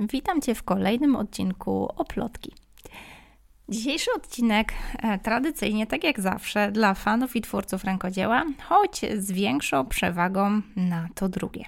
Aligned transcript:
Witam 0.00 0.40
Cię 0.40 0.54
w 0.54 0.62
kolejnym 0.62 1.16
odcinku 1.16 1.88
Oplotki. 1.96 2.52
Dzisiejszy 3.68 4.10
odcinek 4.16 4.72
e, 4.98 5.18
tradycyjnie, 5.18 5.86
tak 5.86 6.04
jak 6.04 6.20
zawsze, 6.20 6.72
dla 6.72 6.94
fanów 6.94 7.36
i 7.36 7.40
twórców 7.40 7.84
rękodzieła, 7.84 8.44
choć 8.68 9.00
z 9.18 9.32
większą 9.32 9.86
przewagą 9.86 10.62
na 10.76 11.08
to 11.14 11.28
drugie. 11.28 11.64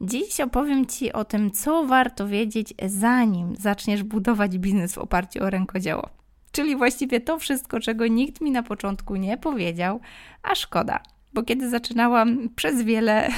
Dziś 0.00 0.40
opowiem 0.40 0.86
Ci 0.86 1.12
o 1.12 1.24
tym, 1.24 1.50
co 1.50 1.86
warto 1.86 2.28
wiedzieć, 2.28 2.74
zanim 2.86 3.56
zaczniesz 3.56 4.02
budować 4.02 4.58
biznes 4.58 4.94
w 4.94 4.98
oparciu 4.98 5.44
o 5.44 5.50
rękodzieło. 5.50 6.08
Czyli 6.52 6.76
właściwie 6.76 7.20
to 7.20 7.38
wszystko, 7.38 7.80
czego 7.80 8.06
nikt 8.06 8.40
mi 8.40 8.50
na 8.50 8.62
początku 8.62 9.16
nie 9.16 9.36
powiedział, 9.36 10.00
a 10.42 10.54
szkoda 10.54 11.02
bo 11.34 11.42
kiedy 11.42 11.70
zaczynałam, 11.70 12.48
przez 12.56 12.82
wiele, 12.82 13.28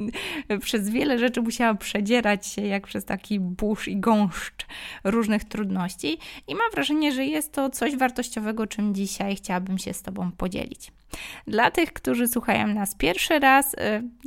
przez 0.64 0.90
wiele 0.90 1.18
rzeczy 1.18 1.42
musiałam 1.42 1.78
przedzierać 1.78 2.46
się 2.46 2.62
jak 2.62 2.86
przez 2.86 3.04
taki 3.04 3.40
burz 3.40 3.88
i 3.88 3.96
gąszcz 3.96 4.66
różnych 5.04 5.44
trudności 5.44 6.18
i 6.48 6.54
mam 6.54 6.70
wrażenie, 6.72 7.12
że 7.12 7.24
jest 7.26 7.52
to 7.52 7.70
coś 7.70 7.96
wartościowego, 7.96 8.66
czym 8.66 8.94
dzisiaj 8.94 9.36
chciałabym 9.36 9.78
się 9.78 9.92
z 9.92 10.02
Tobą 10.02 10.32
podzielić. 10.32 10.92
Dla 11.46 11.70
tych, 11.70 11.92
którzy 11.92 12.28
słuchają 12.28 12.66
nas 12.66 12.94
pierwszy 12.94 13.38
raz, 13.38 13.74
y, 13.74 13.76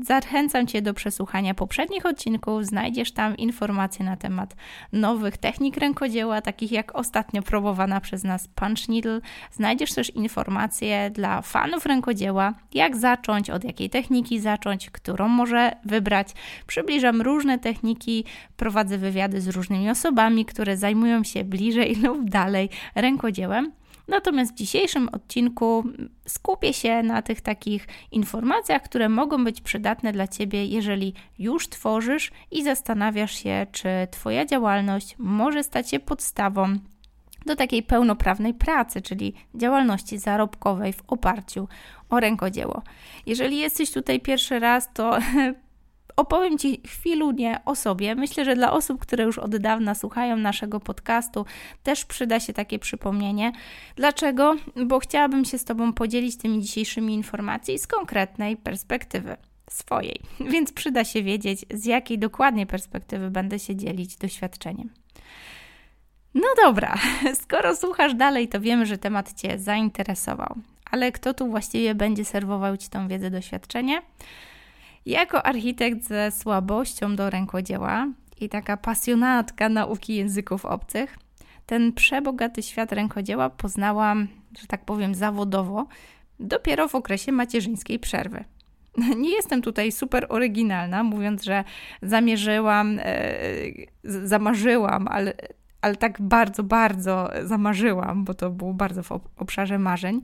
zachęcam 0.04 0.68
Cię 0.68 0.82
do 0.82 0.94
przesłuchania 0.94 1.54
poprzednich 1.54 2.06
odcinków. 2.06 2.66
Znajdziesz 2.66 3.12
tam 3.12 3.38
informacje 3.38 4.06
na 4.06 4.18
temat 4.18 4.56
nowych 4.94 5.38
technik 5.38 5.78
rękodzieła, 5.78 6.42
takich 6.42 6.72
jak 6.72 6.96
ostatnio 6.96 7.42
próbowana 7.42 8.02
przez 8.02 8.24
nas 8.24 8.48
Punch 8.48 8.90
Needle. 8.90 9.20
Znajdziesz 9.52 9.94
też 9.94 10.10
informacje 10.10 11.10
dla 11.10 11.42
fanów 11.42 11.86
rękodzieła, 11.86 12.54
jak 12.74 12.98
zacząć, 12.98 13.50
od 13.50 13.64
jakiej 13.64 13.90
techniki 13.90 14.40
zacząć, 14.40 14.90
którą 14.90 15.28
może 15.28 15.72
wybrać. 15.86 16.28
Przybliżam 16.68 17.22
różne 17.22 17.60
techniki, 17.60 18.26
prowadzę 18.58 18.98
wywiady 18.98 19.42
z 19.42 19.48
różnymi 19.48 19.90
osobami, 19.90 20.46
które 20.46 20.78
zajmują 20.78 21.24
się 21.24 21.44
bliżej 21.44 21.96
lub 21.96 22.30
dalej 22.30 22.70
rękodziełem. 22.96 23.81
Natomiast 24.08 24.52
w 24.52 24.56
dzisiejszym 24.56 25.10
odcinku 25.10 25.84
skupię 26.28 26.74
się 26.74 27.04
na 27.04 27.22
tych 27.22 27.42
takich 27.42 27.88
informacjach, 28.12 28.82
które 28.82 29.10
mogą 29.10 29.44
być 29.44 29.62
przydatne 29.62 30.12
dla 30.12 30.28
Ciebie, 30.28 30.66
jeżeli 30.66 31.14
już 31.40 31.70
tworzysz 31.70 32.32
i 32.52 32.64
zastanawiasz 32.64 33.44
się, 33.44 33.68
czy 33.72 33.90
Twoja 34.12 34.46
działalność 34.46 35.16
może 35.18 35.64
stać 35.64 35.90
się 35.90 36.00
podstawą 36.00 36.76
do 37.46 37.56
takiej 37.56 37.84
pełnoprawnej 37.84 38.54
pracy, 38.54 39.02
czyli 39.02 39.34
działalności 39.56 40.18
zarobkowej 40.18 40.94
w 40.94 41.04
oparciu 41.08 41.68
o 42.10 42.20
rękodzieło. 42.20 42.82
Jeżeli 43.26 43.58
jesteś 43.58 43.92
tutaj 43.92 44.20
pierwszy 44.20 44.60
raz, 44.60 44.94
to 44.94 45.18
opowiem 46.22 46.58
Ci 46.58 46.82
chwilę 46.88 47.62
o 47.66 47.76
sobie. 47.76 48.16
Myślę, 48.16 48.46
że 48.46 48.56
dla 48.56 48.72
osób, 48.72 49.02
które 49.02 49.24
już 49.24 49.38
od 49.38 49.58
dawna 49.58 49.96
słuchają 49.96 50.38
naszego 50.38 50.80
podcastu, 50.80 51.46
też 51.84 52.06
przyda 52.06 52.40
się 52.40 52.54
takie 52.54 52.80
przypomnienie. 52.80 53.52
Dlaczego? 53.96 54.56
Bo 54.86 55.00
chciałabym 55.00 55.46
się 55.46 55.58
z 55.58 55.66
Tobą 55.66 55.94
podzielić 55.94 56.38
tymi 56.38 56.62
dzisiejszymi 56.62 57.14
informacjami 57.14 57.80
z 57.80 57.88
konkretnej 57.88 58.58
perspektywy 58.58 59.38
swojej, 59.70 60.22
więc 60.52 60.72
przyda 60.72 61.04
się 61.04 61.24
wiedzieć, 61.24 61.66
z 61.74 61.86
jakiej 61.86 62.20
dokładnie 62.20 62.66
perspektywy 62.66 63.32
będę 63.32 63.60
się 63.60 63.76
dzielić 63.76 64.16
doświadczeniem. 64.16 64.90
No 66.34 66.48
dobra, 66.66 66.96
skoro 67.44 67.76
słuchasz 67.76 68.14
dalej, 68.14 68.48
to 68.48 68.62
wiemy, 68.62 68.86
że 68.86 68.98
temat 68.98 69.42
Cię 69.42 69.60
zainteresował. 69.60 70.56
Ale 70.92 71.12
kto 71.12 71.34
tu 71.34 71.48
właściwie 71.48 71.96
będzie 71.96 72.26
serwował 72.26 72.78
Ci 72.78 72.90
tą 72.90 73.08
wiedzę, 73.08 73.32
doświadczenie? 73.32 74.02
Jako 75.06 75.46
architekt 75.46 76.04
ze 76.04 76.32
słabością 76.32 77.16
do 77.16 77.30
rękodzieła 77.30 78.08
i 78.42 78.50
taka 78.50 78.78
pasjonatka 78.78 79.70
nauki 79.70 80.16
języków 80.16 80.66
obcych, 80.66 81.18
ten 81.66 81.94
przebogaty 81.94 82.64
świat 82.64 82.92
rękodzieła 82.92 83.50
poznałam, 83.50 84.28
że 84.62 84.68
tak 84.68 84.86
powiem, 84.86 85.16
zawodowo 85.16 85.88
dopiero 86.40 86.88
w 86.88 86.96
okresie 86.96 87.32
macierzyńskiej 87.32 88.00
przerwy. 88.00 88.44
Nie 89.24 89.32
jestem 89.32 89.62
tutaj 89.62 89.92
super 89.92 90.26
oryginalna, 90.30 91.04
mówiąc, 91.04 91.44
że 91.44 91.64
zamierzyłam, 92.02 93.00
e, 93.00 93.36
zamarzyłam, 94.04 95.08
ale 95.08 95.34
ale 95.82 95.96
tak 95.96 96.22
bardzo, 96.22 96.64
bardzo 96.64 97.30
zamarzyłam, 97.44 98.26
bo 98.26 98.34
to 98.34 98.50
było 98.50 98.74
bardzo 98.74 99.04
w 99.04 99.12
obszarze 99.38 99.80
marzeń, 99.80 100.22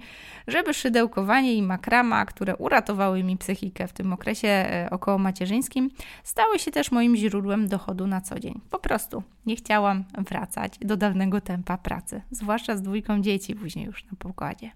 żeby 0.47 0.73
szydełkowanie 0.73 1.53
i 1.53 1.61
makrama, 1.61 2.25
które 2.25 2.55
uratowały 2.55 3.23
mi 3.23 3.37
psychikę 3.37 3.87
w 3.87 3.93
tym 3.93 4.13
okresie 4.13 4.47
e, 4.47 4.87
około 4.91 5.17
macierzyńskim, 5.17 5.89
stały 6.23 6.59
się 6.59 6.71
też 6.71 6.91
moim 6.91 7.15
źródłem 7.15 7.67
dochodu 7.67 8.07
na 8.07 8.21
co 8.21 8.39
dzień. 8.39 8.61
Po 8.69 8.79
prostu 8.79 9.23
nie 9.45 9.55
chciałam 9.55 10.03
wracać 10.17 10.77
do 10.81 10.97
dawnego 10.97 11.41
tempa 11.41 11.77
pracy, 11.77 12.21
zwłaszcza 12.31 12.77
z 12.77 12.81
dwójką 12.81 13.21
dzieci 13.21 13.55
później 13.55 13.85
już 13.85 14.05
na 14.05 14.11
pokładzie. 14.19 14.71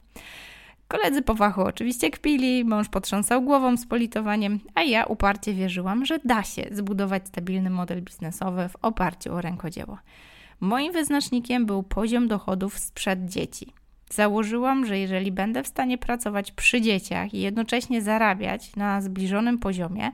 Koledzy 0.87 1.21
po 1.21 1.35
fachu 1.35 1.61
oczywiście 1.61 2.11
kpili, 2.11 2.65
mąż 2.65 2.89
potrząsał 2.89 3.41
głową 3.41 3.77
z 3.77 3.85
politowaniem, 3.85 4.59
a 4.75 4.81
ja 4.81 5.05
uparcie 5.05 5.53
wierzyłam, 5.53 6.05
że 6.05 6.19
da 6.25 6.43
się 6.43 6.63
zbudować 6.71 7.27
stabilny 7.27 7.69
model 7.69 8.01
biznesowy 8.01 8.69
w 8.69 8.75
oparciu 8.81 9.33
o 9.33 9.41
rękodzieło. 9.41 9.97
Moim 10.61 10.93
wyznacznikiem 10.93 11.65
był 11.65 11.83
poziom 11.83 12.27
dochodów 12.27 12.79
sprzed 12.79 13.25
dzieci. 13.25 13.73
Założyłam, 14.09 14.85
że 14.85 14.99
jeżeli 14.99 15.31
będę 15.31 15.63
w 15.63 15.67
stanie 15.67 15.97
pracować 15.97 16.51
przy 16.51 16.81
dzieciach 16.81 17.33
i 17.33 17.41
jednocześnie 17.41 18.01
zarabiać 18.01 18.75
na 18.75 19.01
zbliżonym 19.01 19.59
poziomie 19.59 20.11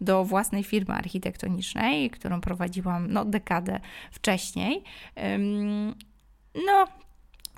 do 0.00 0.24
własnej 0.24 0.64
firmy 0.64 0.94
architektonicznej, 0.94 2.10
którą 2.10 2.40
prowadziłam 2.40 3.12
no, 3.12 3.24
dekadę 3.24 3.80
wcześniej, 4.10 4.82
no 6.66 6.86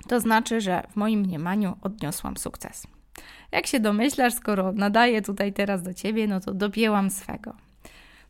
to 0.07 0.19
znaczy, 0.19 0.61
że 0.61 0.83
w 0.89 0.95
moim 0.95 1.19
mniemaniu 1.19 1.77
odniosłam 1.81 2.37
sukces. 2.37 2.87
Jak 3.51 3.67
się 3.67 3.79
domyślasz, 3.79 4.33
skoro 4.33 4.71
nadaję 4.71 5.21
tutaj 5.21 5.53
teraz 5.53 5.81
do 5.81 5.93
ciebie, 5.93 6.27
no 6.27 6.39
to 6.39 6.53
dopięłam 6.53 7.09
swego. 7.09 7.55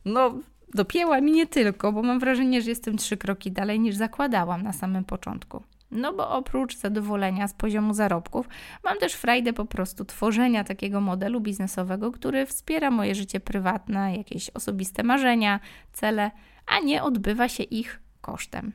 No, 0.04 0.34
Dopięła 0.74 1.20
mi 1.20 1.32
nie 1.32 1.46
tylko, 1.46 1.92
bo 1.92 2.02
mam 2.02 2.18
wrażenie, 2.18 2.62
że 2.62 2.70
jestem 2.70 2.96
trzy 2.96 3.16
kroki 3.16 3.52
dalej 3.52 3.80
niż 3.80 3.94
zakładałam 3.94 4.62
na 4.62 4.72
samym 4.72 5.04
początku. 5.04 5.62
No 5.90 6.12
bo 6.12 6.30
oprócz 6.30 6.76
zadowolenia 6.76 7.48
z 7.48 7.54
poziomu 7.54 7.94
zarobków, 7.94 8.48
mam 8.84 8.98
też 8.98 9.12
frajdę 9.12 9.52
po 9.52 9.64
prostu 9.64 10.04
tworzenia 10.04 10.64
takiego 10.64 11.00
modelu 11.00 11.40
biznesowego, 11.40 12.12
który 12.12 12.46
wspiera 12.46 12.90
moje 12.90 13.14
życie 13.14 13.40
prywatne, 13.40 14.16
jakieś 14.16 14.50
osobiste 14.50 15.02
marzenia, 15.02 15.60
cele, 15.92 16.30
a 16.66 16.80
nie 16.80 17.02
odbywa 17.02 17.48
się 17.48 17.62
ich 17.62 18.00
kosztem. 18.20 18.72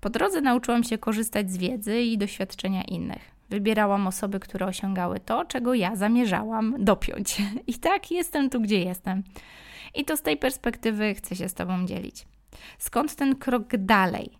Po 0.00 0.10
drodze 0.10 0.40
nauczyłam 0.40 0.84
się 0.84 0.98
korzystać 0.98 1.50
z 1.50 1.56
wiedzy 1.56 2.00
i 2.00 2.18
doświadczenia 2.18 2.82
innych. 2.82 3.36
Wybierałam 3.50 4.06
osoby, 4.06 4.40
które 4.40 4.66
osiągały 4.66 5.20
to, 5.20 5.44
czego 5.44 5.74
ja 5.74 5.96
zamierzałam 5.96 6.74
dopiąć. 6.78 7.42
I 7.66 7.74
tak 7.74 8.10
jestem 8.10 8.50
tu, 8.50 8.60
gdzie 8.60 8.80
jestem. 8.80 9.22
I 9.94 10.04
to 10.04 10.16
z 10.16 10.22
tej 10.22 10.36
perspektywy 10.36 11.14
chcę 11.14 11.36
się 11.36 11.48
z 11.48 11.54
Tobą 11.54 11.86
dzielić. 11.86 12.26
Skąd 12.78 13.14
ten 13.14 13.36
krok 13.36 13.76
dalej? 13.76 14.30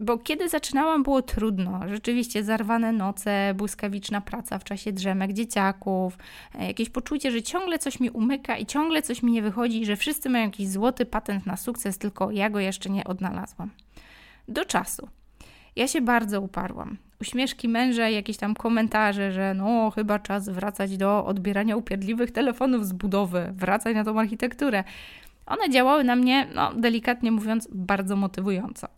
Bo 0.00 0.18
kiedy 0.18 0.48
zaczynałam, 0.48 1.02
było 1.02 1.22
trudno. 1.22 1.80
Rzeczywiście 1.88 2.44
zarwane 2.44 2.92
noce, 2.92 3.54
błyskawiczna 3.56 4.20
praca 4.20 4.58
w 4.58 4.64
czasie 4.64 4.92
drzemek 4.92 5.32
dzieciaków, 5.32 6.18
e, 6.54 6.66
jakieś 6.66 6.90
poczucie, 6.90 7.30
że 7.30 7.42
ciągle 7.42 7.78
coś 7.78 8.00
mi 8.00 8.10
umyka 8.10 8.56
i 8.56 8.66
ciągle 8.66 9.02
coś 9.02 9.22
mi 9.22 9.32
nie 9.32 9.42
wychodzi, 9.42 9.86
że 9.86 9.96
wszyscy 9.96 10.30
mają 10.30 10.44
jakiś 10.44 10.68
złoty 10.68 11.06
patent 11.06 11.46
na 11.46 11.56
sukces, 11.56 11.98
tylko 11.98 12.30
ja 12.30 12.50
go 12.50 12.60
jeszcze 12.60 12.90
nie 12.90 13.04
odnalazłam. 13.04 13.70
Do 14.48 14.64
czasu. 14.64 15.08
Ja 15.76 15.88
się 15.88 16.00
bardzo 16.00 16.40
uparłam. 16.40 16.96
Uśmieszki 17.22 17.68
męża 17.68 18.08
i 18.08 18.14
jakieś 18.14 18.36
tam 18.36 18.54
komentarze, 18.54 19.32
że 19.32 19.54
no 19.54 19.90
chyba 19.90 20.18
czas 20.18 20.48
wracać 20.48 20.96
do 20.96 21.26
odbierania 21.26 21.76
upierdliwych 21.76 22.30
telefonów 22.30 22.86
z 22.86 22.92
budowy, 22.92 23.52
wracać 23.56 23.94
na 23.94 24.04
tą 24.04 24.20
architekturę. 24.20 24.84
One 25.46 25.70
działały 25.70 26.04
na 26.04 26.16
mnie, 26.16 26.46
no 26.54 26.74
delikatnie 26.74 27.32
mówiąc, 27.32 27.68
bardzo 27.72 28.16
motywująco. 28.16 28.88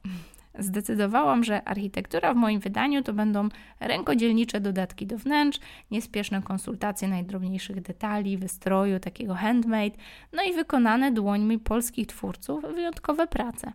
Zdecydowałam, 0.59 1.45
że 1.45 1.65
architektura 1.69 2.35
w 2.35 2.37
moim 2.37 2.61
wydaniu 2.61 3.03
to 3.03 3.13
będą 3.13 3.49
rękodzielnicze 3.81 4.61
dodatki 4.61 5.07
do 5.07 5.19
wnętrz, 5.19 5.61
niespieszne 5.91 6.43
konsultacje 6.43 7.09
najdrobniejszych 7.09 7.81
detali, 7.81 8.39
wystroju, 8.39 9.01
takiego 9.01 9.35
handmade, 9.35 9.97
no 10.33 10.43
i 10.43 10.53
wykonane 10.53 11.13
dłońmi 11.13 11.59
polskich 11.59 12.07
twórców 12.07 12.63
wyjątkowe 12.75 13.27
prace. 13.27 13.73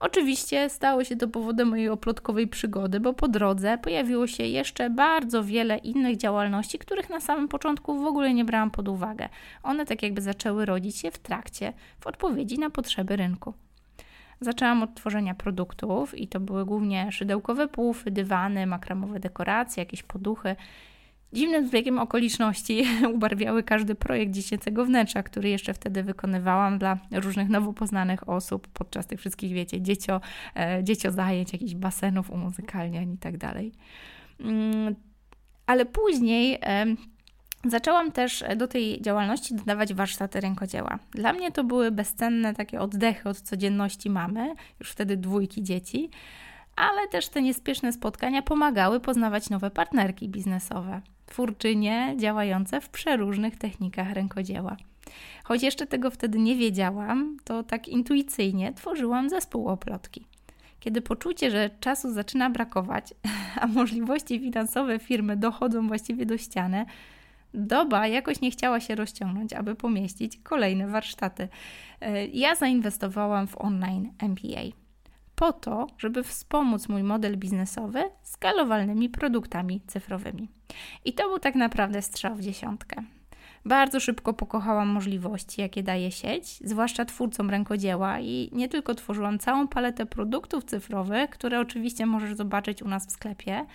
Oczywiście 0.00 0.70
stało 0.70 1.04
się 1.04 1.16
to 1.16 1.28
powodem 1.28 1.68
mojej 1.68 1.88
oplotkowej 1.88 2.48
przygody, 2.48 3.00
bo 3.00 3.12
po 3.12 3.28
drodze 3.28 3.78
pojawiło 3.78 4.26
się 4.26 4.44
jeszcze 4.44 4.90
bardzo 4.90 5.44
wiele 5.44 5.78
innych 5.78 6.16
działalności, 6.16 6.78
których 6.78 7.10
na 7.10 7.20
samym 7.20 7.48
początku 7.48 8.00
w 8.00 8.06
ogóle 8.06 8.34
nie 8.34 8.44
brałam 8.44 8.70
pod 8.70 8.88
uwagę. 8.88 9.28
One 9.62 9.86
tak 9.86 10.02
jakby 10.02 10.22
zaczęły 10.22 10.64
rodzić 10.66 10.96
się 10.96 11.10
w 11.10 11.18
trakcie, 11.18 11.72
w 12.00 12.06
odpowiedzi 12.06 12.58
na 12.58 12.70
potrzeby 12.70 13.16
rynku. 13.16 13.54
Zaczęłam 14.40 14.82
od 14.82 14.94
tworzenia 14.94 15.34
produktów 15.34 16.18
i 16.18 16.28
to 16.28 16.40
były 16.40 16.64
głównie 16.64 17.12
szydełkowe 17.12 17.68
pufy, 17.68 18.10
dywany, 18.10 18.66
makramowe 18.66 19.20
dekoracje, 19.20 19.80
jakieś 19.80 20.02
poduchy. 20.02 20.56
Dziwnym 21.32 21.68
zbiegiem 21.68 21.98
okoliczności 21.98 22.84
ubarwiały 23.14 23.62
każdy 23.62 23.94
projekt 23.94 24.32
dziecięcego 24.32 24.84
wnętrza, 24.84 25.22
który 25.22 25.48
jeszcze 25.48 25.74
wtedy 25.74 26.02
wykonywałam 26.02 26.78
dla 26.78 26.98
różnych 27.12 27.48
nowo 27.48 27.72
poznanych 27.72 28.28
osób 28.28 28.68
podczas 28.68 29.06
tych 29.06 29.20
wszystkich, 29.20 29.52
wiecie, 29.52 29.80
dziecio, 29.80 30.20
e, 30.56 30.84
dziecio 30.84 31.12
zajęć, 31.12 31.52
jakichś 31.52 31.74
basenów, 31.74 32.30
umuzykalniań 32.30 33.12
i 33.12 33.18
tak 33.18 33.38
dalej. 33.38 33.72
Mm, 34.40 34.94
ale 35.66 35.86
później 35.86 36.58
e, 36.62 36.86
Zaczęłam 37.64 38.12
też 38.12 38.44
do 38.56 38.68
tej 38.68 39.02
działalności 39.02 39.54
dodawać 39.54 39.94
warsztaty 39.94 40.40
rękodzieła. 40.40 40.98
Dla 41.12 41.32
mnie 41.32 41.52
to 41.52 41.64
były 41.64 41.90
bezcenne 41.90 42.54
takie 42.54 42.80
oddechy 42.80 43.28
od 43.28 43.40
codzienności 43.40 44.10
mamy, 44.10 44.54
już 44.80 44.90
wtedy 44.90 45.16
dwójki 45.16 45.62
dzieci, 45.62 46.10
ale 46.76 47.08
też 47.08 47.28
te 47.28 47.42
niespieszne 47.42 47.92
spotkania 47.92 48.42
pomagały 48.42 49.00
poznawać 49.00 49.50
nowe 49.50 49.70
partnerki 49.70 50.28
biznesowe, 50.28 51.00
twórczynie 51.30 52.14
działające 52.16 52.80
w 52.80 52.88
przeróżnych 52.88 53.56
technikach 53.56 54.12
rękodzieła. 54.12 54.76
Choć 55.44 55.62
jeszcze 55.62 55.86
tego 55.86 56.10
wtedy 56.10 56.38
nie 56.38 56.56
wiedziałam, 56.56 57.36
to 57.44 57.62
tak 57.62 57.88
intuicyjnie 57.88 58.72
tworzyłam 58.72 59.28
zespół 59.28 59.68
oplotki. 59.68 60.26
Kiedy 60.80 61.02
poczucie, 61.02 61.50
że 61.50 61.70
czasu 61.80 62.12
zaczyna 62.12 62.50
brakować, 62.50 63.14
a 63.60 63.66
możliwości 63.66 64.40
finansowe 64.40 64.98
firmy 64.98 65.36
dochodzą 65.36 65.88
właściwie 65.88 66.26
do 66.26 66.38
ściany, 66.38 66.86
doba 67.54 68.06
jakoś 68.06 68.40
nie 68.40 68.50
chciała 68.50 68.80
się 68.80 68.94
rozciągnąć, 68.94 69.52
aby 69.52 69.74
pomieścić 69.74 70.38
kolejne 70.42 70.86
warsztaty. 70.86 71.48
E, 72.00 72.26
ja 72.26 72.54
zainwestowałam 72.54 73.46
w 73.46 73.58
online 73.58 74.12
MBA 74.22 74.79
po 75.40 75.52
to, 75.52 75.86
żeby 75.98 76.22
wspomóc 76.22 76.88
mój 76.88 77.02
model 77.02 77.36
biznesowy 77.36 78.02
skalowalnymi 78.22 79.08
produktami 79.08 79.80
cyfrowymi. 79.86 80.48
I 81.04 81.12
to 81.12 81.28
był 81.28 81.38
tak 81.38 81.54
naprawdę 81.54 82.02
strzał 82.02 82.34
w 82.34 82.40
dziesiątkę. 82.40 83.02
Bardzo 83.64 84.00
szybko 84.00 84.32
pokochałam 84.32 84.88
możliwości, 84.88 85.60
jakie 85.60 85.82
daje 85.82 86.10
sieć, 86.10 86.68
zwłaszcza 86.68 87.04
twórcom 87.04 87.50
rękodzieła, 87.50 88.20
i 88.20 88.50
nie 88.52 88.68
tylko 88.68 88.94
tworzyłam 88.94 89.38
całą 89.38 89.68
paletę 89.68 90.06
produktów 90.06 90.64
cyfrowych, 90.64 91.30
które 91.30 91.60
oczywiście 91.60 92.06
możesz 92.06 92.34
zobaczyć 92.34 92.82
u 92.82 92.88
nas 92.88 93.06
w 93.06 93.10
sklepie, 93.10 93.66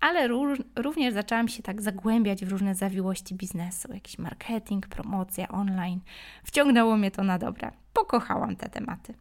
ale 0.00 0.28
również 0.76 1.14
zaczęłam 1.14 1.48
się 1.48 1.62
tak 1.62 1.82
zagłębiać 1.82 2.44
w 2.44 2.48
różne 2.48 2.74
zawiłości 2.74 3.34
biznesu, 3.34 3.92
jakiś 3.92 4.18
marketing, 4.18 4.86
promocja 4.86 5.48
online. 5.48 6.00
Wciągnęło 6.44 6.96
mnie 6.96 7.10
to 7.10 7.24
na 7.24 7.38
dobre. 7.38 7.70
Pokochałam 7.92 8.56
te 8.56 8.68
tematy. 8.68 9.14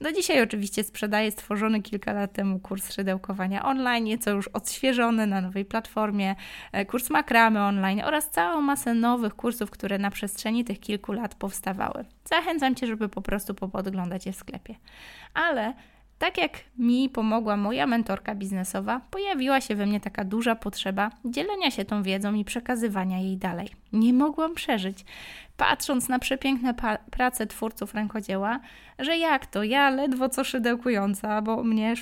Do 0.00 0.12
dzisiaj 0.12 0.42
oczywiście 0.42 0.84
sprzedaję 0.84 1.30
stworzony 1.30 1.82
kilka 1.82 2.12
lat 2.12 2.32
temu 2.32 2.58
kurs 2.58 2.94
szydełkowania 2.94 3.64
online, 3.64 4.04
nieco 4.04 4.30
już 4.30 4.48
odświeżony 4.48 5.26
na 5.26 5.40
nowej 5.40 5.64
platformie, 5.64 6.34
e, 6.72 6.86
kurs 6.86 7.10
makramy 7.10 7.60
online 7.60 8.00
oraz 8.04 8.30
całą 8.30 8.60
masę 8.60 8.94
nowych 8.94 9.34
kursów, 9.34 9.70
które 9.70 9.98
na 9.98 10.10
przestrzeni 10.10 10.64
tych 10.64 10.80
kilku 10.80 11.12
lat 11.12 11.34
powstawały. 11.34 12.04
Zachęcam 12.24 12.74
Cię, 12.74 12.86
żeby 12.86 13.08
po 13.08 13.22
prostu 13.22 13.54
popodglądać 13.54 14.26
je 14.26 14.32
w 14.32 14.36
sklepie. 14.36 14.74
Ale 15.34 15.74
tak 16.18 16.38
jak 16.38 16.52
mi 16.78 17.08
pomogła 17.08 17.56
moja 17.56 17.86
mentorka 17.86 18.34
biznesowa, 18.34 19.00
pojawiła 19.10 19.60
się 19.60 19.74
we 19.74 19.86
mnie 19.86 20.00
taka 20.00 20.24
duża 20.24 20.54
potrzeba 20.54 21.10
dzielenia 21.24 21.70
się 21.70 21.84
tą 21.84 22.02
wiedzą 22.02 22.34
i 22.34 22.44
przekazywania 22.44 23.18
jej 23.18 23.36
dalej. 23.36 23.68
Nie 23.92 24.12
mogłam 24.12 24.54
przeżyć, 24.54 25.04
patrząc 25.56 26.08
na 26.08 26.18
przepiękne 26.18 26.74
prace 27.10 27.46
twórców 27.46 27.94
rękodzieła, 27.94 28.60
że 28.98 29.18
jak 29.18 29.46
to, 29.46 29.62
ja 29.62 29.90
ledwo 29.90 30.28
co 30.28 30.44
szydełkująca, 30.44 31.42
bo 31.42 31.64
mnie 31.64 31.94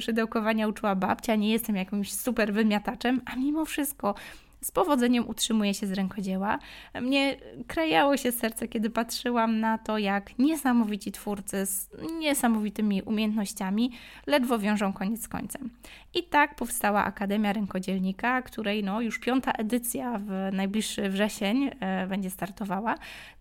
szydełkowania 0.00 0.68
uczyła 0.68 0.94
babcia, 0.94 1.34
nie 1.34 1.50
jestem 1.50 1.76
jakimś 1.76 2.12
super 2.12 2.52
wymiataczem, 2.52 3.20
a 3.26 3.36
mimo 3.36 3.64
wszystko 3.64 4.14
z 4.62 4.70
powodzeniem 4.70 5.28
utrzymuje 5.28 5.74
się 5.74 5.86
z 5.86 5.92
rękodzieła. 5.92 6.58
Mnie 7.00 7.36
krajało 7.66 8.16
się 8.16 8.32
serce, 8.32 8.68
kiedy 8.68 8.90
patrzyłam 8.90 9.60
na 9.60 9.78
to, 9.78 9.98
jak 9.98 10.38
niesamowici 10.38 11.12
twórcy 11.12 11.66
z 11.66 11.90
niesamowitymi 12.18 13.02
umiejętnościami 13.02 13.92
ledwo 14.26 14.58
wiążą 14.58 14.92
koniec 14.92 15.22
z 15.22 15.28
końcem. 15.28 15.70
I 16.14 16.22
tak 16.22 16.54
powstała 16.54 17.04
Akademia 17.04 17.52
Rękodzielnika, 17.52 18.42
której 18.42 18.84
no, 18.84 19.00
już 19.00 19.18
piąta 19.18 19.52
edycja 19.52 20.18
w 20.18 20.50
najbliższy 20.52 21.08
wrzesień 21.08 21.70
e, 21.80 22.06
będzie 22.06 22.30
startowała. 22.30 22.94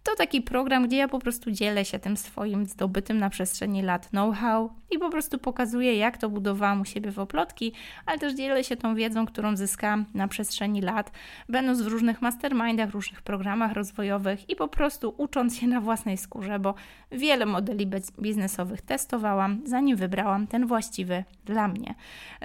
To 0.04 0.16
taki 0.16 0.42
program, 0.42 0.88
gdzie 0.88 0.98
ja 0.98 1.08
po 1.08 1.20
prostu 1.20 1.52
dzielę 1.52 1.86
się 1.86 2.00
tym 2.00 2.18
swoim 2.18 2.66
zdobytym 2.66 3.18
na 3.18 3.30
przestrzeni 3.30 3.82
lat 3.82 4.10
know-how 4.10 4.70
i 4.92 5.00
po 5.00 5.10
prostu 5.10 5.38
pokazuję, 5.38 5.96
jak 5.96 6.18
to 6.18 6.30
budowałam 6.30 6.82
u 6.82 6.86
siebie 6.86 7.12
w 7.12 7.20
oplotki, 7.20 7.74
ale 8.06 8.20
też 8.20 8.34
dzielę 8.34 8.64
się 8.64 8.76
tą 8.76 8.96
wiedzą, 8.96 9.26
którą 9.26 9.56
zyskałam 9.56 10.06
na 10.14 10.28
przestrzeni 10.28 10.82
lat, 10.82 11.12
będąc 11.50 11.82
w 11.82 11.88
różnych 11.88 12.22
mastermindach, 12.22 12.90
różnych 12.90 13.22
programach 13.22 13.74
rozwojowych 13.74 14.50
i 14.50 14.56
po 14.56 14.68
prostu 14.68 15.14
ucząc 15.18 15.58
się 15.58 15.68
na 15.68 15.82
własnej 15.82 16.18
skórze, 16.18 16.60
bo 16.60 16.74
wiele 17.12 17.46
modeli 17.46 17.88
biznesowych 18.22 18.82
testowałam, 18.82 19.62
zanim 19.66 19.98
wybrałam 19.98 20.48
ten 20.48 20.68
właściwy 20.68 21.24
dla 21.46 21.68
mnie. 21.68 21.96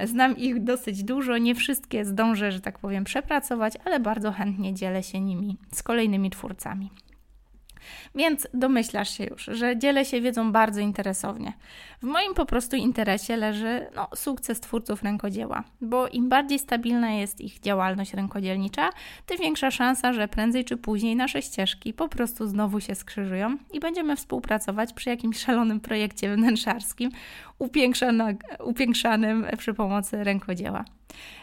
Znam 0.05 0.37
ich 0.37 0.65
dosyć 0.65 1.05
dużo, 1.05 1.39
nie 1.39 1.55
wszystkie 1.55 2.05
zdążę, 2.05 2.53
że 2.53 2.61
tak 2.61 2.79
powiem, 2.79 3.05
przepracować, 3.05 3.75
ale 3.85 4.01
bardzo 4.01 4.33
chętnie 4.33 4.75
dzielę 4.75 5.03
się 5.03 5.21
nimi 5.21 5.57
z 5.73 5.83
kolejnymi 5.83 6.31
twórcami. 6.31 6.91
Więc 8.15 8.49
domyślasz 8.55 9.19
się 9.19 9.25
już, 9.25 9.45
że 9.45 9.79
dzielę 9.79 10.05
się 10.05 10.21
wiedzą 10.21 10.53
bardzo 10.53 10.81
interesownie. 10.81 11.53
W 12.03 12.07
moim 12.07 12.35
po 12.35 12.47
prostu 12.47 12.77
interesie 12.77 13.37
leży 13.37 13.87
no, 13.97 14.09
sukces 14.15 14.61
twórców 14.61 15.03
rękodzieła, 15.03 15.65
bo 15.81 16.09
im 16.09 16.29
bardziej 16.29 16.59
stabilna 16.59 17.13
jest 17.13 17.41
ich 17.41 17.61
działalność 17.61 18.15
rękodzielnicza, 18.15 18.91
tym 19.27 19.39
większa 19.39 19.71
szansa, 19.71 20.13
że 20.13 20.29
prędzej 20.29 20.65
czy 20.65 20.77
później 20.77 21.17
nasze 21.17 21.43
ścieżki 21.43 21.93
po 21.93 22.09
prostu 22.09 22.47
znowu 22.47 22.81
się 22.81 22.95
skrzyżują 22.95 23.57
i 23.73 23.81
będziemy 23.81 24.17
współpracować 24.17 24.93
przy 24.93 25.11
jakimś 25.11 25.39
szalonym 25.39 25.81
projekcie 25.81 26.37
wnętrzarskim, 26.37 27.11
upiększanym 28.61 29.47
przy 29.59 29.75
pomocy 29.75 30.25
rękodzieła. 30.25 30.85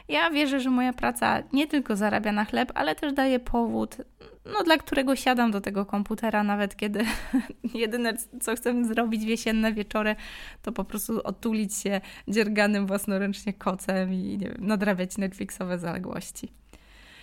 Ja 0.08 0.32
wierzę, 0.32 0.60
że 0.60 0.70
moja 0.70 0.94
praca 0.94 1.44
nie 1.54 1.68
tylko 1.68 1.96
zarabia 1.96 2.32
na 2.32 2.46
chleb, 2.46 2.72
ale 2.76 2.96
też 2.96 3.14
daje 3.14 3.40
powód, 3.40 3.98
no, 4.46 4.64
dla 4.64 4.78
którego 4.78 5.16
siadam 5.16 5.52
do 5.52 5.62
tego 5.62 5.86
komputera, 5.86 6.44
nawet 6.44 6.76
kiedy 6.76 7.06
jedyne, 7.74 8.14
co 8.42 8.56
chcę 8.56 8.86
zrobić 8.86 9.26
w 9.26 9.28
jesienne 9.28 9.74
wieczory, 9.74 10.16
to 10.62 10.72
po 10.72 10.84
prostu 10.84 11.22
otulić 11.24 11.76
się 11.76 12.02
dzierganym 12.28 12.88
własnoręcznie 12.88 13.54
kocem 13.54 14.14
i 14.14 14.38
nie 14.38 14.50
wiem, 14.50 14.58
nadrabiać 14.68 15.18
Netflixowe 15.18 15.80
zaległości. 15.80 16.52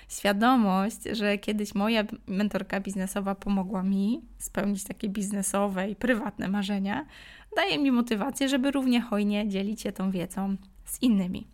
Świadomość, 0.09 0.99
że 1.13 1.39
kiedyś 1.39 1.75
moja 1.75 2.05
mentorka 2.27 2.81
biznesowa 2.81 3.35
pomogła 3.35 3.83
mi 3.83 4.21
spełnić 4.39 4.85
takie 4.85 5.09
biznesowe 5.09 5.91
i 5.91 5.97
prywatne 5.97 6.49
marzenia, 6.49 7.07
daje 7.57 7.79
mi 7.79 7.93
motywację, 7.93 8.49
żeby 8.49 8.71
równie 8.71 9.01
hojnie 9.01 9.49
dzielić 9.49 9.81
się 9.81 9.93
tą 9.93 10.11
wiedzą 10.11 10.56
z 10.85 11.03
innymi. 11.03 11.47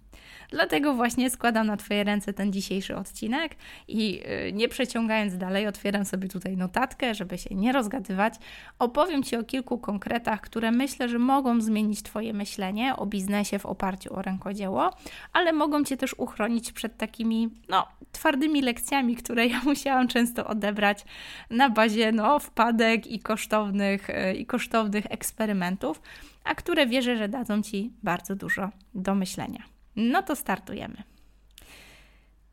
Dlatego 0.51 0.95
właśnie 0.95 1.31
składam 1.31 1.67
na 1.67 1.77
Twoje 1.77 2.05
ręce 2.05 2.33
ten 2.33 2.53
dzisiejszy 2.53 2.97
odcinek 2.97 3.57
i 3.89 4.23
y, 4.49 4.53
nie 4.53 4.69
przeciągając 4.69 5.37
dalej, 5.37 5.67
otwieram 5.67 6.05
sobie 6.05 6.29
tutaj 6.29 6.57
notatkę, 6.57 7.15
żeby 7.15 7.39
się 7.39 7.55
nie 7.55 7.73
rozgadywać. 7.73 8.35
Opowiem 8.79 9.23
Ci 9.23 9.37
o 9.37 9.45
kilku 9.45 9.79
konkretach, 9.79 10.41
które 10.41 10.71
myślę, 10.71 11.09
że 11.09 11.19
mogą 11.19 11.61
zmienić 11.61 12.03
Twoje 12.03 12.33
myślenie 12.33 12.97
o 12.97 13.07
biznesie 13.07 13.59
w 13.59 13.67
oparciu 13.67 14.15
o 14.15 14.23
rękodzieło, 14.23 14.91
ale 15.33 15.53
mogą 15.53 15.85
Cię 15.85 15.97
też 15.97 16.15
uchronić 16.19 16.73
przed 16.73 16.97
takimi, 16.97 17.51
no, 17.69 17.87
twardymi 18.13 18.63
lekcjami, 18.63 19.17
które 19.17 19.47
ja 19.47 19.61
musiałam 19.73 20.09
często 20.09 20.47
odebrać 20.47 21.05
na 21.51 21.71
bazie, 21.71 22.13
no, 22.13 22.39
wpadek 22.39 23.07
i 23.07 23.21
kosztownych, 23.21 24.11
y, 24.11 24.35
i 24.35 24.47
kosztownych 24.47 25.05
eksperymentów, 25.11 26.03
a 26.45 26.55
które 26.55 26.87
wierzę, 26.87 27.17
że 27.17 27.29
dadzą 27.29 27.63
Ci 27.63 27.93
bardzo 28.03 28.37
dużo 28.37 28.71
do 28.95 29.15
myślenia. 29.15 29.76
No 29.97 30.23
to 30.23 30.37
startujemy. 30.37 31.03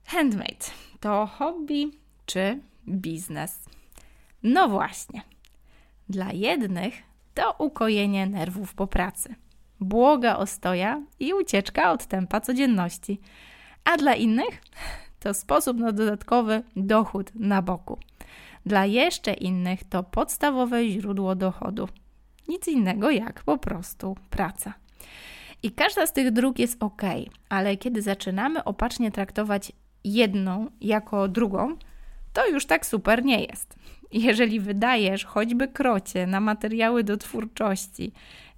Handmade 0.05 0.65
to 0.99 1.25
hobby 1.25 1.91
czy 2.25 2.59
biznes? 2.87 3.59
No 4.43 4.69
właśnie. 4.69 5.21
Dla 6.09 6.31
jednych 6.31 6.93
to 7.33 7.55
ukojenie 7.59 8.27
nerwów 8.27 8.73
po 8.73 8.87
pracy, 8.87 9.35
błoga 9.79 10.37
ostoja 10.37 11.01
i 11.19 11.33
ucieczka 11.33 11.91
od 11.91 12.05
tempa 12.05 12.41
codzienności, 12.41 13.19
a 13.83 13.97
dla 13.97 14.15
innych 14.15 14.61
to 15.19 15.33
sposób 15.33 15.77
na 15.77 15.91
dodatkowy 15.91 16.63
dochód 16.75 17.31
na 17.35 17.61
boku. 17.61 17.99
Dla 18.65 18.85
jeszcze 18.85 19.33
innych 19.33 19.83
to 19.83 20.03
podstawowe 20.03 20.89
źródło 20.89 21.35
dochodu. 21.35 21.89
Nic 22.47 22.67
innego 22.67 23.11
jak 23.11 23.43
po 23.43 23.57
prostu 23.57 24.15
praca. 24.29 24.73
I 25.63 25.71
każda 25.71 26.07
z 26.07 26.13
tych 26.13 26.31
dróg 26.31 26.59
jest 26.59 26.83
ok, 26.83 27.01
ale 27.49 27.77
kiedy 27.77 28.01
zaczynamy 28.01 28.63
opacznie 28.63 29.11
traktować 29.11 29.71
jedną 30.03 30.67
jako 30.81 31.27
drugą, 31.27 31.77
to 32.33 32.47
już 32.47 32.65
tak 32.65 32.85
super 32.85 33.25
nie 33.25 33.43
jest. 33.43 33.75
Jeżeli 34.11 34.59
wydajesz 34.59 35.25
choćby 35.25 35.67
krocie 35.67 36.27
na 36.27 36.39
materiały 36.39 37.03
do 37.03 37.17
twórczości, 37.17 38.11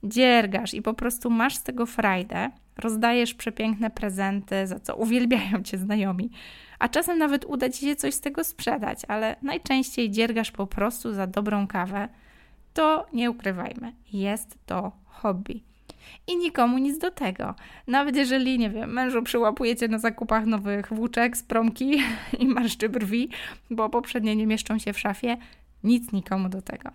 dziergasz 0.03 0.73
i 0.73 0.81
po 0.81 0.93
prostu 0.93 1.29
masz 1.29 1.55
z 1.55 1.63
tego 1.63 1.85
frajdę, 1.85 2.49
rozdajesz 2.77 3.33
przepiękne 3.33 3.89
prezenty, 3.89 4.67
za 4.67 4.79
co 4.79 4.95
uwielbiają 4.95 5.63
cię 5.63 5.77
znajomi, 5.77 6.29
a 6.79 6.89
czasem 6.89 7.17
nawet 7.17 7.45
uda 7.45 7.69
ci 7.69 7.85
się 7.85 7.95
coś 7.95 8.13
z 8.13 8.21
tego 8.21 8.43
sprzedać, 8.43 8.99
ale 9.07 9.35
najczęściej 9.41 10.11
dziergasz 10.11 10.51
po 10.51 10.67
prostu 10.67 11.13
za 11.13 11.27
dobrą 11.27 11.67
kawę, 11.67 12.09
to 12.73 13.05
nie 13.13 13.31
ukrywajmy, 13.31 13.93
jest 14.13 14.57
to 14.65 14.91
hobby. 15.05 15.74
I 16.27 16.37
nikomu 16.37 16.77
nic 16.77 16.97
do 16.97 17.11
tego. 17.11 17.55
Nawet 17.87 18.15
jeżeli, 18.15 18.59
nie 18.59 18.69
wiem, 18.69 18.93
mężu 18.93 19.23
przyłapujecie 19.23 19.87
na 19.87 19.99
zakupach 19.99 20.45
nowych 20.45 20.93
włóczek 20.93 21.37
z 21.37 21.43
promki 21.43 22.01
i 22.39 22.47
marszczy 22.47 22.89
brwi, 22.89 23.29
bo 23.69 23.89
poprzednie 23.89 24.35
nie 24.35 24.47
mieszczą 24.47 24.79
się 24.79 24.93
w 24.93 24.99
szafie, 24.99 25.37
nic 25.83 26.11
nikomu 26.11 26.49
do 26.49 26.61
tego. 26.61 26.89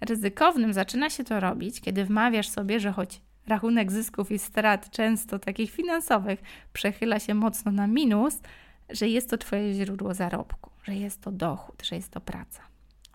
Ryzykownym 0.00 0.72
zaczyna 0.72 1.10
się 1.10 1.24
to 1.24 1.40
robić, 1.40 1.80
kiedy 1.80 2.04
wmawiasz 2.04 2.48
sobie, 2.48 2.80
że 2.80 2.92
choć 2.92 3.20
rachunek 3.46 3.92
zysków 3.92 4.30
i 4.30 4.38
strat, 4.38 4.90
często 4.90 5.38
takich 5.38 5.70
finansowych, 5.70 6.42
przechyla 6.72 7.18
się 7.18 7.34
mocno 7.34 7.72
na 7.72 7.86
minus, 7.86 8.40
że 8.90 9.08
jest 9.08 9.30
to 9.30 9.38
Twoje 9.38 9.74
źródło 9.74 10.14
zarobku, 10.14 10.70
że 10.84 10.94
jest 10.94 11.20
to 11.20 11.32
dochód, 11.32 11.82
że 11.82 11.96
jest 11.96 12.10
to 12.10 12.20
praca. 12.20 12.71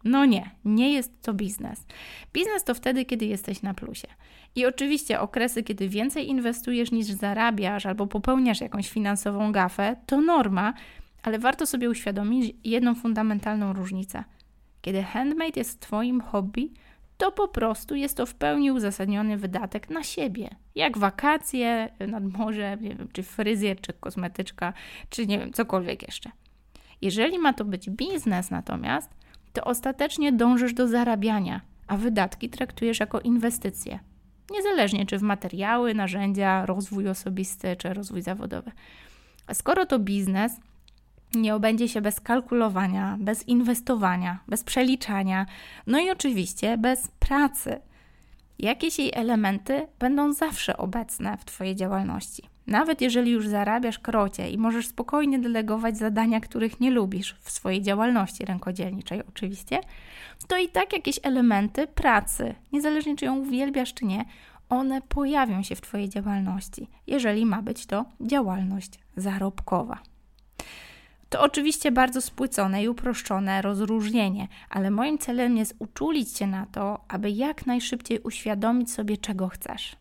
No 0.08 0.26
nie, 0.26 0.50
nie 0.66 0.94
jest 0.94 1.22
to 1.22 1.34
biznes. 1.34 1.86
Biznes 2.34 2.64
to 2.64 2.74
wtedy, 2.74 3.06
kiedy 3.06 3.26
jesteś 3.26 3.62
na 3.62 3.74
plusie. 3.74 4.08
I 4.56 4.66
oczywiście 4.66 5.20
okresy, 5.20 5.64
kiedy 5.64 5.90
więcej 5.90 6.30
inwestujesz 6.30 6.92
niż 6.92 7.06
zarabiasz 7.06 7.86
albo 7.86 8.08
popełniasz 8.08 8.62
jakąś 8.62 8.90
finansową 8.90 9.52
gafę, 9.52 9.96
to 10.06 10.22
norma, 10.22 10.74
ale 11.24 11.40
warto 11.40 11.66
sobie 11.66 11.90
uświadomić 11.90 12.56
jedną 12.64 12.96
fundamentalną 12.96 13.74
różnicę. 13.74 14.24
Kiedy 14.82 15.04
handmade 15.04 15.60
jest 15.60 15.80
Twoim 15.80 16.22
hobby, 16.22 16.72
to 17.18 17.32
po 17.32 17.48
prostu 17.48 17.96
jest 17.96 18.18
to 18.18 18.26
w 18.26 18.36
pełni 18.36 18.72
uzasadniony 18.72 19.38
wydatek 19.38 19.90
na 19.90 20.04
siebie. 20.04 20.50
Jak 20.76 20.98
wakacje 20.98 21.90
nad 22.08 22.24
morze, 22.24 22.78
wiem, 22.82 23.08
czy 23.14 23.24
fryzjer, 23.24 23.82
czy 23.82 23.94
kosmetyczka, 23.94 24.74
czy 25.10 25.28
nie 25.28 25.40
wiem, 25.40 25.54
cokolwiek 25.54 26.02
jeszcze. 26.02 26.32
Jeżeli 27.02 27.40
ma 27.40 27.54
to 27.54 27.66
być 27.66 27.90
biznes 27.90 28.52
natomiast, 28.52 29.10
to 29.58 29.64
ostatecznie 29.64 30.32
dążysz 30.32 30.74
do 30.74 30.88
zarabiania, 30.88 31.62
a 31.88 31.98
wydatki 31.98 32.50
traktujesz 32.50 33.00
jako 33.00 33.20
inwestycje. 33.20 34.00
Niezależnie 34.52 35.06
czy 35.06 35.18
w 35.18 35.22
materiały, 35.22 35.94
narzędzia, 35.94 36.66
rozwój 36.66 37.10
osobisty 37.10 37.76
czy 37.76 37.94
rozwój 37.94 38.22
zawodowy. 38.22 38.72
A 39.48 39.54
skoro 39.54 39.86
to 39.86 40.00
biznes, 40.00 40.52
nie 41.36 41.56
obędzie 41.56 41.90
się 41.90 42.02
bez 42.02 42.20
kalkulowania, 42.20 43.18
bez 43.20 43.48
inwestowania, 43.48 44.40
bez 44.48 44.64
przeliczania, 44.64 45.46
no 45.88 46.00
i 46.00 46.10
oczywiście 46.10 46.78
bez 46.78 47.08
pracy. 47.08 47.82
Jakieś 48.60 49.00
jej 49.00 49.12
elementy 49.14 49.88
będą 50.00 50.34
zawsze 50.34 50.78
obecne 50.78 51.38
w 51.38 51.46
Twojej 51.46 51.76
działalności. 51.76 52.44
Nawet 52.68 53.02
jeżeli 53.02 53.32
już 53.32 53.48
zarabiasz 53.48 54.00
krocie 54.00 54.50
i 54.50 54.58
możesz 54.58 54.88
spokojnie 54.88 55.40
delegować 55.40 55.98
zadania, 55.98 56.40
których 56.40 56.80
nie 56.80 56.92
lubisz 56.92 57.36
w 57.42 57.52
swojej 57.52 57.82
działalności 57.82 58.46
rękodzielniczej, 58.46 59.22
oczywiście, 59.30 59.80
to 60.48 60.58
i 60.58 60.70
tak 60.70 60.94
jakieś 60.94 61.20
elementy 61.24 61.88
pracy, 61.88 62.56
niezależnie 62.74 63.16
czy 63.16 63.26
ją 63.26 63.40
uwielbiasz 63.40 63.94
czy 63.94 64.06
nie, 64.06 64.26
one 64.70 65.02
pojawią 65.02 65.64
się 65.64 65.76
w 65.76 65.82
Twojej 65.82 66.10
działalności, 66.10 66.90
jeżeli 67.08 67.46
ma 67.46 67.62
być 67.62 67.86
to 67.86 68.06
działalność 68.22 68.92
zarobkowa. 69.16 70.00
To 71.30 71.42
oczywiście 71.42 71.92
bardzo 71.92 72.22
spłycone 72.22 72.84
i 72.84 72.90
uproszczone 72.90 73.62
rozróżnienie, 73.62 74.48
ale 74.70 74.92
moim 74.92 75.18
celem 75.18 75.58
jest 75.58 75.76
uczulić 75.80 76.32
Cię 76.32 76.48
na 76.48 76.66
to, 76.66 77.00
aby 77.08 77.32
jak 77.32 77.66
najszybciej 77.66 78.20
uświadomić 78.20 78.92
sobie, 78.92 79.18
czego 79.18 79.48
chcesz. 79.48 79.96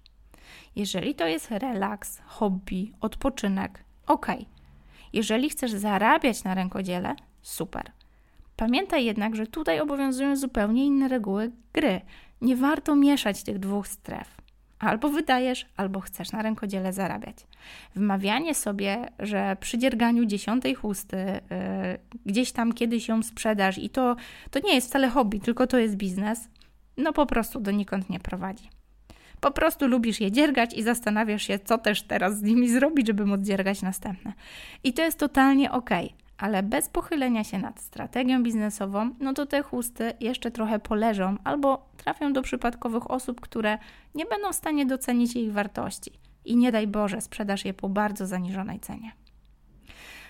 Jeżeli 0.76 1.14
to 1.14 1.26
jest 1.26 1.50
relaks, 1.50 2.20
hobby, 2.26 2.92
odpoczynek, 3.00 3.84
ok. 4.06 4.26
Jeżeli 5.12 5.50
chcesz 5.50 5.72
zarabiać 5.72 6.44
na 6.44 6.54
rękodziele, 6.54 7.14
super. 7.42 7.92
Pamiętaj 8.56 9.04
jednak, 9.04 9.36
że 9.36 9.46
tutaj 9.46 9.80
obowiązują 9.80 10.36
zupełnie 10.36 10.86
inne 10.86 11.08
reguły 11.08 11.50
gry. 11.72 12.00
Nie 12.40 12.56
warto 12.56 12.96
mieszać 12.96 13.42
tych 13.42 13.58
dwóch 13.58 13.88
stref. 13.88 14.36
Albo 14.78 15.08
wydajesz, 15.08 15.66
albo 15.76 16.00
chcesz 16.00 16.32
na 16.32 16.42
rękodziele 16.42 16.92
zarabiać. 16.92 17.36
Wmawianie 17.94 18.54
sobie, 18.54 19.08
że 19.18 19.56
przy 19.60 19.78
dzierganiu 19.78 20.24
dziesiątej 20.24 20.74
chusty 20.74 21.16
yy, 21.16 21.40
gdzieś 22.26 22.52
tam 22.52 22.72
kiedyś 22.72 23.08
ją 23.08 23.22
sprzedasz 23.22 23.78
i 23.78 23.90
to, 23.90 24.16
to 24.50 24.60
nie 24.60 24.74
jest 24.74 24.88
wcale 24.88 25.08
hobby, 25.08 25.40
tylko 25.40 25.66
to 25.66 25.78
jest 25.78 25.96
biznes, 25.96 26.48
no 26.96 27.12
po 27.12 27.26
prostu 27.26 27.60
donikąd 27.60 28.10
nie 28.10 28.20
prowadzi. 28.20 28.75
Po 29.40 29.50
prostu 29.50 29.86
lubisz 29.86 30.20
je 30.20 30.32
dziergać 30.32 30.74
i 30.74 30.82
zastanawiasz 30.82 31.42
się, 31.42 31.58
co 31.58 31.78
też 31.78 32.02
teraz 32.02 32.38
z 32.38 32.42
nimi 32.42 32.68
zrobić, 32.68 33.06
żeby 33.06 33.26
móc 33.26 33.40
dziergać 33.40 33.82
następne. 33.82 34.32
I 34.84 34.92
to 34.92 35.02
jest 35.02 35.18
totalnie 35.18 35.72
ok, 35.72 35.90
ale 36.38 36.62
bez 36.62 36.88
pochylenia 36.88 37.44
się 37.44 37.58
nad 37.58 37.80
strategią 37.80 38.42
biznesową, 38.42 39.10
no 39.20 39.32
to 39.32 39.46
te 39.46 39.62
chusty 39.62 40.12
jeszcze 40.20 40.50
trochę 40.50 40.78
poleżą 40.78 41.36
albo 41.44 41.88
trafią 41.96 42.32
do 42.32 42.42
przypadkowych 42.42 43.10
osób, 43.10 43.40
które 43.40 43.78
nie 44.14 44.24
będą 44.24 44.52
w 44.52 44.56
stanie 44.56 44.86
docenić 44.86 45.36
ich 45.36 45.52
wartości. 45.52 46.10
I 46.44 46.56
nie 46.56 46.72
daj 46.72 46.86
Boże, 46.86 47.20
sprzedasz 47.20 47.64
je 47.64 47.74
po 47.74 47.88
bardzo 47.88 48.26
zaniżonej 48.26 48.80
cenie. 48.80 49.12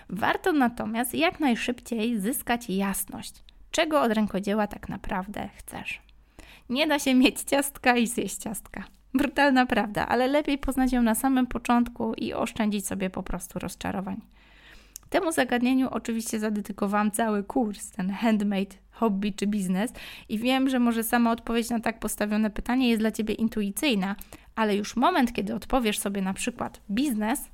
Warto 0.09 0.51
natomiast 0.51 1.13
jak 1.13 1.39
najszybciej 1.39 2.19
zyskać 2.19 2.69
jasność, 2.69 3.43
czego 3.71 4.01
od 4.01 4.11
rękodzieła 4.11 4.67
tak 4.67 4.89
naprawdę 4.89 5.49
chcesz. 5.55 6.01
Nie 6.69 6.87
da 6.87 6.99
się 6.99 7.15
mieć 7.15 7.41
ciastka 7.41 7.97
i 7.97 8.07
zjeść 8.07 8.37
ciastka. 8.37 8.83
Brutalna 9.17 9.65
prawda, 9.65 10.07
ale 10.07 10.27
lepiej 10.27 10.57
poznać 10.57 10.91
ją 10.91 11.01
na 11.01 11.15
samym 11.15 11.47
początku 11.47 12.13
i 12.13 12.33
oszczędzić 12.33 12.87
sobie 12.87 13.09
po 13.09 13.23
prostu 13.23 13.59
rozczarowań. 13.59 14.21
Temu 15.09 15.31
zagadnieniu 15.31 15.89
oczywiście 15.91 16.39
zadedykowałam 16.39 17.11
cały 17.11 17.43
kurs, 17.43 17.91
ten 17.91 18.09
handmade, 18.09 18.75
hobby 18.91 19.33
czy 19.33 19.47
biznes, 19.47 19.93
i 20.29 20.39
wiem, 20.39 20.69
że 20.69 20.79
może 20.79 21.03
sama 21.03 21.31
odpowiedź 21.31 21.69
na 21.69 21.79
tak 21.79 21.99
postawione 21.99 22.49
pytanie 22.49 22.89
jest 22.89 23.01
dla 23.01 23.11
Ciebie 23.11 23.33
intuicyjna, 23.33 24.15
ale 24.55 24.75
już 24.75 24.95
moment, 24.95 25.33
kiedy 25.33 25.55
odpowiesz 25.55 25.99
sobie 25.99 26.21
na 26.21 26.33
przykład 26.33 26.81
biznes, 26.91 27.49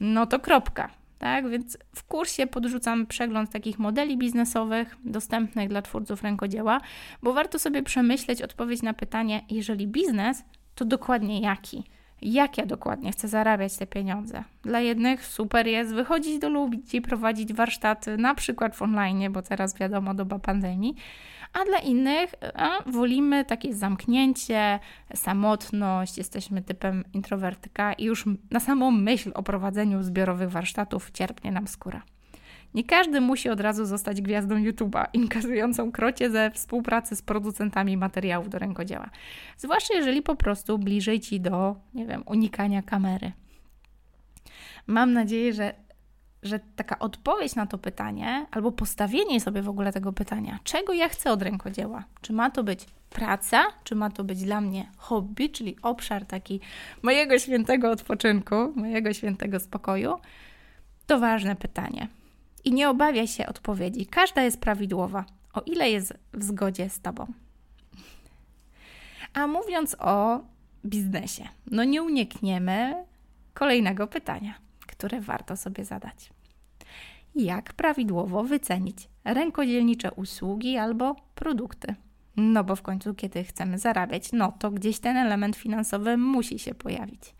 no 0.00 0.26
to 0.26 0.40
kropka. 0.40 0.90
Tak, 1.18 1.50
więc 1.50 1.78
w 1.94 2.04
kursie 2.04 2.46
podrzucam 2.46 3.06
przegląd 3.06 3.50
takich 3.50 3.78
modeli 3.78 4.16
biznesowych 4.16 4.96
dostępnych 5.04 5.68
dla 5.68 5.82
twórców 5.82 6.22
rękodzieła, 6.22 6.80
bo 7.22 7.32
warto 7.32 7.58
sobie 7.58 7.82
przemyśleć 7.82 8.42
odpowiedź 8.42 8.82
na 8.82 8.94
pytanie, 8.94 9.44
jeżeli 9.50 9.86
biznes, 9.86 10.44
to 10.74 10.84
dokładnie 10.84 11.40
jaki? 11.40 11.84
Jak 12.22 12.58
ja 12.58 12.66
dokładnie 12.66 13.12
chcę 13.12 13.28
zarabiać 13.28 13.76
te 13.76 13.86
pieniądze? 13.86 14.44
Dla 14.62 14.80
jednych 14.80 15.26
super 15.26 15.66
jest 15.66 15.94
wychodzić 15.94 16.38
do 16.38 16.48
ludzi, 16.48 17.00
prowadzić 17.00 17.52
warsztaty, 17.52 18.16
na 18.16 18.34
przykład 18.34 18.76
w 18.76 18.82
online, 18.82 19.32
bo 19.32 19.42
teraz 19.42 19.78
wiadomo, 19.78 20.14
doba 20.14 20.38
pandemii, 20.38 20.94
a 21.52 21.64
dla 21.64 21.78
innych 21.78 22.34
a, 22.54 22.70
wolimy 22.86 23.44
takie 23.44 23.74
zamknięcie, 23.74 24.78
samotność, 25.14 26.18
jesteśmy 26.18 26.62
typem 26.62 27.04
introwertyka 27.12 27.92
i 27.92 28.04
już 28.04 28.24
na 28.50 28.60
samą 28.60 28.90
myśl 28.90 29.32
o 29.34 29.42
prowadzeniu 29.42 30.02
zbiorowych 30.02 30.50
warsztatów 30.50 31.10
cierpnie 31.10 31.52
nam 31.52 31.68
skóra. 31.68 32.02
Nie 32.74 32.84
każdy 32.84 33.20
musi 33.20 33.48
od 33.48 33.60
razu 33.60 33.86
zostać 33.86 34.20
gwiazdą 34.20 34.54
YouTube'a, 34.54 35.04
inkazującą 35.12 35.92
krocie 35.92 36.30
ze 36.30 36.50
współpracy 36.50 37.16
z 37.16 37.22
producentami 37.22 37.96
materiałów 37.96 38.48
do 38.48 38.58
rękodzieła. 38.58 39.10
Zwłaszcza 39.56 39.94
jeżeli 39.94 40.22
po 40.22 40.36
prostu 40.36 40.78
bliżej 40.78 41.20
ci 41.20 41.40
do, 41.40 41.76
nie 41.94 42.06
wiem, 42.06 42.22
unikania 42.26 42.82
kamery. 42.82 43.32
Mam 44.86 45.12
nadzieję, 45.12 45.52
że, 45.52 45.74
że 46.42 46.60
taka 46.76 46.98
odpowiedź 46.98 47.54
na 47.54 47.66
to 47.66 47.78
pytanie, 47.78 48.46
albo 48.50 48.72
postawienie 48.72 49.40
sobie 49.40 49.62
w 49.62 49.68
ogóle 49.68 49.92
tego 49.92 50.12
pytania, 50.12 50.58
czego 50.64 50.92
ja 50.92 51.08
chcę 51.08 51.32
od 51.32 51.42
rękodzieła? 51.42 52.04
Czy 52.20 52.32
ma 52.32 52.50
to 52.50 52.64
być 52.64 52.86
praca, 53.10 53.64
czy 53.84 53.94
ma 53.94 54.10
to 54.10 54.24
być 54.24 54.44
dla 54.44 54.60
mnie 54.60 54.86
hobby, 54.96 55.50
czyli 55.50 55.76
obszar 55.82 56.26
taki 56.26 56.60
mojego 57.02 57.38
świętego 57.38 57.90
odpoczynku, 57.90 58.72
mojego 58.76 59.12
świętego 59.12 59.60
spokoju? 59.60 60.18
To 61.06 61.20
ważne 61.20 61.56
pytanie. 61.56 62.08
I 62.64 62.72
nie 62.72 62.90
obawiaj 62.90 63.28
się 63.28 63.46
odpowiedzi. 63.46 64.06
Każda 64.06 64.42
jest 64.42 64.60
prawidłowa, 64.60 65.24
o 65.54 65.60
ile 65.60 65.90
jest 65.90 66.14
w 66.32 66.44
zgodzie 66.44 66.90
z 66.90 67.00
Tobą. 67.00 67.26
A 69.34 69.46
mówiąc 69.46 69.96
o 69.98 70.40
biznesie, 70.84 71.48
no 71.70 71.84
nie 71.84 72.02
unikniemy 72.02 73.04
kolejnego 73.54 74.06
pytania, 74.06 74.54
które 74.86 75.20
warto 75.20 75.56
sobie 75.56 75.84
zadać. 75.84 76.30
Jak 77.34 77.72
prawidłowo 77.72 78.44
wycenić 78.44 79.08
rękodzielnicze 79.24 80.12
usługi 80.12 80.76
albo 80.76 81.16
produkty? 81.34 81.94
No 82.36 82.64
bo 82.64 82.76
w 82.76 82.82
końcu, 82.82 83.14
kiedy 83.14 83.44
chcemy 83.44 83.78
zarabiać, 83.78 84.32
no 84.32 84.52
to 84.52 84.70
gdzieś 84.70 84.98
ten 84.98 85.16
element 85.16 85.56
finansowy 85.56 86.16
musi 86.16 86.58
się 86.58 86.74
pojawić. 86.74 87.34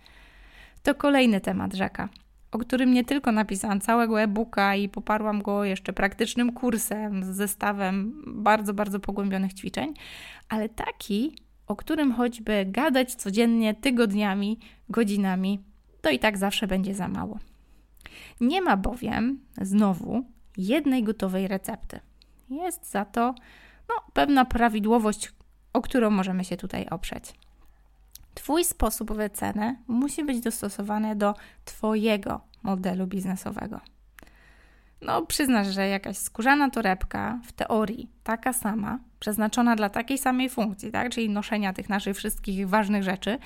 To 0.83 0.95
kolejny 0.95 1.41
temat 1.41 1.75
rzeka, 1.75 2.09
o 2.53 2.59
którym 2.59 2.93
nie 2.93 3.05
tylko 3.05 3.33
napisałam 3.33 3.81
całego 3.81 4.21
e-booka 4.21 4.77
i 4.77 4.89
poparłam 4.89 5.43
go 5.43 5.65
jeszcze 5.65 5.93
praktycznym 5.93 6.53
kursem 6.53 7.25
z 7.25 7.27
zestawem 7.27 8.23
bardzo, 8.27 8.75
bardzo 8.75 9.01
pogłębionych 9.01 9.55
ćwiczeń, 9.55 9.95
ale 10.49 10.69
taki, 10.69 11.37
o 11.67 11.77
którym 11.77 12.13
choćby 12.13 12.67
gadać 12.69 13.15
codziennie, 13.15 13.75
tygodniami, 13.75 14.59
godzinami, 14.89 15.61
to 16.01 16.11
i 16.11 16.19
tak 16.19 16.39
zawsze 16.39 16.67
będzie 16.67 16.95
za 16.95 17.09
mało. 17.09 17.39
Nie 18.41 18.63
ma 18.63 18.77
bowiem 18.77 19.41
znowu 19.61 20.25
jednej 20.57 21.05
gotowej 21.05 21.49
recepty. 21.49 22.01
Jest 22.51 22.91
za 22.91 23.05
to 23.05 23.35
no, 23.89 23.95
pewna 24.13 24.45
prawidłowość, 24.45 25.33
o 25.73 25.83
którą 25.83 26.11
możemy 26.11 26.45
się 26.45 26.57
tutaj 26.57 26.87
oprzeć. 26.91 27.35
Twój 28.35 28.65
sposób 28.65 29.13
wyceny 29.13 29.77
musi 29.89 30.25
być 30.25 30.41
dostosowany 30.41 31.17
do 31.17 31.35
Twojego 31.65 32.41
modelu 32.63 33.07
biznesowego. 33.07 33.81
No, 35.03 35.27
przyznasz, 35.27 35.67
że 35.67 35.89
jakaś 35.89 36.17
skórzana 36.17 36.71
torebka 36.71 37.41
w 37.45 37.53
teorii 37.53 38.09
taka 38.25 38.53
sama, 38.53 38.99
przeznaczona 39.21 39.77
dla 39.77 39.89
takiej 39.89 40.19
samej 40.19 40.51
funkcji, 40.51 40.91
tak? 40.91 41.13
czyli 41.13 41.31
noszenia 41.31 41.73
tych 41.73 41.89
naszych 41.89 42.17
wszystkich 42.17 42.69
ważnych 42.69 43.03
rzeczy, 43.03 43.39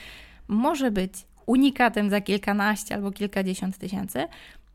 może 0.48 0.90
być 0.90 1.12
unikatem 1.46 2.10
za 2.10 2.20
kilkanaście 2.20 2.94
albo 2.94 3.12
kilkadziesiąt 3.12 3.78
tysięcy, 3.78 4.28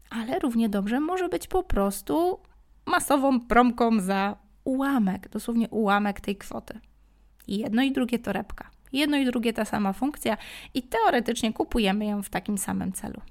ale 0.09 0.39
równie 0.39 0.69
dobrze 0.69 0.99
może 0.99 1.29
być 1.29 1.47
po 1.47 1.63
prostu 1.63 2.39
masową 2.85 3.41
promką 3.41 3.99
za 3.99 4.35
ułamek, 4.63 5.29
dosłownie 5.29 5.69
ułamek 5.69 6.21
tej 6.21 6.35
kwoty. 6.35 6.79
I 7.47 7.57
jedno 7.57 7.81
i 7.83 7.91
drugie 7.91 8.19
torebka. 8.19 8.69
Jedno 8.93 9.17
i 9.17 9.25
drugie 9.25 9.53
ta 9.53 9.65
sama 9.65 9.93
funkcja 9.93 10.37
i 10.73 10.83
teoretycznie 10.83 11.53
kupujemy 11.53 12.05
ją 12.05 12.23
w 12.23 12.29
takim 12.29 12.57
samym 12.57 12.93
celu. 12.93 13.21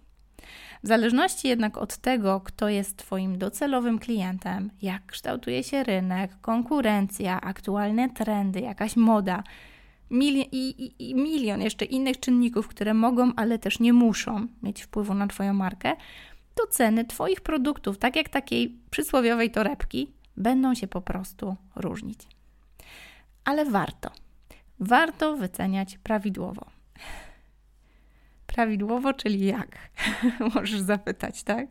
W 0.82 0.88
zależności 0.88 1.48
jednak 1.48 1.78
od 1.78 1.96
tego, 1.96 2.40
kto 2.40 2.68
jest 2.68 2.96
Twoim 2.96 3.38
docelowym 3.38 3.98
klientem, 3.98 4.70
jak 4.82 5.06
kształtuje 5.06 5.64
się 5.64 5.84
rynek, 5.84 6.40
konkurencja, 6.40 7.40
aktualne 7.40 8.10
trendy, 8.10 8.60
jakaś 8.60 8.96
moda 8.96 9.42
i, 10.10 10.48
i, 10.52 11.10
i 11.10 11.14
milion 11.14 11.60
jeszcze 11.60 11.84
innych 11.84 12.20
czynników, 12.20 12.68
które 12.68 12.94
mogą, 12.94 13.32
ale 13.36 13.58
też 13.58 13.80
nie 13.80 13.92
muszą 13.92 14.46
mieć 14.62 14.82
wpływu 14.82 15.14
na 15.14 15.26
Twoją 15.26 15.54
markę, 15.54 15.96
to 16.54 16.66
ceny 16.66 17.04
Twoich 17.04 17.40
produktów, 17.40 17.98
tak 17.98 18.16
jak 18.16 18.28
takiej 18.28 18.78
przysłowiowej 18.90 19.50
torebki, 19.50 20.10
będą 20.36 20.74
się 20.74 20.88
po 20.88 21.00
prostu 21.00 21.56
różnić. 21.76 22.18
Ale 23.44 23.64
warto. 23.64 24.10
Warto 24.80 25.37
wyceniać 25.37 25.99
prawidłowo. 25.99 26.66
Prawidłowo, 28.46 29.14
czyli 29.14 29.46
jak? 29.46 29.78
Możesz 30.54 30.80
zapytać, 30.80 31.42
tak? 31.42 31.66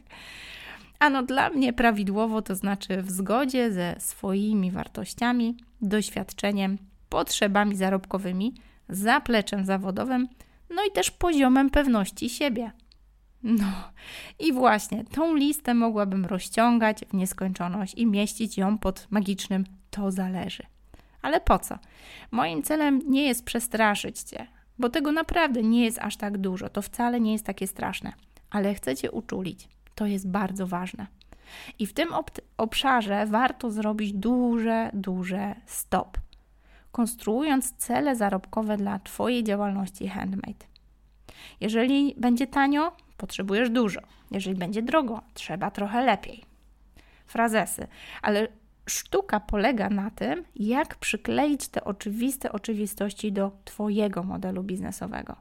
Ano, 1.00 1.24
dla 1.24 1.50
mnie 1.50 1.74
prawidłowo 1.74 2.42
to 2.42 2.56
znaczy 2.56 3.02
w 3.02 3.12
zgodzie 3.12 3.72
ze 3.72 3.96
swoimi 4.00 4.72
wartościami, 4.72 5.58
doświadczeniem, 5.82 6.78
potrzebami 7.10 7.76
zarobkowymi, 7.76 8.54
zapleczem 8.90 9.66
zawodowym, 9.66 10.28
no 10.70 10.82
i 10.90 10.92
też 10.92 11.12
poziomem 11.12 11.70
pewności 11.70 12.30
siebie. 12.30 12.72
No 13.44 13.92
i 14.40 14.54
właśnie 14.54 15.06
tą 15.06 15.36
listę 15.36 15.74
mogłabym 15.74 16.26
rozciągać 16.26 17.06
w 17.10 17.14
nieskończoność 17.14 17.94
i 17.96 18.06
mieścić 18.06 18.58
ją 18.58 18.78
pod 18.78 19.08
magicznym 19.10 19.64
to 19.90 20.12
zależy. 20.12 20.64
Ale 21.22 21.42
po 21.42 21.60
co? 21.60 21.78
Moim 22.32 22.64
celem 22.64 23.02
nie 23.08 23.28
jest 23.28 23.46
przestraszyć 23.46 24.20
cię, 24.20 24.48
bo 24.80 24.90
tego 24.90 25.12
naprawdę 25.12 25.64
nie 25.64 25.86
jest 25.86 26.00
aż 26.00 26.18
tak 26.18 26.38
dużo. 26.38 26.70
To 26.70 26.82
wcale 26.82 27.20
nie 27.20 27.34
jest 27.34 27.46
takie 27.46 27.68
straszne, 27.68 28.14
ale 28.50 28.74
chcę 28.74 28.96
cię 28.96 29.12
uczulić. 29.12 29.68
To 29.96 30.06
jest 30.06 30.28
bardzo 30.28 30.68
ważne. 30.68 31.08
I 31.80 31.86
w 31.86 31.94
tym 31.94 32.10
obszarze 32.58 33.26
warto 33.26 33.72
zrobić 33.72 34.14
duże, 34.14 34.90
duże 34.94 35.56
stop, 35.66 36.18
konstruując 36.92 37.74
cele 37.78 38.16
zarobkowe 38.16 38.78
dla 38.78 39.00
Twojej 39.00 39.44
działalności 39.44 40.08
handmade. 40.08 40.66
Jeżeli 41.62 42.16
będzie 42.18 42.48
tanio, 42.48 42.92
potrzebujesz 43.18 43.70
dużo. 43.70 44.02
Jeżeli 44.32 44.56
będzie 44.56 44.82
drogo, 44.82 45.22
trzeba 45.34 45.72
trochę 45.72 46.02
lepiej. 46.02 46.44
Frazesy, 47.26 47.88
ale 48.22 48.48
sztuka 48.90 49.40
polega 49.40 49.90
na 49.90 50.12
tym, 50.12 50.44
jak 50.56 50.96
przykleić 50.96 51.68
te 51.68 51.84
oczywiste 51.84 52.52
oczywistości 52.52 53.32
do 53.32 53.52
Twojego 53.66 54.24
modelu 54.24 54.64
biznesowego, 54.64 55.36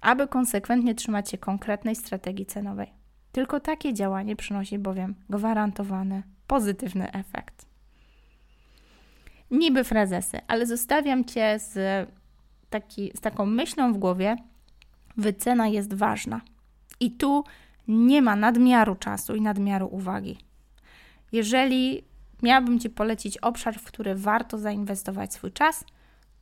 aby 0.00 0.28
konsekwentnie 0.28 0.94
trzymać 0.94 1.30
się 1.30 1.38
konkretnej 1.38 1.96
strategii 1.96 2.46
cenowej. 2.46 2.92
Tylko 3.32 3.60
takie 3.60 3.94
działanie 3.94 4.36
przynosi 4.36 4.78
bowiem 4.78 5.14
gwarantowany 5.30 6.22
pozytywny 6.46 7.12
efekt. 7.12 7.66
Niby 9.50 9.84
frazesy, 9.84 10.40
ale 10.46 10.66
zostawiam 10.66 11.24
Cię 11.24 11.58
z, 11.58 12.08
taki, 12.70 13.12
z 13.14 13.20
taką 13.20 13.46
myślą 13.46 13.92
w 13.92 13.98
głowie, 13.98 14.36
wycena 15.16 15.68
jest 15.68 15.94
ważna. 15.94 16.40
I 17.00 17.10
tu 17.10 17.44
nie 17.88 18.22
ma 18.22 18.36
nadmiaru 18.36 18.94
czasu 18.94 19.34
i 19.34 19.40
nadmiaru 19.40 19.86
uwagi. 19.86 20.38
Jeżeli 21.32 22.04
miałabym 22.44 22.80
Ci 22.80 22.90
polecić 22.90 23.38
obszar, 23.38 23.78
w 23.78 23.84
który 23.84 24.14
warto 24.14 24.58
zainwestować 24.58 25.34
swój 25.34 25.52
czas, 25.52 25.84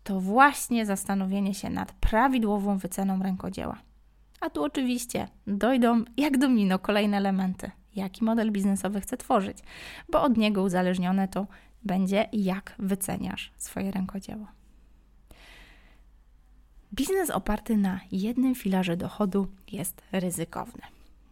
to 0.04 0.20
właśnie 0.20 0.86
zastanowienie 0.86 1.54
się 1.54 1.70
nad 1.70 1.92
prawidłową 1.92 2.78
wyceną 2.78 3.22
rękodzieła. 3.22 3.78
A 4.40 4.50
tu 4.50 4.64
oczywiście 4.64 5.28
dojdą 5.46 6.04
jak 6.16 6.38
domino 6.38 6.78
kolejne 6.78 7.16
elementy, 7.16 7.70
jaki 7.94 8.24
model 8.24 8.52
biznesowy 8.52 9.00
chcę 9.00 9.16
tworzyć, 9.16 9.58
bo 10.08 10.22
od 10.22 10.36
niego 10.36 10.62
uzależnione 10.62 11.28
to 11.28 11.46
będzie, 11.84 12.28
jak 12.32 12.74
wyceniasz 12.78 13.52
swoje 13.56 13.90
rękodzieło. 13.90 14.46
Biznes 16.94 17.30
oparty 17.30 17.76
na 17.76 18.00
jednym 18.12 18.54
filarze 18.54 18.96
dochodu 18.96 19.46
jest 19.72 20.02
ryzykowny. 20.12 20.82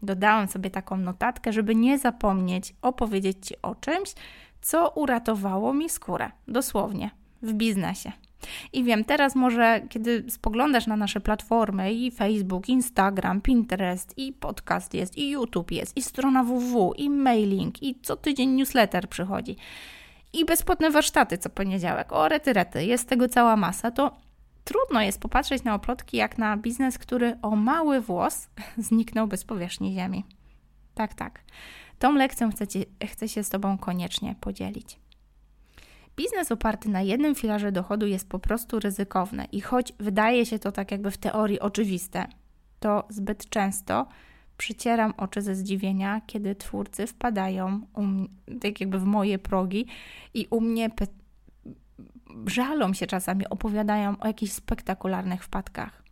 Dodałam 0.02 0.48
sobie 0.48 0.70
taką 0.70 0.96
notatkę, 0.96 1.52
żeby 1.52 1.74
nie 1.74 1.98
zapomnieć 1.98 2.74
opowiedzieć 2.82 3.46
Ci 3.46 3.54
o 3.62 3.74
czymś, 3.74 4.14
co 4.60 4.88
uratowało 4.90 5.74
mi 5.74 5.88
skórę, 5.88 6.30
dosłownie, 6.48 7.10
w 7.42 7.52
biznesie. 7.52 8.12
I 8.72 8.84
wiem, 8.84 9.04
teraz 9.04 9.34
może, 9.34 9.80
kiedy 9.88 10.24
spoglądasz 10.28 10.86
na 10.86 10.96
nasze 10.96 11.20
platformy 11.20 11.92
i 11.92 12.10
Facebook, 12.10 12.68
Instagram, 12.68 13.40
Pinterest, 13.40 14.18
i 14.18 14.32
podcast 14.32 14.94
jest, 14.94 15.18
i 15.18 15.30
YouTube 15.30 15.70
jest, 15.70 15.96
i 15.96 16.02
strona 16.02 16.44
www, 16.44 16.94
i 16.96 17.10
mailing, 17.10 17.82
i 17.82 18.00
co 18.02 18.16
tydzień 18.16 18.50
newsletter 18.50 19.08
przychodzi, 19.08 19.56
i 20.32 20.44
bezpłatne 20.44 20.90
warsztaty 20.90 21.38
co 21.38 21.50
poniedziałek, 21.50 22.12
o 22.12 22.28
rety, 22.28 22.52
rety, 22.52 22.84
jest 22.84 23.08
tego 23.08 23.28
cała 23.28 23.56
masa, 23.56 23.90
to 23.90 24.16
trudno 24.64 25.02
jest 25.02 25.20
popatrzeć 25.20 25.64
na 25.64 25.74
oplotki 25.74 26.16
jak 26.16 26.38
na 26.38 26.56
biznes, 26.56 26.98
który 26.98 27.36
o 27.42 27.56
mały 27.56 28.00
włos 28.00 28.48
zniknął 28.88 29.26
bez 29.26 29.44
powierzchni 29.44 29.94
ziemi. 29.94 30.24
Tak, 30.94 31.14
tak. 31.14 31.40
Tą 32.00 32.14
lekcją 32.14 32.50
chcę, 32.50 32.64
chcę 33.06 33.28
się 33.28 33.44
z 33.44 33.48
Tobą 33.48 33.78
koniecznie 33.78 34.34
podzielić. 34.40 34.98
Biznes 36.16 36.52
oparty 36.52 36.88
na 36.88 37.02
jednym 37.02 37.34
filarze 37.34 37.72
dochodu 37.72 38.06
jest 38.06 38.28
po 38.28 38.38
prostu 38.38 38.80
ryzykowny 38.80 39.44
i 39.44 39.60
choć 39.60 39.92
wydaje 39.98 40.46
się 40.46 40.58
to 40.58 40.72
tak 40.72 40.90
jakby 40.90 41.10
w 41.10 41.18
teorii 41.18 41.60
oczywiste, 41.60 42.26
to 42.80 43.06
zbyt 43.08 43.48
często 43.48 44.06
przycieram 44.56 45.14
oczy 45.16 45.42
ze 45.42 45.54
zdziwienia, 45.54 46.20
kiedy 46.26 46.54
twórcy 46.54 47.06
wpadają 47.06 47.80
tak 48.60 48.80
jakby 48.80 48.98
w 48.98 49.04
moje 49.04 49.38
progi 49.38 49.86
i 50.34 50.46
u 50.50 50.60
mnie 50.60 50.90
żalą 52.46 52.92
się 52.92 53.06
czasami, 53.06 53.48
opowiadają 53.48 54.18
o 54.20 54.26
jakichś 54.26 54.52
spektakularnych 54.52 55.44
wpadkach. 55.44 56.02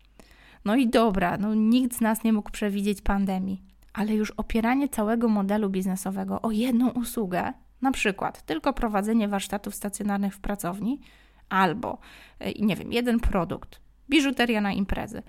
No 0.64 0.76
i 0.76 0.88
dobra, 0.88 1.38
no 1.38 1.54
nikt 1.54 1.96
z 1.96 2.00
nas 2.00 2.24
nie 2.24 2.32
mógł 2.32 2.50
przewidzieć 2.50 3.02
pandemii, 3.02 3.67
ale 3.98 4.14
już 4.14 4.30
opieranie 4.30 4.88
całego 4.88 5.28
modelu 5.28 5.70
biznesowego 5.70 6.42
o 6.42 6.50
jedną 6.50 6.90
usługę, 6.90 7.52
na 7.82 7.92
przykład 7.92 8.42
tylko 8.42 8.72
prowadzenie 8.72 9.28
warsztatów 9.28 9.74
stacjonarnych 9.74 10.34
w 10.34 10.40
pracowni, 10.40 11.00
albo, 11.48 11.98
e, 12.38 12.52
nie 12.52 12.76
wiem, 12.76 12.92
jeden 12.92 13.20
produkt, 13.20 13.80
biżuteria 14.10 14.60
na 14.60 14.72
imprezy, 14.72 15.22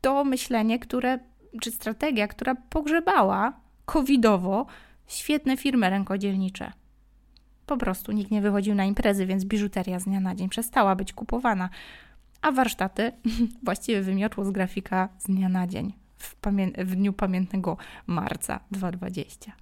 to 0.00 0.24
myślenie, 0.24 0.78
które, 0.78 1.18
czy 1.60 1.70
strategia, 1.70 2.28
która 2.28 2.54
pogrzebała 2.54 3.52
covidowo 3.86 4.66
świetne 5.06 5.56
firmy 5.56 5.90
rękodzielnicze. 5.90 6.72
Po 7.66 7.76
prostu 7.76 8.12
nikt 8.12 8.30
nie 8.30 8.40
wychodził 8.40 8.74
na 8.74 8.84
imprezy, 8.84 9.26
więc 9.26 9.44
biżuteria 9.44 9.98
z 9.98 10.04
dnia 10.04 10.20
na 10.20 10.34
dzień 10.34 10.48
przestała 10.48 10.96
być 10.96 11.12
kupowana, 11.12 11.68
a 12.42 12.52
warsztaty 12.52 13.12
właściwie 13.64 14.02
wymiotło 14.02 14.44
z 14.44 14.50
grafika 14.50 15.08
z 15.18 15.24
dnia 15.24 15.48
na 15.48 15.66
dzień 15.66 16.07
w, 16.18 16.36
pamię- 16.40 16.84
w 16.84 16.94
dniu 16.94 17.12
pamiętnego 17.12 17.76
marca 18.06 18.60
2020. 18.70 19.52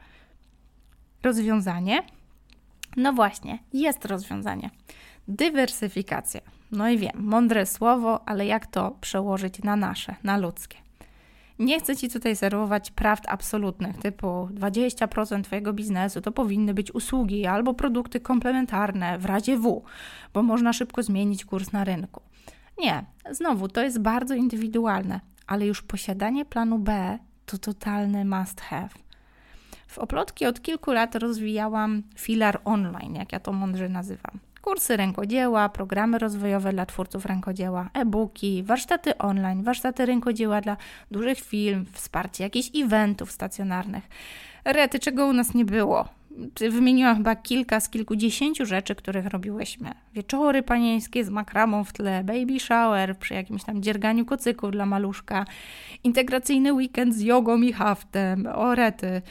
Rozwiązanie? 1.23 2.03
No 2.97 3.13
właśnie, 3.13 3.59
jest 3.73 4.05
rozwiązanie. 4.05 4.71
Dywersyfikacja. 5.29 6.41
No 6.73 6.89
i 6.89 6.99
wiem, 6.99 7.13
mądre 7.15 7.67
słowo, 7.67 8.29
ale 8.29 8.47
jak 8.47 8.67
to 8.67 8.97
przełożyć 9.01 9.63
na 9.63 9.77
nasze, 9.77 10.15
na 10.23 10.37
ludzkie? 10.37 10.77
Nie 11.59 11.81
chcę 11.81 11.97
Ci 11.97 12.11
tutaj 12.11 12.37
serwować 12.37 12.91
prawd 12.91 13.29
absolutnych, 13.29 13.99
typu 13.99 14.49
20% 14.55 15.43
Twojego 15.43 15.73
biznesu 15.73 16.21
to 16.21 16.33
powinny 16.33 16.75
być 16.75 16.95
usługi 16.95 17.47
albo 17.47 17.75
produkty 17.75 18.21
komplementarne 18.21 19.19
w 19.19 19.25
razie 19.25 19.57
W, 19.57 19.83
bo 20.35 20.43
można 20.43 20.73
szybko 20.73 21.03
zmienić 21.03 21.45
kurs 21.45 21.73
na 21.73 21.85
rynku. 21.85 22.23
Nie, 22.79 23.05
znowu 23.31 23.69
to 23.69 23.83
jest 23.83 24.01
bardzo 24.01 24.35
indywidualne, 24.35 25.21
ale 25.47 25.67
już 25.67 25.83
posiadanie 25.83 26.45
planu 26.45 26.79
B 26.79 27.19
to 27.47 27.59
totalny 27.59 28.25
must 28.25 28.61
have. 28.61 28.89
W 29.87 29.99
Oplotki 29.99 30.47
od 30.47 30.63
kilku 30.63 30.93
lat 30.93 31.15
rozwijałam 31.15 32.03
filar 32.17 32.61
online, 32.65 33.15
jak 33.15 33.33
ja 33.33 33.41
to 33.41 33.53
mądrze 33.53 33.89
nazywam. 33.89 34.39
Kursy 34.63 34.97
rękodzieła, 34.97 35.69
programy 35.69 36.19
rozwojowe 36.19 36.73
dla 36.73 36.87
twórców 36.87 37.27
rękodzieła, 37.27 37.91
e-booki, 37.95 38.63
warsztaty 38.63 39.19
online, 39.19 39.63
warsztaty 39.63 40.07
rękodzieła 40.07 40.61
dla 40.61 40.77
dużych 41.11 41.41
firm, 41.41 41.85
wsparcie 41.93 42.45
jakichś 42.45 42.71
eventów 42.75 43.33
stacjonarnych. 43.33 44.09
Rety, 44.65 44.99
czego 44.99 45.27
u 45.27 45.33
nas 45.33 45.55
nie 45.55 45.65
było. 45.65 46.09
Wymieniłam 46.71 47.17
chyba 47.17 47.37
kilka 47.37 47.81
z 47.81 47.89
kilkudziesięciu 47.89 48.67
rzeczy, 48.67 48.95
których 48.95 49.27
robiłyśmy. 49.27 49.91
Wieczory 50.15 50.63
panieńskie 50.63 51.25
z 51.25 51.31
makramą 51.31 51.85
w 51.85 51.93
tle, 51.93 52.25
baby 52.25 52.61
shower 52.61 53.19
przy 53.19 53.35
jakimś 53.35 53.65
tam 53.65 53.83
dzierganiu 53.83 54.25
kocyków 54.25 54.71
dla 54.71 54.87
maluszka, 54.87 55.45
integracyjny 56.05 56.73
weekend 56.73 57.15
z 57.15 57.21
jogą 57.21 57.63
i 57.63 57.73
haftem, 57.73 58.47
o 58.55 58.75
rety. 58.75 59.23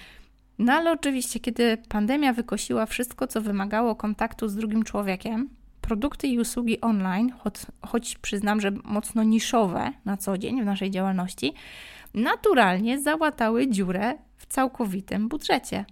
No 0.60 0.74
ale 0.74 0.92
oczywiście, 0.92 1.40
kiedy 1.40 1.78
pandemia 1.90 2.34
wykosiła 2.34 2.86
wszystko, 2.86 3.28
co 3.28 3.42
wymagało 3.42 3.96
kontaktu 3.96 4.48
z 4.48 4.56
drugim 4.56 4.84
człowiekiem, 4.84 5.50
produkty 5.82 6.28
i 6.28 6.40
usługi 6.40 6.82
online, 6.82 7.32
choć, 7.38 7.56
choć 7.82 8.18
przyznam, 8.18 8.62
że 8.62 8.72
mocno 8.84 9.24
niszowe 9.24 9.92
na 10.06 10.18
co 10.18 10.38
dzień 10.38 10.62
w 10.62 10.66
naszej 10.66 10.92
działalności, 10.92 11.54
naturalnie 12.14 13.00
załatały 13.00 13.68
dziurę 13.68 14.18
w 14.38 14.46
całkowitym 14.46 15.28
budżecie. 15.28 15.86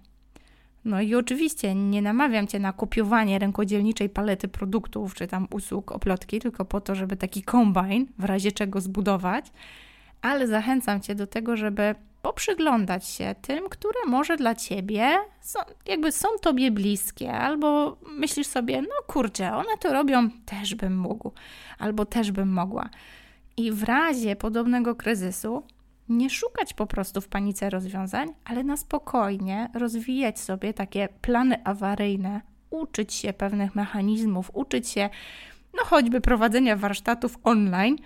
No 0.84 1.00
i 1.00 1.14
oczywiście 1.14 1.74
nie 1.74 2.02
namawiam 2.02 2.46
Cię 2.46 2.58
na 2.58 2.72
kopiowanie 2.72 3.38
rękodzielniczej 3.38 4.08
palety 4.08 4.48
produktów 4.48 5.14
czy 5.14 5.26
tam 5.26 5.48
usług 5.50 5.92
oplotki, 5.92 6.40
tylko 6.40 6.64
po 6.64 6.80
to, 6.80 6.94
żeby 6.94 7.16
taki 7.16 7.42
kombajn 7.42 8.06
w 8.18 8.24
razie 8.24 8.52
czego 8.52 8.80
zbudować, 8.80 9.46
ale 10.22 10.46
zachęcam 10.46 11.00
Cię 11.00 11.14
do 11.14 11.26
tego, 11.26 11.56
żeby 11.56 11.94
poprzyglądać 12.22 13.08
się 13.08 13.34
tym, 13.42 13.68
które 13.68 14.00
może 14.06 14.36
dla 14.36 14.54
ciebie 14.54 15.16
są, 15.40 15.58
jakby 15.86 16.12
są 16.12 16.28
tobie 16.40 16.70
bliskie, 16.70 17.32
albo 17.32 17.96
myślisz 18.18 18.46
sobie, 18.46 18.82
no 18.82 18.94
kurczę, 19.06 19.52
one 19.52 19.78
to 19.80 19.92
robią, 19.92 20.30
też 20.46 20.74
bym 20.74 20.98
mógł, 20.98 21.32
albo 21.78 22.04
też 22.04 22.32
bym 22.32 22.48
mogła. 22.48 22.88
I 23.56 23.72
w 23.72 23.82
razie 23.82 24.36
podobnego 24.36 24.94
kryzysu 24.94 25.62
nie 26.08 26.30
szukać 26.30 26.74
po 26.74 26.86
prostu 26.86 27.20
w 27.20 27.28
panice 27.28 27.70
rozwiązań, 27.70 28.28
ale 28.44 28.64
na 28.64 28.76
spokojnie 28.76 29.70
rozwijać 29.74 30.40
sobie 30.40 30.74
takie 30.74 31.08
plany 31.20 31.64
awaryjne, 31.64 32.40
uczyć 32.70 33.14
się 33.14 33.32
pewnych 33.32 33.74
mechanizmów, 33.74 34.50
uczyć 34.54 34.88
się, 34.88 35.10
no 35.74 35.84
choćby 35.84 36.20
prowadzenia 36.20 36.76
warsztatów 36.76 37.38
online, 37.44 37.96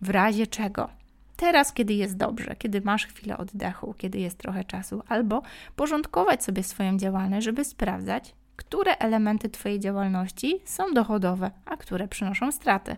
w 0.00 0.10
razie 0.10 0.46
czego 0.46 0.98
teraz, 1.38 1.72
kiedy 1.72 1.94
jest 1.94 2.16
dobrze, 2.16 2.56
kiedy 2.58 2.80
masz 2.80 3.06
chwilę 3.06 3.38
oddechu, 3.38 3.94
kiedy 3.98 4.18
jest 4.18 4.38
trochę 4.38 4.64
czasu, 4.64 5.02
albo 5.08 5.42
porządkować 5.76 6.44
sobie 6.44 6.62
swoją 6.62 6.98
działalność, 6.98 7.44
żeby 7.44 7.64
sprawdzać, 7.64 8.34
które 8.56 8.98
elementy 8.98 9.48
Twojej 9.48 9.80
działalności 9.80 10.60
są 10.64 10.94
dochodowe, 10.94 11.50
a 11.64 11.76
które 11.76 12.08
przynoszą 12.08 12.52
straty. 12.52 12.96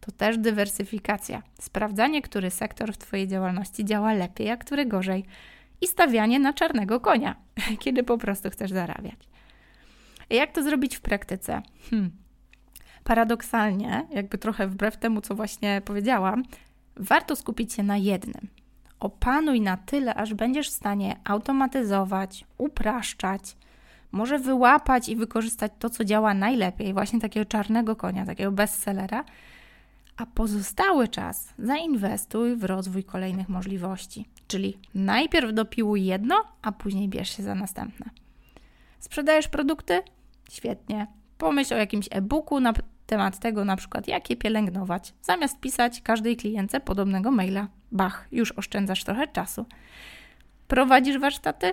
To 0.00 0.12
też 0.12 0.38
dywersyfikacja. 0.38 1.42
Sprawdzanie, 1.60 2.22
który 2.22 2.50
sektor 2.50 2.92
w 2.92 2.98
Twojej 2.98 3.28
działalności 3.28 3.84
działa 3.84 4.12
lepiej, 4.12 4.50
a 4.50 4.56
który 4.56 4.86
gorzej. 4.86 5.24
I 5.80 5.86
stawianie 5.86 6.38
na 6.38 6.52
czarnego 6.52 7.00
konia, 7.00 7.36
kiedy 7.82 8.02
po 8.02 8.18
prostu 8.18 8.50
chcesz 8.50 8.70
zarabiać. 8.70 9.28
Jak 10.30 10.52
to 10.52 10.62
zrobić 10.62 10.96
w 10.96 11.00
praktyce? 11.00 11.62
Hmm. 11.90 12.10
Paradoksalnie, 13.04 14.06
jakby 14.10 14.38
trochę 14.38 14.66
wbrew 14.66 14.96
temu, 14.96 15.20
co 15.20 15.34
właśnie 15.34 15.82
powiedziałam, 15.84 16.42
warto 16.96 17.36
skupić 17.36 17.72
się 17.72 17.82
na 17.82 17.96
jednym. 17.96 18.48
Opanuj 19.00 19.60
na 19.60 19.76
tyle, 19.76 20.14
aż 20.14 20.34
będziesz 20.34 20.68
w 20.68 20.72
stanie 20.72 21.16
automatyzować, 21.24 22.44
upraszczać, 22.58 23.56
może 24.12 24.38
wyłapać 24.38 25.08
i 25.08 25.16
wykorzystać 25.16 25.72
to, 25.78 25.90
co 25.90 26.04
działa 26.04 26.34
najlepiej, 26.34 26.92
właśnie 26.92 27.20
takiego 27.20 27.46
czarnego 27.46 27.96
konia, 27.96 28.26
takiego 28.26 28.52
bestsellera, 28.52 29.24
a 30.20 30.26
pozostały 30.26 31.08
czas 31.08 31.54
zainwestuj 31.58 32.56
w 32.56 32.64
rozwój 32.64 33.04
kolejnych 33.04 33.48
możliwości. 33.48 34.28
Czyli 34.48 34.78
najpierw 34.94 35.54
dopiłuj 35.54 36.04
jedno, 36.04 36.44
a 36.62 36.72
później 36.72 37.08
bierz 37.08 37.36
się 37.36 37.42
za 37.42 37.54
następne. 37.54 38.10
Sprzedajesz 38.98 39.48
produkty? 39.48 40.02
Świetnie. 40.50 41.06
Pomyśl 41.38 41.74
o 41.74 41.76
jakimś 41.76 42.08
e-booku 42.10 42.60
na 42.60 42.72
temat 43.06 43.38
tego 43.38 43.64
na 43.64 43.76
przykład, 43.76 44.08
jak 44.08 44.30
je 44.30 44.36
pielęgnować, 44.36 45.14
zamiast 45.22 45.60
pisać 45.60 46.00
każdej 46.00 46.36
klientce 46.36 46.80
podobnego 46.80 47.30
maila. 47.30 47.68
Bach, 47.92 48.28
już 48.32 48.52
oszczędzasz 48.52 49.04
trochę 49.04 49.28
czasu. 49.28 49.66
Prowadzisz 50.68 51.18
warsztaty? 51.18 51.72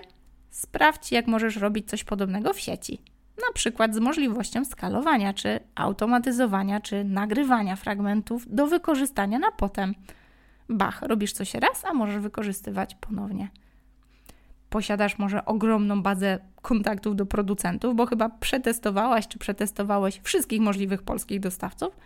Sprawdź, 0.50 1.12
jak 1.12 1.26
możesz 1.26 1.56
robić 1.56 1.88
coś 1.88 2.04
podobnego 2.04 2.52
w 2.52 2.60
sieci. 2.60 3.02
Na 3.46 3.52
przykład 3.54 3.94
z 3.94 3.98
możliwością 3.98 4.64
skalowania, 4.64 5.34
czy 5.34 5.60
automatyzowania, 5.74 6.80
czy 6.80 7.04
nagrywania 7.04 7.76
fragmentów 7.76 8.54
do 8.54 8.66
wykorzystania 8.66 9.38
na 9.38 9.52
potem. 9.52 9.94
Bach, 10.68 11.02
robisz 11.02 11.32
coś 11.32 11.54
raz, 11.54 11.84
a 11.84 11.94
możesz 11.94 12.18
wykorzystywać 12.18 12.94
ponownie 12.94 13.48
posiadasz 14.70 15.18
może 15.18 15.44
ogromną 15.44 16.02
bazę 16.02 16.38
kontaktów 16.62 17.16
do 17.16 17.26
producentów, 17.26 17.96
bo 17.96 18.06
chyba 18.06 18.28
przetestowałaś 18.28 19.28
czy 19.28 19.38
przetestowałeś 19.38 20.20
wszystkich 20.22 20.60
możliwych 20.60 21.02
polskich 21.02 21.40
dostawców. 21.40 21.96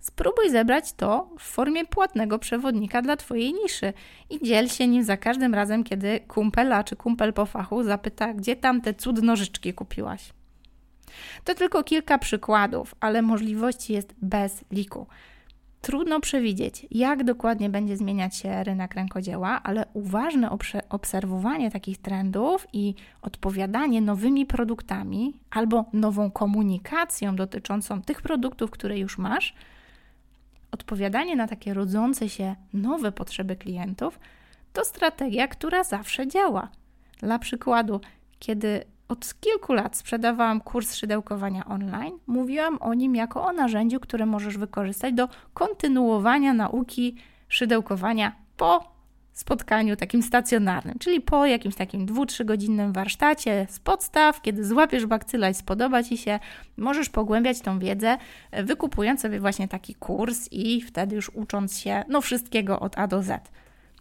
Spróbuj 0.00 0.50
zebrać 0.50 0.92
to 0.92 1.30
w 1.38 1.42
formie 1.42 1.84
płatnego 1.84 2.38
przewodnika 2.38 3.02
dla 3.02 3.16
Twojej 3.16 3.52
niszy 3.52 3.92
i 4.30 4.46
dziel 4.46 4.68
się 4.68 4.86
nim 4.88 5.04
za 5.04 5.16
każdym 5.16 5.54
razem, 5.54 5.84
kiedy 5.84 6.20
kumpela 6.20 6.84
czy 6.84 6.96
kumpel 6.96 7.32
po 7.32 7.46
fachu 7.46 7.82
zapyta, 7.82 8.34
gdzie 8.34 8.56
tam 8.56 8.80
te 8.80 8.94
cud 8.94 9.22
nożyczki 9.22 9.74
kupiłaś. 9.74 10.32
To 11.44 11.54
tylko 11.54 11.84
kilka 11.84 12.18
przykładów, 12.18 12.94
ale 13.00 13.22
możliwości 13.22 13.92
jest 13.92 14.14
bez 14.22 14.64
liku. 14.72 15.06
Trudno 15.84 16.20
przewidzieć, 16.20 16.86
jak 16.90 17.24
dokładnie 17.24 17.70
będzie 17.70 17.96
zmieniać 17.96 18.36
się 18.36 18.64
rynek 18.64 18.94
rękodzieła, 18.94 19.60
ale 19.62 19.86
uważne 19.92 20.50
obserwowanie 20.88 21.70
takich 21.70 21.98
trendów 21.98 22.66
i 22.72 22.94
odpowiadanie 23.22 24.00
nowymi 24.00 24.46
produktami 24.46 25.34
albo 25.50 25.84
nową 25.92 26.30
komunikacją 26.30 27.36
dotyczącą 27.36 28.02
tych 28.02 28.22
produktów, 28.22 28.70
które 28.70 28.98
już 28.98 29.18
masz, 29.18 29.54
odpowiadanie 30.70 31.36
na 31.36 31.48
takie 31.48 31.74
rodzące 31.74 32.28
się 32.28 32.56
nowe 32.72 33.12
potrzeby 33.12 33.56
klientów, 33.56 34.18
to 34.72 34.84
strategia, 34.84 35.48
która 35.48 35.84
zawsze 35.84 36.26
działa. 36.26 36.68
Dla 37.18 37.38
przykładu, 37.38 38.00
kiedy 38.38 38.84
od 39.08 39.34
kilku 39.40 39.72
lat 39.72 39.96
sprzedawałam 39.96 40.60
kurs 40.60 40.94
szydełkowania 40.94 41.64
online. 41.64 42.18
Mówiłam 42.26 42.78
o 42.80 42.94
nim 42.94 43.14
jako 43.14 43.44
o 43.44 43.52
narzędziu, 43.52 44.00
które 44.00 44.26
możesz 44.26 44.58
wykorzystać 44.58 45.14
do 45.14 45.28
kontynuowania 45.54 46.54
nauki 46.54 47.16
szydełkowania 47.48 48.32
po 48.56 48.94
spotkaniu 49.32 49.96
takim 49.96 50.22
stacjonarnym, 50.22 50.98
czyli 50.98 51.20
po 51.20 51.46
jakimś 51.46 51.74
takim 51.74 52.06
dwu-trzy 52.06 52.44
godzinnym 52.44 52.92
warsztacie 52.92 53.66
z 53.70 53.80
podstaw, 53.80 54.42
kiedy 54.42 54.64
złapiesz 54.64 55.06
bakcyla 55.06 55.48
i 55.48 55.54
spodoba 55.54 56.02
Ci 56.02 56.18
się, 56.18 56.38
możesz 56.76 57.08
pogłębiać 57.08 57.60
tą 57.60 57.78
wiedzę, 57.78 58.18
wykupując 58.52 59.20
sobie 59.20 59.40
właśnie 59.40 59.68
taki 59.68 59.94
kurs 59.94 60.48
i 60.50 60.82
wtedy 60.82 61.16
już 61.16 61.30
ucząc 61.34 61.78
się 61.78 62.04
no 62.08 62.20
wszystkiego 62.20 62.80
od 62.80 62.98
A 62.98 63.06
do 63.06 63.22
Z. 63.22 63.50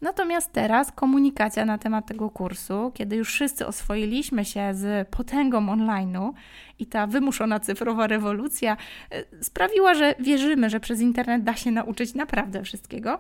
Natomiast 0.04 0.52
teraz 0.52 0.92
komunikacja 0.92 1.66
na 1.66 1.78
temat 1.78 2.06
tego 2.06 2.30
kursu, 2.30 2.92
kiedy 2.94 3.16
już 3.16 3.30
wszyscy 3.30 3.68
oswoiliśmy 3.68 4.46
się 4.46 4.74
z 4.74 5.08
potęgą 5.10 5.66
online'u 5.66 6.32
i 6.80 6.86
ta 6.86 7.08
wymuszona 7.08 7.60
cyfrowa 7.60 8.08
rewolucja 8.08 8.78
e, 9.12 9.44
sprawiła, 9.44 9.94
że 9.94 10.16
wierzymy, 10.20 10.70
że 10.70 10.80
przez 10.80 11.02
internet 11.02 11.44
da 11.44 11.56
się 11.56 11.72
nauczyć 11.72 12.16
naprawdę 12.16 12.64
wszystkiego. 12.64 13.20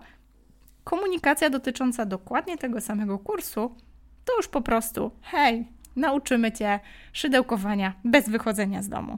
Komunikacja 0.83 1.49
dotycząca 1.49 2.05
dokładnie 2.05 2.57
tego 2.57 2.81
samego 2.81 3.19
kursu 3.19 3.75
to 4.25 4.35
już 4.37 4.47
po 4.47 4.61
prostu 4.61 5.11
hej, 5.21 5.67
nauczymy 5.95 6.51
Cię 6.51 6.79
szydełkowania 7.13 7.93
bez 8.03 8.29
wychodzenia 8.29 8.81
z 8.81 8.89
domu. 8.89 9.17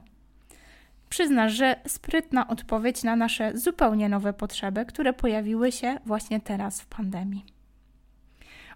Przyznasz, 1.08 1.52
że 1.52 1.76
sprytna 1.86 2.48
odpowiedź 2.48 3.02
na 3.02 3.16
nasze 3.16 3.58
zupełnie 3.58 4.08
nowe 4.08 4.32
potrzeby, 4.32 4.84
które 4.84 5.12
pojawiły 5.12 5.72
się 5.72 5.98
właśnie 6.04 6.40
teraz 6.40 6.80
w 6.80 6.86
pandemii. 6.86 7.55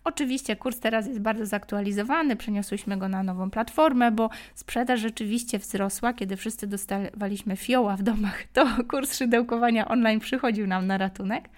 Oczywiście 0.04 0.56
kurs 0.56 0.80
teraz 0.80 1.06
jest 1.06 1.20
bardzo 1.20 1.46
zaktualizowany, 1.46 2.36
przeniosłyśmy 2.36 2.96
go 2.96 3.08
na 3.08 3.22
nową 3.22 3.50
platformę, 3.50 4.12
bo 4.12 4.30
sprzedaż 4.54 5.00
rzeczywiście 5.00 5.58
wzrosła, 5.58 6.12
kiedy 6.12 6.36
wszyscy 6.36 6.66
dostawaliśmy 6.66 7.56
fioła 7.56 7.96
w 7.96 8.02
domach, 8.02 8.44
to 8.52 8.66
kurs 8.90 9.16
szydełkowania 9.16 9.88
online 9.88 10.20
przychodził 10.20 10.66
nam 10.66 10.86
na 10.86 10.98
ratunek. 10.98 11.48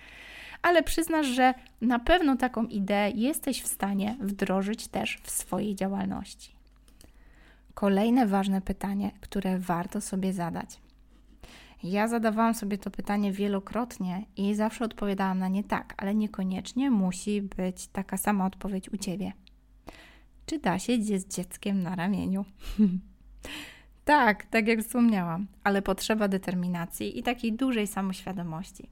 Ale 0.63 0.83
przyznasz, 0.83 1.27
że 1.27 1.55
na 1.81 1.99
pewno 1.99 2.37
taką 2.37 2.67
ideę 2.67 3.11
jesteś 3.11 3.63
w 3.63 3.67
stanie 3.67 4.17
wdrożyć 4.21 4.89
też 4.89 5.19
w 5.23 5.31
swojej 5.31 5.75
działalności. 5.75 6.51
Kolejne 7.75 8.27
ważne 8.27 8.61
pytanie, 8.61 9.11
które 9.21 9.59
warto 9.59 10.01
sobie 10.01 10.33
zadać. 10.33 10.79
Ja 11.83 12.09
zadawałam 12.09 12.55
sobie 12.55 12.79
to 12.79 12.91
pytanie 12.91 13.33
wielokrotnie 13.33 14.25
i 14.37 14.55
zawsze 14.55 14.85
odpowiadałam 14.85 15.39
na 15.39 15.49
nie 15.49 15.65
tak, 15.65 15.95
ale 15.97 16.15
niekoniecznie 16.15 16.91
musi 16.91 17.43
być 17.43 17.89
taka 17.89 18.17
sama 18.17 18.47
odpowiedź 18.47 18.93
u 18.93 18.97
ciebie. 18.97 19.33
Czy 20.47 20.59
da 20.59 20.79
się 20.79 21.03
z 21.03 21.27
dzieckiem 21.27 21.83
na 21.83 21.95
ramieniu? 21.95 22.45
tak, 24.05 24.47
tak 24.47 24.69
jak 24.69 24.81
wspomniałam, 24.81 25.47
ale 25.65 25.83
potrzeba 25.83 26.29
determinacji 26.29 27.19
i 27.19 27.23
takiej 27.23 27.53
dużej 27.53 27.87
samoświadomości. 27.87 28.89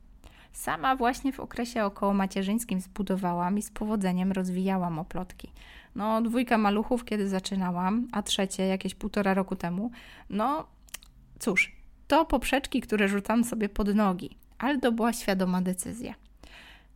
Sama 0.52 0.96
właśnie 0.96 1.32
w 1.32 1.40
okresie 1.40 1.84
okołomacierzyńskim 1.84 2.80
zbudowałam 2.80 3.58
i 3.58 3.62
z 3.62 3.70
powodzeniem 3.70 4.32
rozwijałam 4.32 4.98
oplotki. 4.98 5.52
No, 5.94 6.22
dwójka 6.22 6.58
maluchów, 6.58 7.04
kiedy 7.04 7.28
zaczynałam, 7.28 8.08
a 8.12 8.22
trzecie 8.22 8.66
jakieś 8.66 8.94
półtora 8.94 9.34
roku 9.34 9.56
temu, 9.56 9.90
no 10.30 10.66
cóż, 11.38 11.79
to 12.10 12.24
poprzeczki, 12.24 12.80
które 12.80 13.08
rzucam 13.08 13.44
sobie 13.44 13.68
pod 13.68 13.94
nogi, 13.94 14.36
ale 14.58 14.78
to 14.78 14.92
była 14.92 15.12
świadoma 15.12 15.62
decyzja. 15.62 16.14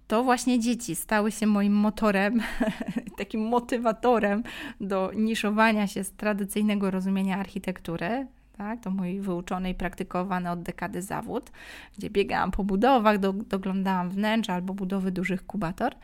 To 0.07 0.25
właśnie 0.25 0.61
dzieci 0.61 0.97
stały 0.97 1.33
się 1.33 1.47
moim 1.47 1.73
motorem, 1.73 2.43
takim 3.19 3.41
motywatorem 3.49 4.43
do 4.81 5.11
niszowania 5.17 5.87
się 5.87 6.05
z 6.05 6.13
tradycyjnego 6.13 6.91
rozumienia 6.91 7.39
architektury, 7.39 8.27
tak? 8.59 8.81
To 8.81 8.91
mój 8.91 9.21
wyuczony 9.21 9.71
i 9.71 9.75
praktykowany 9.75 10.51
od 10.51 10.63
dekady 10.63 11.03
zawód, 11.03 11.51
gdzie 11.99 12.11
biegałam 12.11 12.51
po 12.51 12.65
budowach, 12.65 13.19
do, 13.19 13.33
doglądałam 13.33 14.11
wnętrza 14.11 14.55
albo 14.55 14.75
budowy 14.75 15.11
dużych 15.11 15.47
kubator, 15.47 15.95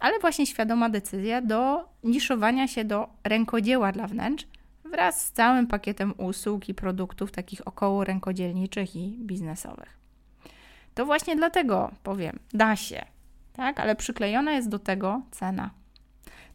ale 0.00 0.18
właśnie 0.18 0.46
świadoma 0.46 0.88
decyzja 0.88 1.42
do 1.42 1.88
niszowania 2.04 2.68
się 2.68 2.84
do 2.84 3.08
rękodzieła 3.24 3.92
dla 3.92 4.06
wnętrz 4.06 4.46
wraz 4.84 5.26
z 5.26 5.32
całym 5.32 5.66
pakietem 5.66 6.14
usług 6.16 6.68
i 6.68 6.74
produktów 6.74 7.32
takich 7.32 7.66
około 7.68 8.04
rękodzielniczych 8.04 8.96
i 8.96 9.18
biznesowych. 9.20 9.98
To 10.94 11.06
właśnie 11.06 11.36
dlatego 11.36 11.90
powiem, 12.02 12.38
da 12.52 12.76
się, 12.76 13.04
tak? 13.52 13.80
Ale 13.80 13.96
przyklejona 13.96 14.52
jest 14.52 14.68
do 14.68 14.78
tego 14.78 15.22
cena 15.30 15.70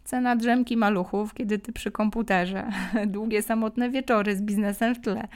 cena 0.10 0.36
drzemki 0.36 0.78
maluchów, 0.78 1.34
kiedy 1.34 1.60
ty 1.60 1.74
przy 1.74 1.92
komputerze, 1.92 2.72
długie 3.08 3.42
samotne 3.42 3.90
wieczory 3.90 4.36
z 4.36 4.42
biznesem 4.42 4.96
w 4.96 5.02
tle, 5.02 5.28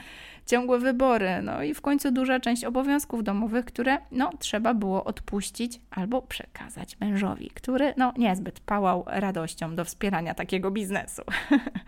ciągłe 0.46 0.78
wybory, 0.78 1.42
no 1.42 1.62
i 1.62 1.74
w 1.74 1.80
końcu 1.80 2.10
duża 2.10 2.40
część 2.40 2.64
obowiązków 2.64 3.24
domowych, 3.24 3.64
które 3.64 3.98
no 4.10 4.30
trzeba 4.38 4.74
było 4.74 5.04
odpuścić 5.04 5.80
albo 5.90 6.22
przekazać 6.22 7.00
mężowi, 7.00 7.50
który 7.54 7.94
no 7.96 8.12
niezbyt 8.18 8.60
pałał 8.60 9.04
radością 9.06 9.74
do 9.74 9.84
wspierania 9.84 10.34
takiego 10.34 10.70
biznesu. 10.70 11.22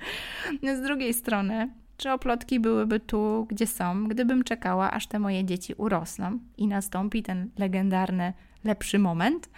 z 0.79 0.81
drugiej 0.81 1.15
strony, 1.15 1.71
czy 1.97 2.11
oplotki 2.11 2.61
byłyby 2.61 3.01
tu, 3.01 3.47
gdzie 3.49 3.67
są, 3.67 4.09
gdybym 4.09 4.45
czekała, 4.45 4.91
aż 4.91 5.07
te 5.07 5.19
moje 5.19 5.45
dzieci 5.45 5.75
urosną 5.75 6.39
i 6.57 6.67
nastąpi 6.67 7.23
ten 7.23 7.51
legendarny 7.59 8.33
lepszy 8.65 8.99
moment? 8.99 9.51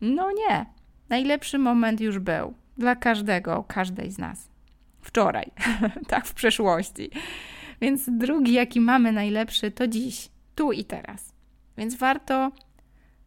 No 0.00 0.30
nie, 0.32 0.66
Najlepszy 1.08 1.58
moment 1.58 2.00
już 2.00 2.18
był 2.18 2.54
dla 2.78 2.96
każdego, 2.96 3.64
każdej 3.68 4.10
z 4.10 4.18
nas. 4.18 4.48
Wczoraj, 5.00 5.50
tak 6.08 6.26
w 6.26 6.34
przeszłości. 6.34 7.10
Więc 7.80 8.10
drugi, 8.12 8.52
jaki 8.52 8.80
mamy 8.80 9.12
najlepszy, 9.12 9.70
to 9.70 9.88
dziś, 9.88 10.28
tu 10.54 10.72
i 10.72 10.84
teraz. 10.84 11.32
Więc 11.78 11.94
warto, 11.94 12.52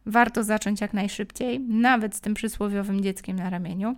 warto 0.06 0.44
zacząć 0.44 0.80
jak 0.80 0.94
najszybciej, 0.94 1.60
nawet 1.60 2.14
z 2.14 2.20
tym 2.20 2.34
przysłowiowym 2.34 3.00
dzieckiem 3.00 3.36
na 3.36 3.50
ramieniu, 3.50 3.96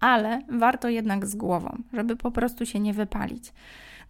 ale 0.00 0.42
warto 0.48 0.88
jednak 0.88 1.26
z 1.26 1.36
głową, 1.36 1.82
żeby 1.92 2.16
po 2.16 2.30
prostu 2.30 2.66
się 2.66 2.80
nie 2.80 2.94
wypalić 2.94 3.52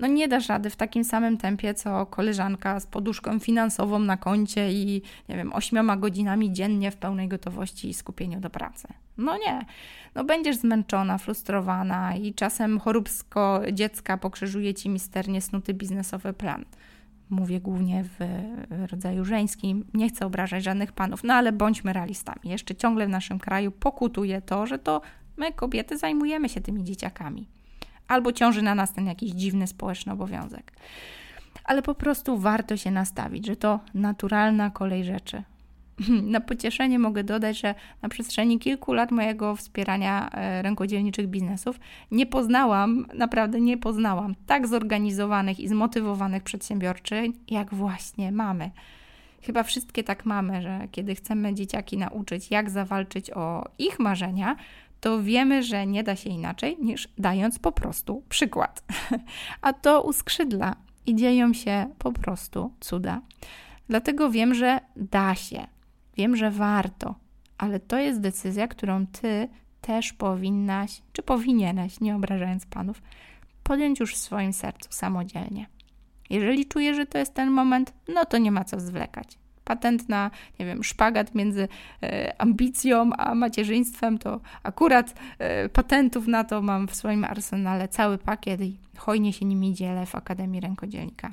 no 0.00 0.06
nie 0.06 0.28
dasz 0.28 0.48
rady 0.48 0.70
w 0.70 0.76
takim 0.76 1.04
samym 1.04 1.36
tempie, 1.36 1.74
co 1.74 2.06
koleżanka 2.06 2.80
z 2.80 2.86
poduszką 2.86 3.38
finansową 3.38 3.98
na 3.98 4.16
koncie 4.16 4.72
i, 4.72 5.02
nie 5.28 5.36
wiem, 5.36 5.52
ośmioma 5.52 5.96
godzinami 5.96 6.52
dziennie 6.52 6.90
w 6.90 6.96
pełnej 6.96 7.28
gotowości 7.28 7.88
i 7.88 7.94
skupieniu 7.94 8.40
do 8.40 8.50
pracy. 8.50 8.88
No 9.18 9.38
nie. 9.38 9.64
No 10.14 10.24
będziesz 10.24 10.56
zmęczona, 10.56 11.18
frustrowana 11.18 12.16
i 12.16 12.34
czasem 12.34 12.80
choróbsko 12.80 13.60
dziecka 13.72 14.18
pokrzyżuje 14.18 14.74
ci 14.74 14.88
misternie 14.88 15.40
snuty 15.40 15.74
biznesowy 15.74 16.32
plan. 16.32 16.64
Mówię 17.30 17.60
głównie 17.60 18.04
w 18.04 18.18
rodzaju 18.90 19.24
żeńskim, 19.24 19.84
nie 19.94 20.08
chcę 20.08 20.26
obrażać 20.26 20.64
żadnych 20.64 20.92
panów, 20.92 21.24
no 21.24 21.34
ale 21.34 21.52
bądźmy 21.52 21.92
realistami. 21.92 22.40
Jeszcze 22.44 22.74
ciągle 22.74 23.06
w 23.06 23.10
naszym 23.10 23.38
kraju 23.38 23.70
pokutuje 23.70 24.42
to, 24.42 24.66
że 24.66 24.78
to 24.78 25.00
my, 25.36 25.52
kobiety, 25.52 25.98
zajmujemy 25.98 26.48
się 26.48 26.60
tymi 26.60 26.84
dzieciakami 26.84 27.57
albo 28.08 28.32
ciąży 28.32 28.62
na 28.62 28.74
nas 28.74 28.92
ten 28.92 29.06
jakiś 29.06 29.30
dziwny 29.30 29.66
społeczny 29.66 30.12
obowiązek. 30.12 30.72
Ale 31.64 31.82
po 31.82 31.94
prostu 31.94 32.38
warto 32.38 32.76
się 32.76 32.90
nastawić, 32.90 33.46
że 33.46 33.56
to 33.56 33.80
naturalna 33.94 34.70
kolej 34.70 35.04
rzeczy. 35.04 35.42
Na 36.22 36.40
pocieszenie 36.40 36.98
mogę 36.98 37.24
dodać, 37.24 37.60
że 37.60 37.74
na 38.02 38.08
przestrzeni 38.08 38.58
kilku 38.58 38.92
lat 38.92 39.10
mojego 39.10 39.56
wspierania 39.56 40.30
e, 40.30 40.62
rękodzielniczych 40.62 41.26
biznesów 41.26 41.80
nie 42.10 42.26
poznałam, 42.26 43.06
naprawdę 43.14 43.60
nie 43.60 43.78
poznałam 43.78 44.34
tak 44.46 44.66
zorganizowanych 44.66 45.60
i 45.60 45.68
zmotywowanych 45.68 46.42
przedsiębiorczyń, 46.42 47.32
jak 47.48 47.74
właśnie 47.74 48.32
mamy. 48.32 48.70
Chyba 49.42 49.62
wszystkie 49.62 50.04
tak 50.04 50.26
mamy, 50.26 50.62
że 50.62 50.88
kiedy 50.92 51.14
chcemy 51.14 51.54
dzieciaki 51.54 51.98
nauczyć, 51.98 52.50
jak 52.50 52.70
zawalczyć 52.70 53.30
o 53.30 53.64
ich 53.78 53.98
marzenia, 53.98 54.56
to 55.00 55.22
wiemy, 55.22 55.62
że 55.62 55.86
nie 55.86 56.02
da 56.02 56.16
się 56.16 56.30
inaczej 56.30 56.76
niż 56.80 57.08
dając 57.18 57.58
po 57.58 57.72
prostu 57.72 58.22
przykład. 58.28 58.84
A 59.62 59.72
to 59.72 60.02
uskrzydla 60.02 60.76
i 61.06 61.14
dzieją 61.14 61.52
się 61.52 61.86
po 61.98 62.12
prostu 62.12 62.72
cuda. 62.80 63.20
Dlatego 63.88 64.30
wiem, 64.30 64.54
że 64.54 64.80
da 64.96 65.34
się, 65.34 65.66
wiem, 66.16 66.36
że 66.36 66.50
warto, 66.50 67.14
ale 67.58 67.80
to 67.80 67.98
jest 67.98 68.20
decyzja, 68.20 68.68
którą 68.68 69.06
ty 69.06 69.48
też 69.80 70.12
powinnaś, 70.12 71.02
czy 71.12 71.22
powinieneś, 71.22 72.00
nie 72.00 72.16
obrażając 72.16 72.66
panów, 72.66 73.02
podjąć 73.62 74.00
już 74.00 74.14
w 74.14 74.18
swoim 74.18 74.52
sercu 74.52 74.88
samodzielnie. 74.92 75.66
Jeżeli 76.30 76.66
czujesz, 76.66 76.96
że 76.96 77.06
to 77.06 77.18
jest 77.18 77.34
ten 77.34 77.50
moment, 77.50 77.92
no 78.14 78.24
to 78.24 78.38
nie 78.38 78.50
ma 78.50 78.64
co 78.64 78.80
zwlekać 78.80 79.38
patent 79.68 80.08
na, 80.08 80.30
nie 80.58 80.66
wiem, 80.66 80.84
szpagat 80.84 81.34
między 81.34 81.68
e, 82.02 82.40
ambicją 82.40 83.10
a 83.16 83.34
macierzyństwem, 83.34 84.18
to 84.18 84.40
akurat 84.62 85.14
e, 85.38 85.68
patentów 85.68 86.26
na 86.26 86.44
to 86.44 86.62
mam 86.62 86.88
w 86.88 86.94
swoim 86.94 87.24
arsenale 87.24 87.88
cały 87.88 88.18
pakiet 88.18 88.60
i 88.60 88.78
hojnie 88.96 89.32
się 89.32 89.44
nimi 89.44 89.74
dzielę 89.74 90.06
w 90.06 90.14
Akademii 90.14 90.60
Rękodzielnika. 90.60 91.32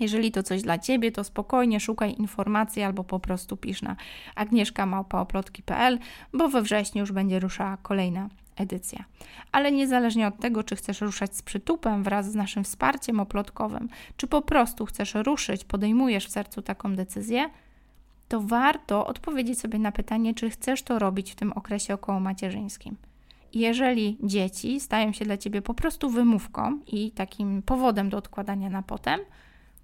Jeżeli 0.00 0.32
to 0.32 0.42
coś 0.42 0.62
dla 0.62 0.78
Ciebie, 0.78 1.12
to 1.12 1.24
spokojnie 1.24 1.80
szukaj 1.80 2.14
informacji 2.18 2.82
albo 2.82 3.04
po 3.04 3.20
prostu 3.20 3.56
pisz 3.56 3.82
na 3.82 3.96
agnieszkamałpaoplotki.pl, 4.34 5.98
bo 6.32 6.48
we 6.48 6.62
wrześniu 6.62 7.00
już 7.00 7.12
będzie 7.12 7.40
ruszała 7.40 7.76
kolejna 7.76 8.28
edycja. 8.56 9.04
Ale 9.52 9.72
niezależnie 9.72 10.26
od 10.26 10.38
tego, 10.38 10.64
czy 10.64 10.76
chcesz 10.76 11.00
ruszać 11.00 11.36
z 11.36 11.42
przytupem 11.42 12.02
wraz 12.02 12.30
z 12.30 12.34
naszym 12.34 12.64
wsparciem 12.64 13.20
oplotkowym, 13.20 13.88
czy 14.16 14.26
po 14.26 14.42
prostu 14.42 14.86
chcesz 14.86 15.14
ruszyć, 15.14 15.64
podejmujesz 15.64 16.26
w 16.26 16.30
sercu 16.30 16.62
taką 16.62 16.96
decyzję, 16.96 17.50
to 18.28 18.40
warto 18.40 19.06
odpowiedzieć 19.06 19.60
sobie 19.60 19.78
na 19.78 19.92
pytanie, 19.92 20.34
czy 20.34 20.50
chcesz 20.50 20.82
to 20.82 20.98
robić 20.98 21.32
w 21.32 21.34
tym 21.34 21.52
okresie 21.52 21.94
okołomacierzyńskim. 21.94 22.96
Jeżeli 23.54 24.18
dzieci 24.22 24.80
stają 24.80 25.12
się 25.12 25.24
dla 25.24 25.36
ciebie 25.36 25.62
po 25.62 25.74
prostu 25.74 26.10
wymówką 26.10 26.78
i 26.86 27.10
takim 27.10 27.62
powodem 27.62 28.08
do 28.08 28.16
odkładania 28.16 28.70
na 28.70 28.82
potem, 28.82 29.20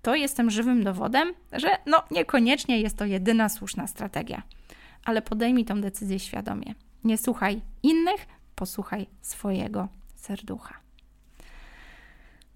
to 0.02 0.14
jestem 0.14 0.50
żywym 0.50 0.84
dowodem, 0.84 1.32
że 1.52 1.68
no 1.86 2.02
niekoniecznie 2.10 2.80
jest 2.80 2.96
to 2.96 3.04
jedyna 3.04 3.48
słuszna 3.48 3.86
strategia. 3.86 4.42
Ale 5.04 5.22
podejmij 5.22 5.64
tą 5.64 5.80
decyzję 5.80 6.18
świadomie. 6.18 6.74
Nie 7.04 7.18
słuchaj 7.18 7.60
innych, 7.82 8.26
posłuchaj 8.60 9.06
swojego 9.20 9.88
serducha. 10.14 10.74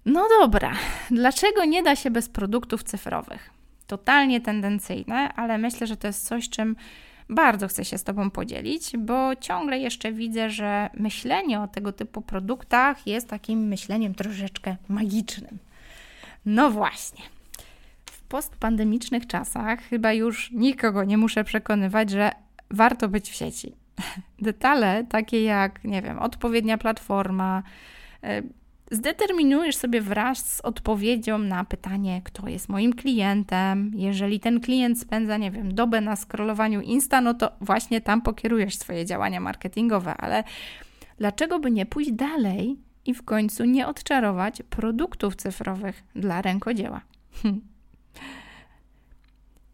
No 0.05 0.27
dobra, 0.40 0.73
dlaczego 1.11 1.64
nie 1.64 1.83
da 1.83 1.97
się 1.97 2.11
bez 2.11 2.29
produktów 2.29 2.83
cyfrowych? 2.83 3.51
Totalnie 3.87 4.40
tendencyjne, 4.40 5.33
ale 5.35 5.59
myślę, 5.59 5.87
że 5.87 5.97
to 5.97 6.07
jest 6.07 6.27
coś, 6.27 6.49
czym 6.49 6.77
bardzo 7.29 7.69
chcę 7.69 7.85
się 7.85 7.99
z 7.99 8.05
Tobą 8.05 8.31
podzielić, 8.31 8.97
bo 8.99 9.37
ciągle 9.37 9.79
jeszcze 9.79 10.12
widzę, 10.12 10.51
że 10.51 10.90
myślenie 10.95 11.61
o 11.61 11.69
tego 11.69 11.93
typu 11.93 12.23
produktach 12.23 13.07
jest 13.07 13.29
takim 13.29 13.59
myśleniem 13.59 14.14
troszeczkę 14.14 14.77
magicznym. 14.88 15.59
No 16.47 16.71
właśnie. 16.71 17.23
W 18.11 18.23
postpandemicznych 18.23 19.27
czasach 19.27 19.81
chyba 19.83 20.12
już 20.12 20.51
nikogo 20.51 21.05
nie 21.05 21.19
muszę 21.19 21.45
przekonywać, 21.45 22.11
że 22.11 22.31
warto 22.71 23.09
być 23.09 23.31
w 23.31 23.35
sieci. 23.35 23.84
Detale 24.43 25.05
takie 25.09 25.43
jak, 25.43 25.85
nie 25.85 26.03
wiem, 26.03 26.19
odpowiednia 26.19 26.79
platforma, 26.79 27.63
e, 28.23 28.43
zdeterminujesz 28.91 29.77
sobie 29.77 30.01
wraz 30.01 30.55
z 30.55 30.61
odpowiedzią 30.61 31.39
na 31.39 31.65
pytanie, 31.65 32.21
kto 32.25 32.49
jest 32.49 32.69
moim 32.69 32.93
klientem. 32.93 33.91
Jeżeli 33.95 34.41
ten 34.41 34.61
klient 34.61 35.01
spędza, 35.01 35.37
nie 35.37 35.51
wiem, 35.51 35.75
dobę 35.75 36.01
na 36.01 36.17
scrollowaniu 36.17 36.81
Insta, 36.81 37.21
no 37.21 37.35
to 37.35 37.53
właśnie 37.61 38.01
tam 38.01 38.23
pokierujesz 38.23 38.77
swoje 38.77 39.07
działania 39.07 39.41
marketingowe, 39.41 40.17
ale 40.17 40.45
dlaczego 41.19 41.59
by 41.59 41.71
nie 41.71 41.87
pójść 41.87 42.13
dalej 42.13 42.77
i 43.07 43.15
w 43.15 43.23
końcu 43.23 43.65
nie 43.65 43.87
odczarować 43.87 44.63
produktów 44.71 45.37
cyfrowych 45.37 46.03
dla 46.15 46.43
rękodzieła? 46.43 47.01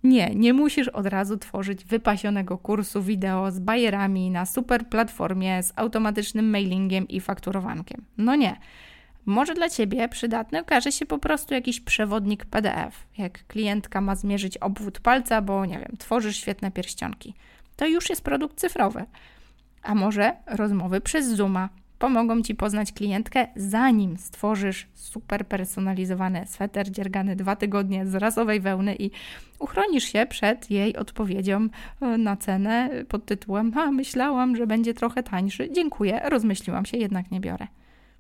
Nie, 0.05 0.35
nie 0.35 0.53
musisz 0.53 0.89
od 0.89 1.07
razu 1.07 1.37
tworzyć 1.37 1.85
wypasionego 1.85 2.59
kursu 2.59 3.03
wideo 3.03 3.51
z 3.51 3.59
bajerami 3.59 4.31
na 4.31 4.47
super 4.47 4.89
platformie 4.89 5.63
z 5.63 5.73
automatycznym 5.77 6.51
mailingiem 6.51 7.09
i 7.09 7.21
fakturowankiem. 7.21 8.05
No 8.19 8.37
nie. 8.37 8.57
Może 9.27 9.55
dla 9.55 9.69
Ciebie 9.69 10.09
przydatny 10.09 10.61
okaże 10.61 10.93
się 10.93 11.07
po 11.07 11.19
prostu 11.19 11.55
jakiś 11.55 11.81
przewodnik 11.81 12.45
PDF. 12.45 13.07
Jak 13.19 13.47
klientka 13.47 14.01
ma 14.01 14.15
zmierzyć 14.15 14.59
obwód 14.59 15.01
palca, 15.01 15.43
bo 15.43 15.67
nie 15.67 15.79
wiem, 15.79 15.97
tworzysz 15.99 16.37
świetne 16.37 16.71
pierścionki. 16.71 17.35
To 17.77 17.87
już 17.87 18.11
jest 18.11 18.23
produkt 18.23 18.61
cyfrowy. 18.61 19.05
A 19.83 19.95
może 19.95 20.33
rozmowy 20.47 21.01
przez 21.01 21.27
Zooma, 21.27 21.69
pomogą 22.01 22.43
Ci 22.43 22.55
poznać 22.55 22.93
klientkę, 22.93 23.47
zanim 23.57 24.17
stworzysz 24.19 24.87
super 24.95 25.47
personalizowany 25.47 26.47
sweter 26.47 26.91
dziergany 26.91 27.37
dwa 27.37 27.57
tygodnie 27.57 28.07
z 28.07 28.15
rasowej 28.15 28.61
wełny 28.61 28.97
i 28.99 29.11
uchronisz 29.59 30.05
się 30.05 30.27
przed 30.27 30.71
jej 30.71 30.97
odpowiedzią 30.97 31.69
e, 32.01 32.19
na 32.19 32.37
cenę 32.37 32.91
pod 33.09 33.27
tytułem 33.27 33.73
a 33.79 33.91
myślałam, 33.91 34.57
że 34.57 34.67
będzie 34.67 34.95
trochę 34.95 35.23
tańszy, 35.23 35.73
dziękuję, 35.73 36.21
rozmyśliłam 36.25 36.87
się, 36.87 36.97
jednak 36.97 37.31
nie 37.31 37.41
biorę. 37.41 37.67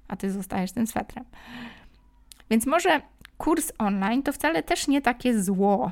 A 0.08 0.16
Ty 0.16 0.30
zostajesz 0.30 0.72
tym 0.72 0.86
swetrem. 0.86 1.24
Więc 2.50 2.66
może 2.66 3.00
kurs 3.38 3.72
online 3.78 4.22
to 4.22 4.32
wcale 4.32 4.62
też 4.62 4.88
nie 4.88 5.02
takie 5.02 5.42
zło, 5.42 5.90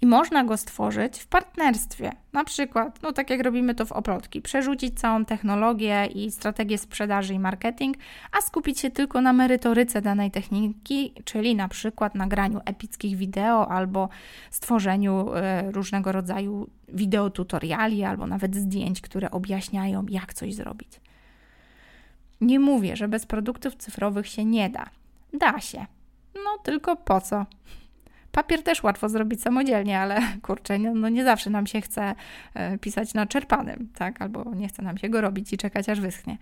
i 0.00 0.06
można 0.06 0.44
go 0.44 0.56
stworzyć 0.56 1.18
w 1.18 1.26
partnerstwie. 1.26 2.12
Na 2.32 2.44
przykład, 2.44 3.02
no 3.02 3.12
tak 3.12 3.30
jak 3.30 3.40
robimy 3.40 3.74
to 3.74 3.86
w 3.86 3.92
oplotki, 3.92 4.42
przerzucić 4.42 5.00
całą 5.00 5.24
technologię 5.24 6.06
i 6.06 6.30
strategię 6.30 6.78
sprzedaży 6.78 7.34
i 7.34 7.38
marketing, 7.38 7.96
a 8.32 8.40
skupić 8.40 8.80
się 8.80 8.90
tylko 8.90 9.20
na 9.20 9.32
merytoryce 9.32 10.02
danej 10.02 10.30
techniki, 10.30 11.12
czyli 11.24 11.54
na 11.54 11.68
przykład 11.68 12.14
nagraniu 12.14 12.60
epickich 12.64 13.16
wideo 13.16 13.68
albo 13.68 14.08
stworzeniu 14.50 15.34
e, 15.34 15.72
różnego 15.72 16.12
rodzaju 16.12 16.70
wideotutoriali 16.88 18.04
albo 18.04 18.26
nawet 18.26 18.56
zdjęć, 18.56 19.00
które 19.00 19.30
objaśniają, 19.30 20.06
jak 20.08 20.34
coś 20.34 20.54
zrobić. 20.54 21.00
Nie 22.40 22.60
mówię, 22.60 22.96
że 22.96 23.08
bez 23.08 23.26
produktów 23.26 23.76
cyfrowych 23.76 24.28
się 24.28 24.44
nie 24.44 24.70
da. 24.70 24.86
Da 25.32 25.60
się. 25.60 25.86
No 26.34 26.58
tylko 26.62 26.96
po 26.96 27.20
co? 27.20 27.46
Papier 28.36 28.62
też 28.62 28.82
łatwo 28.82 29.08
zrobić 29.08 29.42
samodzielnie, 29.42 30.00
ale 30.00 30.20
kurczę, 30.42 30.78
no, 30.78 30.94
no 30.94 31.08
nie 31.08 31.24
zawsze 31.24 31.50
nam 31.50 31.66
się 31.66 31.80
chce 31.80 32.14
e, 32.54 32.78
pisać 32.78 33.14
na 33.14 33.26
czerpanym, 33.26 33.88
tak? 33.94 34.22
Albo 34.22 34.54
nie 34.54 34.68
chce 34.68 34.82
nam 34.82 34.98
się 34.98 35.08
go 35.08 35.20
robić 35.20 35.52
i 35.52 35.56
czekać 35.56 35.88
aż 35.88 36.00
wyschnie. 36.00 36.38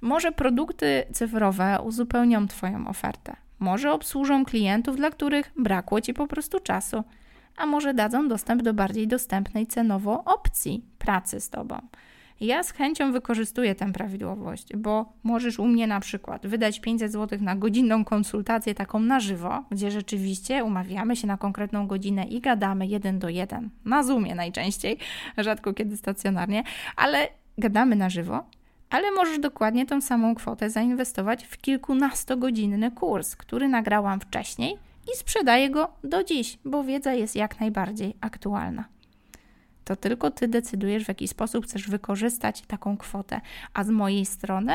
Może 0.00 0.32
produkty 0.32 1.04
cyfrowe 1.12 1.78
uzupełnią 1.84 2.48
Twoją 2.48 2.88
ofertę. 2.88 3.36
Może 3.58 3.92
obsłużą 3.92 4.44
klientów, 4.44 4.96
dla 4.96 5.10
których 5.10 5.52
brakło 5.56 6.00
Ci 6.00 6.14
po 6.14 6.26
prostu 6.26 6.60
czasu. 6.60 7.04
A 7.56 7.66
może 7.66 7.94
dadzą 7.94 8.28
dostęp 8.28 8.62
do 8.62 8.74
bardziej 8.74 9.08
dostępnej 9.08 9.66
cenowo 9.66 10.24
opcji 10.24 10.84
pracy 10.98 11.40
z 11.40 11.50
Tobą. 11.50 11.78
Ja 12.40 12.62
z 12.62 12.70
chęcią 12.70 13.12
wykorzystuję 13.12 13.74
tę 13.74 13.92
prawidłowość, 13.92 14.76
bo 14.76 15.12
możesz 15.22 15.58
u 15.58 15.66
mnie 15.66 15.86
na 15.86 16.00
przykład 16.00 16.46
wydać 16.46 16.80
500 16.80 17.12
zł 17.12 17.38
na 17.42 17.56
godzinną 17.56 18.04
konsultację 18.04 18.74
taką 18.74 19.00
na 19.00 19.20
żywo, 19.20 19.64
gdzie 19.70 19.90
rzeczywiście 19.90 20.64
umawiamy 20.64 21.16
się 21.16 21.26
na 21.26 21.36
konkretną 21.36 21.86
godzinę 21.86 22.24
i 22.24 22.40
gadamy 22.40 22.86
jeden 22.86 23.18
do 23.18 23.28
jeden, 23.28 23.70
na 23.84 24.02
Zoomie 24.02 24.34
najczęściej, 24.34 24.98
rzadko 25.38 25.74
kiedy 25.74 25.96
stacjonarnie, 25.96 26.62
ale 26.96 27.28
gadamy 27.58 27.96
na 27.96 28.10
żywo. 28.10 28.44
Ale 28.90 29.10
możesz 29.10 29.38
dokładnie 29.38 29.86
tą 29.86 30.00
samą 30.00 30.34
kwotę 30.34 30.70
zainwestować 30.70 31.44
w 31.44 31.58
kilkunastogodzinny 31.58 32.90
kurs, 32.90 33.36
który 33.36 33.68
nagrałam 33.68 34.20
wcześniej 34.20 34.78
i 35.14 35.16
sprzedaję 35.16 35.70
go 35.70 35.88
do 36.04 36.24
dziś, 36.24 36.58
bo 36.64 36.84
wiedza 36.84 37.14
jest 37.14 37.36
jak 37.36 37.60
najbardziej 37.60 38.16
aktualna 38.20 38.95
to 39.86 39.96
tylko 39.96 40.30
ty 40.30 40.48
decydujesz, 40.48 41.04
w 41.04 41.08
jaki 41.08 41.28
sposób 41.28 41.64
chcesz 41.64 41.88
wykorzystać 41.88 42.62
taką 42.62 42.96
kwotę. 42.96 43.40
A 43.74 43.84
z 43.84 43.90
mojej 43.90 44.26
strony 44.26 44.74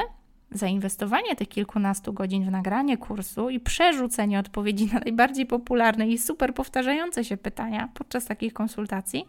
zainwestowanie 0.51 1.35
tych 1.35 1.49
kilkunastu 1.49 2.13
godzin 2.13 2.45
w 2.45 2.51
nagranie 2.51 2.97
kursu 2.97 3.49
i 3.49 3.59
przerzucenie 3.59 4.39
odpowiedzi 4.39 4.85
na 4.93 4.99
najbardziej 4.99 5.45
popularne 5.45 6.07
i 6.07 6.17
super 6.17 6.53
powtarzające 6.53 7.23
się 7.23 7.37
pytania 7.37 7.89
podczas 7.93 8.25
takich 8.25 8.53
konsultacji 8.53 9.25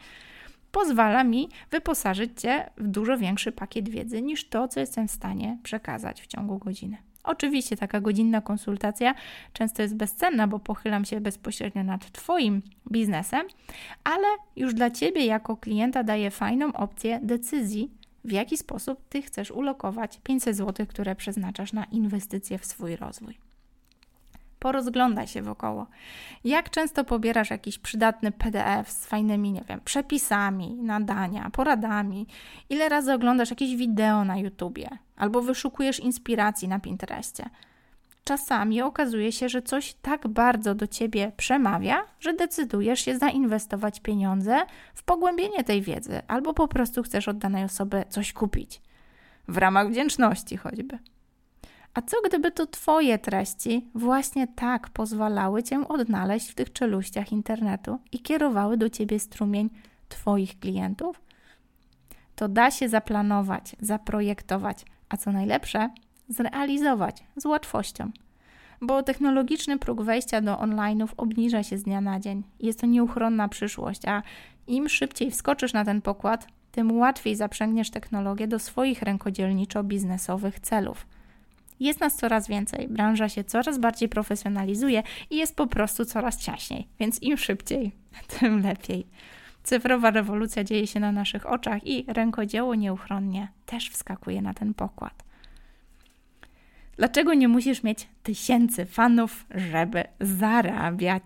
pozwala 0.73 1.25
mi 1.25 1.49
wyposażyć 1.71 2.40
Cię 2.40 2.71
w 2.77 2.88
dużo 2.88 3.18
większy 3.18 3.53
pakiet 3.53 3.88
wiedzy 3.88 4.23
niż 4.23 4.49
to, 4.49 4.68
co 4.68 4.81
jestem 4.81 5.09
w 5.09 5.11
stanie 5.11 5.59
przekazać 5.62 6.23
w 6.23 6.27
ciągu 6.27 6.59
godziny. 6.59 6.97
Oczywiście 7.24 7.76
taka 7.76 8.00
godzinna 8.00 8.40
konsultacja 8.40 9.14
często 9.52 9.82
jest 9.82 9.96
bezcenna, 9.96 10.46
bo 10.46 10.58
pochylam 10.58 11.04
się 11.04 11.20
bezpośrednio 11.20 11.85
nad 11.85 12.12
Twoim 12.12 12.62
biznesem, 12.92 13.46
ale 14.04 14.28
już 14.56 14.74
dla 14.74 14.90
Ciebie 14.90 15.26
jako 15.26 15.56
klienta 15.56 16.04
daję 16.04 16.30
fajną 16.30 16.72
opcję 16.72 17.20
decyzji, 17.22 17.90
w 18.24 18.32
jaki 18.32 18.56
sposób 18.56 19.08
Ty 19.08 19.22
chcesz 19.22 19.50
ulokować 19.50 20.20
500 20.22 20.56
zł, 20.56 20.87
które 20.87 21.16
przeznaczasz 21.16 21.72
na 21.72 21.85
inwestycje 21.85 22.58
w 22.58 22.66
swój 22.66 22.96
rozwój. 22.96 23.52
Porozglądaj 24.62 25.27
się 25.27 25.42
wokoło. 25.42 25.87
Jak 26.44 26.70
często 26.70 27.05
pobierasz 27.05 27.51
jakiś 27.51 27.79
przydatny 27.79 28.33
PDF 28.33 28.90
z 28.90 29.07
fajnymi, 29.07 29.53
nie 29.53 29.64
wiem, 29.68 29.81
przepisami, 29.85 30.75
nadania, 30.75 31.51
poradami? 31.53 32.27
Ile 32.70 32.88
razy 32.88 33.12
oglądasz 33.12 33.51
jakieś 33.51 33.77
wideo 33.77 34.25
na 34.25 34.37
YouTubie? 34.37 34.88
Albo 35.16 35.42
wyszukujesz 35.42 36.01
inspiracji 36.01 36.68
na 36.68 36.79
Pinterestie? 36.79 37.48
Czasami 38.25 38.83
okazuje 38.83 39.33
się, 39.33 39.48
że 39.48 39.62
coś 39.62 39.94
tak 39.94 40.29
bardzo 40.29 40.75
do 40.75 40.87
ciebie 40.87 41.33
przemawia, 41.37 42.05
że 42.20 42.35
decydujesz 42.35 43.01
się 43.01 43.18
zainwestować 43.18 44.01
pieniądze 44.01 44.61
w 44.94 45.03
pogłębienie 45.03 45.64
tej 45.64 45.83
wiedzy, 45.83 46.22
albo 46.29 46.55
po 46.55 46.68
prostu 46.68 47.03
chcesz 47.03 47.29
od 47.29 47.38
danej 47.38 47.64
osoby 47.64 48.05
coś 48.09 48.33
kupić. 48.33 48.81
W 49.48 49.57
ramach 49.57 49.88
wdzięczności 49.88 50.57
choćby. 50.57 50.98
A 51.94 52.02
co 52.02 52.16
gdyby 52.24 52.50
to 52.50 52.66
Twoje 52.66 53.18
treści 53.18 53.87
właśnie 53.94 54.46
tak 54.46 54.90
pozwalały 54.90 55.62
Cię 55.62 55.88
odnaleźć 55.88 56.50
w 56.50 56.55
tych 56.55 56.72
czeluściach 56.72 57.33
internetu 57.33 57.98
i 58.12 58.18
kierowały 58.20 58.76
do 58.76 58.90
Ciebie 58.90 59.18
strumień 59.18 59.70
Twoich 60.09 60.59
klientów? 60.59 61.20
To 62.35 62.48
da 62.48 62.70
się 62.70 62.88
zaplanować, 62.88 63.76
zaprojektować, 63.81 64.85
a 65.09 65.16
co 65.16 65.33
najlepsze, 65.33 65.90
zrealizować 66.28 67.24
z 67.37 67.46
łatwością. 67.46 68.11
Bo 68.81 69.02
technologiczny 69.02 69.78
próg 69.78 70.02
wejścia 70.02 70.40
do 70.40 70.55
online'ów 70.55 71.09
obniża 71.16 71.62
się 71.62 71.78
z 71.78 71.83
dnia 71.83 72.00
na 72.00 72.20
dzień. 72.20 72.42
Jest 72.61 72.81
to 72.81 72.87
nieuchronna 72.87 73.48
przyszłość, 73.48 74.05
a 74.07 74.22
im 74.66 74.88
szybciej 74.88 75.31
wskoczysz 75.31 75.72
na 75.72 75.85
ten 75.85 76.02
pokład, 76.02 76.46
tym 76.72 76.98
łatwiej 76.98 77.37
zaprzęgniesz 77.37 77.90
technologię 77.90 78.48
do 78.48 78.59
swoich 78.59 79.02
rękodzielniczo-biznesowych 79.02 80.61
celów. 80.61 81.07
Jest 81.83 82.01
nas 82.01 82.16
coraz 82.16 82.49
więcej, 82.49 82.88
branża 82.88 83.29
się 83.29 83.45
coraz 83.45 83.79
bardziej 83.79 84.09
profesjonalizuje 84.09 85.03
i 85.31 85.37
jest 85.37 85.57
po 85.57 85.66
prostu 85.66 86.05
coraz 86.05 86.38
ciaśniej, 86.38 86.88
więc 87.01 87.23
im 87.23 87.37
szybciej, 87.37 87.92
tym 88.38 88.62
lepiej. 88.62 89.07
Cyfrowa 89.62 90.11
rewolucja 90.11 90.64
dzieje 90.64 90.87
się 90.87 91.01
na 91.01 91.12
naszych 91.12 91.47
oczach 91.47 91.87
i 91.87 92.05
rękodzieło 92.09 92.75
nieuchronnie 92.75 93.49
też 93.66 93.90
wskakuje 93.90 94.42
na 94.42 94.55
ten 94.55 94.75
pokład. 94.75 95.25
Dlaczego 96.97 97.35
nie 97.35 97.49
musisz 97.49 97.83
mieć 97.83 98.09
tysięcy 98.23 98.87
fanów, 98.87 99.47
żeby 99.55 100.05
zarabiać? 100.21 101.25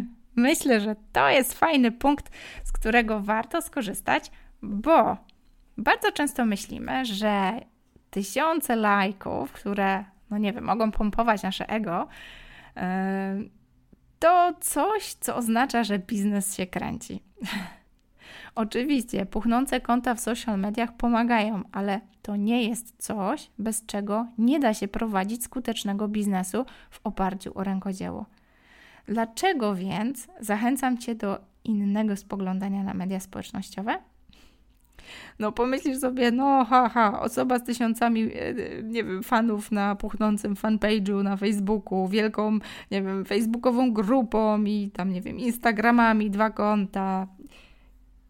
Myślę, 0.36 0.80
że 0.80 0.96
to 1.12 1.28
jest 1.28 1.54
fajny 1.54 1.92
punkt, 1.92 2.30
z 2.64 2.72
którego 2.72 3.20
warto 3.20 3.62
skorzystać, 3.62 4.30
bo 4.62 5.16
bardzo 5.78 6.12
często 6.12 6.44
myślimy, 6.44 7.04
że 7.04 7.60
tysiące 8.10 8.76
lajków, 8.76 9.52
które, 9.52 10.04
no 10.30 10.38
nie 10.38 10.52
wiem, 10.52 10.64
mogą 10.64 10.90
pompować 10.90 11.42
nasze 11.42 11.68
ego, 11.68 12.08
e, 12.76 13.36
to 14.18 14.54
coś, 14.60 15.14
co 15.14 15.36
oznacza, 15.36 15.84
że 15.84 15.98
biznes 15.98 16.56
się 16.56 16.66
kręci. 16.66 17.22
Oczywiście, 18.54 19.26
puchnące 19.26 19.80
konta 19.80 20.14
w 20.14 20.20
social 20.20 20.58
mediach 20.58 20.96
pomagają, 20.96 21.62
ale 21.72 22.00
to 22.22 22.36
nie 22.36 22.68
jest 22.68 22.94
coś, 22.98 23.50
bez 23.58 23.86
czego 23.86 24.26
nie 24.38 24.60
da 24.60 24.74
się 24.74 24.88
prowadzić 24.88 25.44
skutecznego 25.44 26.08
biznesu 26.08 26.64
w 26.90 27.00
oparciu 27.04 27.58
o 27.58 27.64
rękodzieło. 27.64 28.26
Dlaczego 29.06 29.74
więc 29.74 30.28
zachęcam 30.40 30.98
Cię 30.98 31.14
do 31.14 31.40
innego 31.64 32.16
spoglądania 32.16 32.82
na 32.82 32.94
media 32.94 33.20
społecznościowe? 33.20 33.98
No 35.38 35.52
pomyślisz 35.52 35.98
sobie, 35.98 36.30
no 36.30 36.64
haha, 36.64 37.20
osoba 37.20 37.58
z 37.58 37.64
tysiącami, 37.64 38.22
e, 38.22 38.54
nie 38.82 39.04
wiem, 39.04 39.22
fanów 39.22 39.72
na 39.72 39.94
puchnącym 39.94 40.54
fanpage'u 40.54 41.22
na 41.22 41.36
Facebooku, 41.36 42.08
wielką, 42.08 42.58
nie 42.90 43.02
wiem, 43.02 43.24
facebookową 43.24 43.92
grupą 43.92 44.64
i 44.64 44.90
tam, 44.90 45.12
nie 45.12 45.20
wiem, 45.20 45.38
Instagramami, 45.38 46.30
dwa 46.30 46.50
konta. 46.50 47.26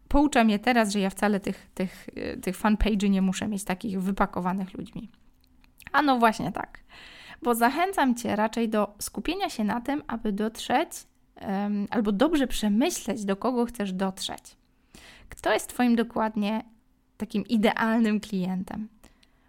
Poucza 0.07 0.43
mnie 0.43 0.59
teraz, 0.59 0.91
że 0.93 0.99
ja 0.99 1.09
wcale 1.09 1.39
tych, 1.39 1.69
tych, 1.73 2.07
e, 2.15 2.37
tych 2.37 2.57
fanpage'y 2.57 3.09
nie 3.09 3.21
muszę 3.21 3.47
mieć 3.47 3.63
takich 3.63 4.01
wypakowanych 4.01 4.77
ludźmi. 4.77 5.09
A 5.91 6.01
no 6.01 6.17
właśnie 6.17 6.51
tak, 6.51 6.79
bo 7.41 7.55
zachęcam 7.55 8.15
Cię 8.15 8.35
raczej 8.35 8.69
do 8.69 8.93
skupienia 8.99 9.49
się 9.49 9.63
na 9.63 9.81
tym, 9.81 10.03
aby 10.07 10.31
dotrzeć 10.31 10.89
um, 11.41 11.87
albo 11.89 12.11
dobrze 12.11 12.47
przemyśleć, 12.47 13.25
do 13.25 13.35
kogo 13.35 13.65
chcesz 13.65 13.93
dotrzeć. 13.93 14.57
Kto 15.29 15.53
jest 15.53 15.69
Twoim 15.69 15.95
dokładnie 15.95 16.63
takim 17.19 17.47
idealnym 17.47 18.19
klientem? 18.19 18.87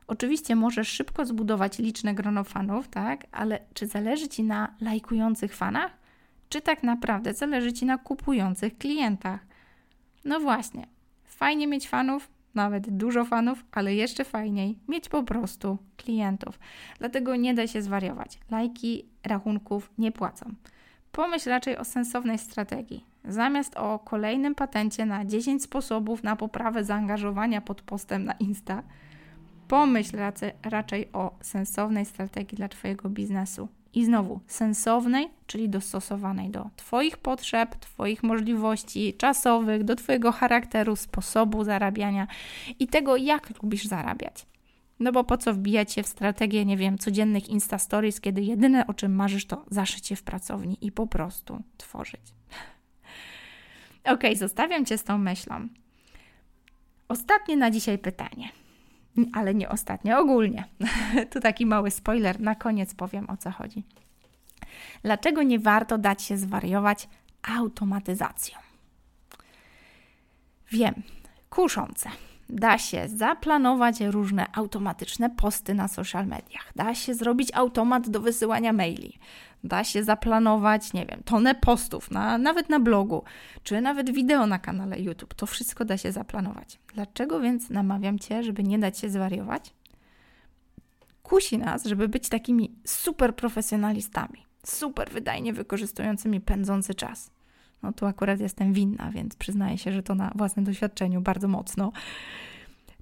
Oczywiście 0.07 0.57
możesz 0.57 0.89
szybko 0.89 1.27
zbudować 1.27 1.79
liczne 1.79 2.15
grono 2.15 2.45
fanów, 2.45 2.89
tak? 2.89 3.27
Ale 3.33 3.61
czy 3.75 3.87
zależy 3.87 4.29
Ci 4.29 4.43
na 4.43 4.75
lajkujących 4.81 5.57
fanach? 5.57 5.93
Czy 6.49 6.61
tak 6.61 6.83
naprawdę 6.83 7.35
zależy 7.35 7.73
Ci 7.73 7.87
na 7.87 7.99
kupujących 7.99 8.79
klientach? 8.79 9.41
No 10.25 10.41
właśnie, 10.41 10.87
fajnie 11.25 11.67
mieć 11.67 11.89
fanów, 11.89 12.29
nawet 12.55 12.97
dużo 12.97 13.25
fanów, 13.25 13.65
ale 13.73 13.95
jeszcze 13.95 14.25
fajniej 14.25 14.79
mieć 14.89 15.09
po 15.09 15.23
prostu 15.23 15.79
klientów. 15.97 16.59
Dlatego 16.99 17.37
nie 17.37 17.55
da 17.55 17.67
się 17.67 17.83
zwariować. 17.83 18.39
Lajki 18.51 19.05
rachunków 19.25 19.91
nie 19.99 20.13
płacą. 20.13 20.55
Pomyśl 21.13 21.49
raczej 21.49 21.77
o 21.77 21.85
sensownej 21.85 22.39
strategii. 22.39 23.10
Zamiast 23.25 23.77
o 23.77 23.99
kolejnym 23.99 24.55
patencie 24.55 25.07
na 25.07 25.25
10 25.25 25.63
sposobów 25.63 26.23
na 26.23 26.37
poprawę 26.37 26.85
zaangażowania 26.85 27.61
pod 27.61 27.83
postem 27.83 28.25
na 28.25 28.33
Insta, 28.33 28.83
pomyśl 29.69 30.17
raczej 30.63 31.13
o 31.13 31.39
sensownej 31.41 32.05
strategii 32.05 32.57
dla 32.57 32.69
Twojego 32.69 33.09
biznesu. 33.09 33.69
I 33.95 34.05
znowu 34.05 34.41
sensownej, 34.47 35.29
czyli 35.47 35.69
dostosowanej 35.69 36.51
do 36.51 36.71
Twoich 36.77 37.17
potrzeb, 37.17 37.77
Twoich 37.77 38.23
możliwości 38.23 39.15
czasowych, 39.15 39.85
do 39.85 39.97
Twojego 39.97 40.33
charakteru, 40.33 40.97
sposobu 40.97 41.65
zarabiania 41.65 42.27
i 42.79 42.89
tego, 42.89 43.17
jak 43.17 43.63
lubisz 43.63 43.85
zarabiać. 43.85 44.47
No 45.01 45.13
bo 45.13 45.25
po 45.25 45.37
co 45.37 45.55
wbijać 45.55 45.93
się 45.93 46.03
w 46.03 46.07
strategię, 46.07 46.65
nie 46.65 46.77
wiem, 46.77 46.99
codziennych 46.99 47.49
Insta 47.49 47.79
Stories, 47.79 48.21
kiedy 48.21 48.43
jedyne 48.43 48.87
o 48.87 48.95
czym 48.95 49.15
marzysz 49.15 49.47
to 49.47 49.65
zaszycie 49.71 50.17
w 50.17 50.23
pracowni 50.23 50.79
i 50.81 50.93
po 50.93 51.07
prostu 51.07 51.63
tworzyć. 51.77 52.35
Ok, 54.13 54.23
zostawiam 54.37 54.85
Cię 54.85 54.99
z 54.99 55.05
tą 55.05 55.19
myślą. 55.19 55.69
Ostatnie 57.09 57.57
na 57.57 57.71
dzisiaj 57.71 57.99
pytanie 57.99 58.49
ale 59.33 59.55
nie 59.55 59.69
ostatnio, 59.69 60.19
ogólnie. 60.19 60.65
tu 61.31 61.41
taki 61.41 61.67
mały 61.67 61.91
spoiler, 61.91 62.41
na 62.41 62.55
koniec 62.55 62.95
powiem 62.95 63.31
o 63.31 63.37
co 63.37 63.51
chodzi. 63.51 63.83
Dlaczego 65.03 65.43
nie 65.43 65.59
warto 65.59 65.99
dać 65.99 66.23
się 66.23 66.37
zwariować 66.37 67.09
automatyzacją? 67.43 68.59
Wiem, 70.73 70.95
kuszące. 71.51 72.11
Da 72.53 72.79
się 72.79 73.09
zaplanować 73.09 74.01
różne 74.01 74.47
automatyczne 74.53 75.31
posty 75.31 75.75
na 75.75 75.89
social 75.89 76.27
mediach. 76.27 76.73
Da 76.77 76.95
się 76.95 77.15
zrobić 77.15 77.51
automat 77.55 78.09
do 78.09 78.21
wysyłania 78.21 78.73
maili. 78.73 79.19
Da 79.65 79.85
się 79.85 80.05
zaplanować, 80.05 80.93
nie 80.93 81.07
wiem, 81.07 81.23
tonę 81.25 81.55
postów, 81.55 82.11
na, 82.11 82.39
nawet 82.39 82.69
na 82.69 82.81
blogu, 82.81 83.25
czy 83.63 83.81
nawet 83.81 84.11
wideo 84.11 84.47
na 84.47 84.59
kanale 84.59 85.01
YouTube. 85.01 85.35
To 85.35 85.47
wszystko 85.47 85.85
da 85.85 85.99
się 85.99 86.13
zaplanować. 86.13 86.79
Dlaczego 86.95 87.41
więc 87.41 87.71
namawiam 87.71 88.19
Cię, 88.19 88.43
żeby 88.43 88.63
nie 88.63 88.79
dać 88.79 88.99
się 88.99 89.11
zwariować? 89.11 89.75
Kusi 91.23 91.59
nas, 91.59 91.85
żeby 91.85 92.09
być 92.09 92.29
takimi 92.29 92.75
super 92.85 93.37
profesjonalistami, 93.37 94.47
super 94.67 95.11
wydajnie 95.11 95.53
wykorzystującymi 95.53 96.41
pędzący 96.41 96.95
czas. 96.95 97.31
No 97.83 97.93
tu 97.93 98.07
akurat 98.07 98.41
jestem 98.41 98.73
winna, 98.73 99.11
więc 99.11 99.37
przyznaję 99.37 99.79
się, 99.79 99.93
że 99.93 100.03
to 100.03 100.15
na 100.15 100.33
własnym 100.35 100.65
doświadczeniu 100.65 101.21
bardzo 101.21 101.49
mocno. 101.49 101.93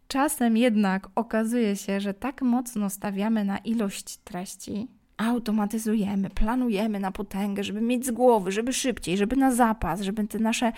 Czasem 0.09 0.57
jednak 0.57 1.09
okazuje 1.15 1.77
się, 1.77 2.01
że 2.01 2.15
tak 2.15 2.43
mocno 2.43 2.91
stawiamy 2.91 3.45
na 3.45 3.59
ilość 3.59 4.17
treści, 4.17 4.89
automatyzujemy, 5.17 6.31
planujemy 6.31 7.01
na 7.01 7.13
potęgę, 7.13 7.65
żeby 7.65 7.81
mieć 7.81 8.07
z 8.07 8.11
głowy, 8.11 8.53
żeby 8.53 8.73
szybciej, 8.73 9.17
żeby 9.17 9.37
na 9.37 9.53
zapas, 9.53 10.01
żeby 10.01 10.27
te 10.27 10.39
nasze 10.39 10.73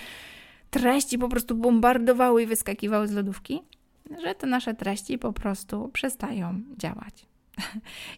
treści 0.70 1.18
po 1.18 1.28
prostu 1.28 1.55
bombardowały 1.55 2.42
i 2.42 2.46
wyskakiwały 2.46 3.09
z 3.09 3.12
lodówki, 3.12 3.62
że 4.22 4.34
te 4.34 4.46
nasze 4.46 4.74
treści 4.74 5.18
po 5.18 5.32
prostu 5.32 5.88
przestają 5.88 6.61
działać. 6.76 7.30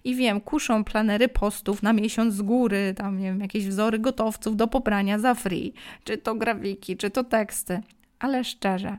I 0.05 0.15
wiem, 0.15 0.41
kuszą 0.41 0.85
planery 0.85 1.29
postów 1.29 1.83
na 1.83 1.93
miesiąc 1.93 2.35
z 2.35 2.43
góry, 2.43 2.95
tam 2.97 3.19
nie 3.19 3.25
wiem, 3.25 3.41
jakieś 3.41 3.69
wzory 3.69 3.99
gotowców 3.99 4.57
do 4.57 4.69
pobrania 4.69 5.19
za 5.19 5.35
free, 5.35 5.73
czy 6.05 6.19
to 6.19 6.35
grafiki, 6.35 6.97
czy 6.97 7.11
to 7.11 7.25
teksty. 7.25 7.81
Ale 8.19 8.45
szczerze, 8.45 8.99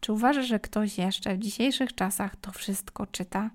czy 0.00 0.12
uważasz, 0.12 0.46
że 0.46 0.60
ktoś 0.60 0.98
jeszcze 0.98 1.34
w 1.34 1.38
dzisiejszych 1.38 1.94
czasach 1.94 2.36
to 2.36 2.52
wszystko 2.52 3.06
czyta? 3.06 3.50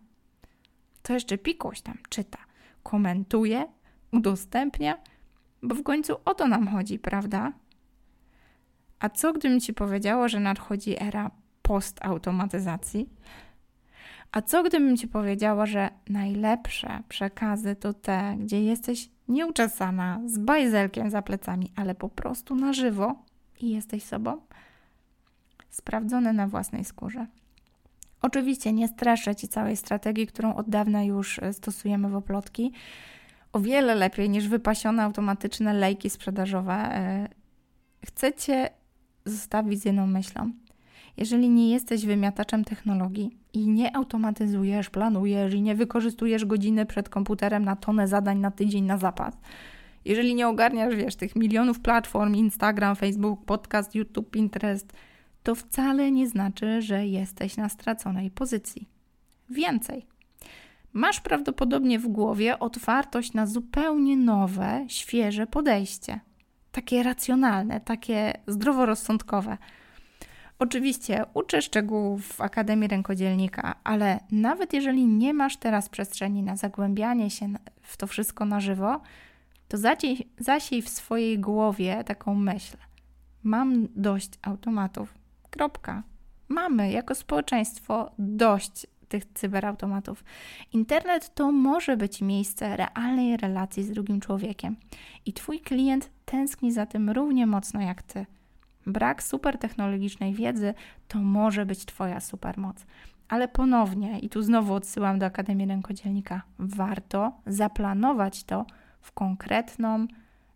To 1.02 1.14
jeszcze 1.14 1.38
pikuś 1.38 1.82
tam 1.82 1.98
czyta, 2.10 2.38
komentuje, 2.84 3.66
udostępnia, 4.12 4.98
bo 5.64 5.76
w 5.76 5.84
końcu 5.84 6.16
o 6.26 6.34
to 6.34 6.48
nam 6.48 6.68
chodzi, 6.68 7.00
prawda? 7.00 7.52
A 9.00 9.10
co 9.10 9.34
gdybym 9.34 9.60
ci 9.60 9.74
powiedziała, 9.74 10.28
że 10.28 10.40
nadchodzi 10.40 11.04
era 11.04 11.32
postautomatyzacji? 11.62 13.10
A 14.32 14.42
co 14.42 14.64
gdybym 14.64 14.98
ci 14.98 15.08
powiedziała, 15.08 15.66
że 15.66 15.90
najlepsze 16.10 17.04
przekazy 17.10 17.76
to 17.76 17.94
te, 17.94 18.36
gdzie 18.40 18.64
jesteś 18.64 19.10
nieuczesana, 19.28 20.20
z 20.26 20.38
bajzelkiem 20.38 21.10
za 21.10 21.22
plecami, 21.22 21.72
ale 21.76 21.96
po 21.96 22.10
prostu 22.10 22.56
na 22.56 22.74
żywo 22.74 23.16
i 23.62 23.70
jesteś 23.70 24.04
sobą? 24.04 24.42
Sprawdzone 25.70 26.34
na 26.34 26.48
własnej 26.48 26.86
skórze. 26.86 27.28
Oczywiście 28.22 28.74
nie 28.74 28.88
streszę 28.88 29.36
ci 29.36 29.48
całej 29.48 29.78
strategii, 29.78 30.28
którą 30.28 30.56
od 30.56 30.70
dawna 30.70 31.04
już 31.04 31.40
e, 31.40 31.54
stosujemy 31.54 32.10
w 32.10 32.16
oplotki. 32.16 32.74
O 33.54 33.60
wiele 33.60 33.96
lepiej 33.96 34.30
niż 34.30 34.48
wypasione 34.48 35.04
automatyczne 35.04 35.74
lejki 35.74 36.10
sprzedażowe. 36.10 36.74
E, 36.74 37.28
chcę 38.06 38.34
cię 38.34 38.70
zostawić 39.26 39.82
z 39.82 39.86
jedną 39.86 40.08
myślą. 40.08 40.52
Jeżeli 41.20 41.50
nie 41.50 41.72
jesteś 41.72 42.06
wymiataczem 42.06 42.64
technologii 42.64 43.38
i 43.54 43.68
nie 43.68 43.96
automatyzujesz, 43.96 44.90
planujesz 44.90 45.54
i 45.54 45.62
nie 45.62 45.76
wykorzystujesz 45.76 46.46
godziny 46.46 46.86
przed 46.86 47.10
komputerem 47.10 47.66
na 47.66 47.76
tonę 47.76 48.08
zadań 48.08 48.40
na 48.40 48.52
tydzień 48.52 48.84
na 48.84 48.98
zapas, 48.98 49.34
jeżeli 50.06 50.36
nie 50.36 50.48
ogarniasz, 50.48 50.96
wiesz, 50.96 51.16
tych 51.16 51.36
milionów 51.36 51.80
platform, 51.80 52.36
Instagram, 52.36 52.96
Facebook, 52.96 53.46
podcast, 53.46 53.96
YouTube, 53.96 54.32
Pinterest, 54.32 54.94
to 55.44 55.56
wcale 55.56 56.12
nie 56.12 56.28
znaczy, 56.28 56.82
że 56.82 57.08
jesteś 57.08 57.58
na 57.58 57.70
straconej 57.70 58.32
pozycji. 58.32 58.88
Więcej. 59.50 60.06
Masz 60.94 61.22
prawdopodobnie 61.22 62.00
w 62.00 62.08
głowie 62.08 62.60
otwartość 62.60 63.34
na 63.34 63.48
zupełnie 63.48 64.18
nowe, 64.18 64.86
świeże 64.88 65.48
podejście. 65.48 66.20
Takie 66.72 67.04
racjonalne, 67.04 67.82
takie 67.82 68.34
zdroworozsądkowe– 68.48 69.58
Oczywiście 70.60 71.26
uczę 71.34 71.62
szczegółów 71.62 72.28
w 72.28 72.42
Akademii 72.42 72.88
Rękodzielnika, 72.88 73.76
ale 73.84 74.20
nawet 74.32 74.74
jeżeli 74.74 75.08
nie 75.08 75.34
masz 75.34 75.58
teraz 75.58 75.90
przestrzeni 75.90 76.44
na 76.44 76.56
zagłębianie 76.56 77.30
się 77.30 77.54
w 77.82 77.98
to 77.98 78.08
wszystko 78.08 78.46
na 78.46 78.60
żywo, 78.60 79.02
to 79.68 79.78
zasiej, 79.78 80.28
zasiej 80.40 80.82
w 80.82 80.90
swojej 80.90 81.40
głowie 81.40 82.04
taką 82.04 82.36
myśl. 82.36 82.78
Mam 83.44 83.88
dość 83.96 84.32
automatów. 84.42 85.14
Kropka. 85.50 86.04
Mamy 86.48 86.92
jako 86.92 87.16
społeczeństwo 87.16 88.12
dość 88.18 88.88
tych 89.10 89.26
cyberautomatów. 89.26 90.24
Internet 90.74 91.36
to 91.36 91.52
może 91.52 91.98
być 91.98 92.22
miejsce 92.22 92.78
realnej 92.78 93.38
relacji 93.38 93.84
z 93.84 93.92
drugim 93.92 94.20
człowiekiem 94.20 94.76
i 95.26 95.34
Twój 95.34 95.60
klient 95.60 96.10
tęskni 96.26 96.72
za 96.72 96.86
tym 96.86 97.10
równie 97.10 97.48
mocno 97.48 97.82
jak 97.82 98.04
Ty. 98.04 98.26
Brak 98.90 99.24
supertechnologicznej 99.24 100.34
wiedzy 100.34 100.74
to 101.08 101.20
może 101.20 101.66
być 101.66 101.86
Twoja 101.86 102.20
supermoc. 102.20 102.86
Ale 103.30 103.48
ponownie, 103.48 104.20
i 104.20 104.30
tu 104.30 104.42
znowu 104.42 104.74
odsyłam 104.74 105.20
do 105.20 105.26
Akademii 105.26 105.68
Rękodzielnika, 105.68 106.42
warto 106.60 107.32
zaplanować 107.46 108.44
to 108.44 108.66
w 109.02 109.12
konkretną, 109.12 110.08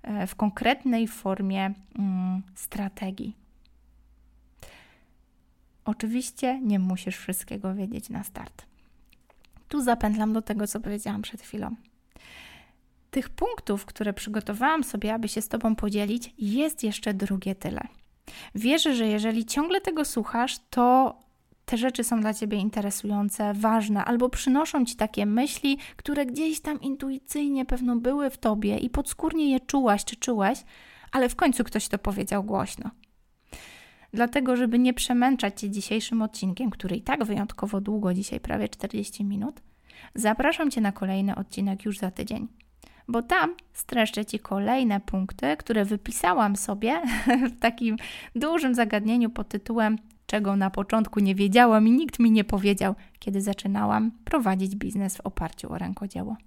e, 0.02 0.28
w 0.28 0.36
konkretnej 0.36 1.08
formie 1.08 1.74
mm, 2.00 2.42
strategii. 2.56 3.36
Oczywiście 5.86 6.60
nie 6.62 6.80
musisz 6.80 7.18
wszystkiego 7.18 7.76
wiedzieć 7.76 8.10
na 8.10 8.24
start. 8.24 8.66
Tu 9.68 9.82
zapętlam 9.82 10.34
do 10.34 10.42
tego, 10.42 10.68
co 10.68 10.80
powiedziałam 10.80 11.22
przed 11.22 11.42
chwilą. 11.42 11.76
Tych 13.12 13.30
punktów, 13.30 13.86
które 13.86 14.14
przygotowałam 14.14 14.84
sobie, 14.84 15.14
aby 15.14 15.28
się 15.28 15.42
z 15.42 15.48
Tobą 15.48 15.76
podzielić, 15.76 16.34
jest 16.38 16.84
jeszcze 16.84 17.14
drugie 17.14 17.56
tyle. 17.56 17.82
Wierzę, 18.56 18.96
że 18.96 19.08
jeżeli 19.08 19.46
ciągle 19.46 19.82
tego 19.82 20.06
słuchasz, 20.06 20.60
to 20.70 21.16
te 21.66 21.78
rzeczy 21.78 22.04
są 22.04 22.22
dla 22.22 22.34
ciebie 22.34 22.58
interesujące, 22.58 23.54
ważne, 23.54 24.06
albo 24.06 24.30
przynoszą 24.30 24.86
ci 24.86 24.96
takie 24.96 25.26
myśli, 25.26 25.78
które 25.96 26.26
gdzieś 26.26 26.60
tam 26.60 26.82
intuicyjnie 26.82 27.66
pewno 27.66 27.96
były 27.96 28.30
w 28.30 28.38
tobie 28.38 28.78
i 28.78 28.90
podskórnie 28.90 29.52
je 29.52 29.60
czułaś 29.60 30.06
czy 30.06 30.16
czułeś, 30.16 30.64
ale 31.12 31.30
w 31.30 31.36
końcu 31.36 31.64
ktoś 31.64 31.88
to 31.88 31.98
powiedział 31.98 32.44
głośno. 32.44 32.90
Dlatego, 34.14 34.56
żeby 34.56 34.80
nie 34.80 34.94
przemęczać 34.94 35.62
cię 35.62 35.70
dzisiejszym 35.70 36.22
odcinkiem, 36.22 36.70
który 36.70 36.96
i 36.96 37.02
tak 37.02 37.24
wyjątkowo 37.24 37.82
długo, 37.82 38.14
dzisiaj 38.14 38.40
prawie 38.40 38.70
40 38.70 39.26
minut, 39.26 39.62
zapraszam 40.16 40.72
cię 40.72 40.82
na 40.82 40.92
kolejny 40.92 41.36
odcinek 41.36 41.86
już 41.86 41.98
za 41.98 42.12
tydzień. 42.12 42.48
Bo 43.08 43.22
tam 43.22 43.56
streszczę 43.74 44.26
Ci 44.26 44.40
kolejne 44.40 45.00
punkty, 45.00 45.58
które 45.58 45.86
wypisałam 45.86 46.56
sobie 46.56 47.02
w 47.50 47.60
takim 47.60 47.98
dużym 48.36 48.76
zagadnieniu 48.76 49.30
pod 49.30 49.48
tytułem 49.48 49.98
czego 50.26 50.56
na 50.56 50.70
początku 50.70 51.20
nie 51.20 51.36
wiedziałam 51.36 51.88
i 51.88 51.92
nikt 51.92 52.20
mi 52.20 52.32
nie 52.32 52.44
powiedział, 52.44 52.96
kiedy 53.20 53.42
zaczynałam 53.42 54.12
prowadzić 54.26 54.76
biznes 54.76 55.18
w 55.18 55.22
oparciu 55.22 55.74
o 55.74 55.78
rękodzieło. 55.78 56.38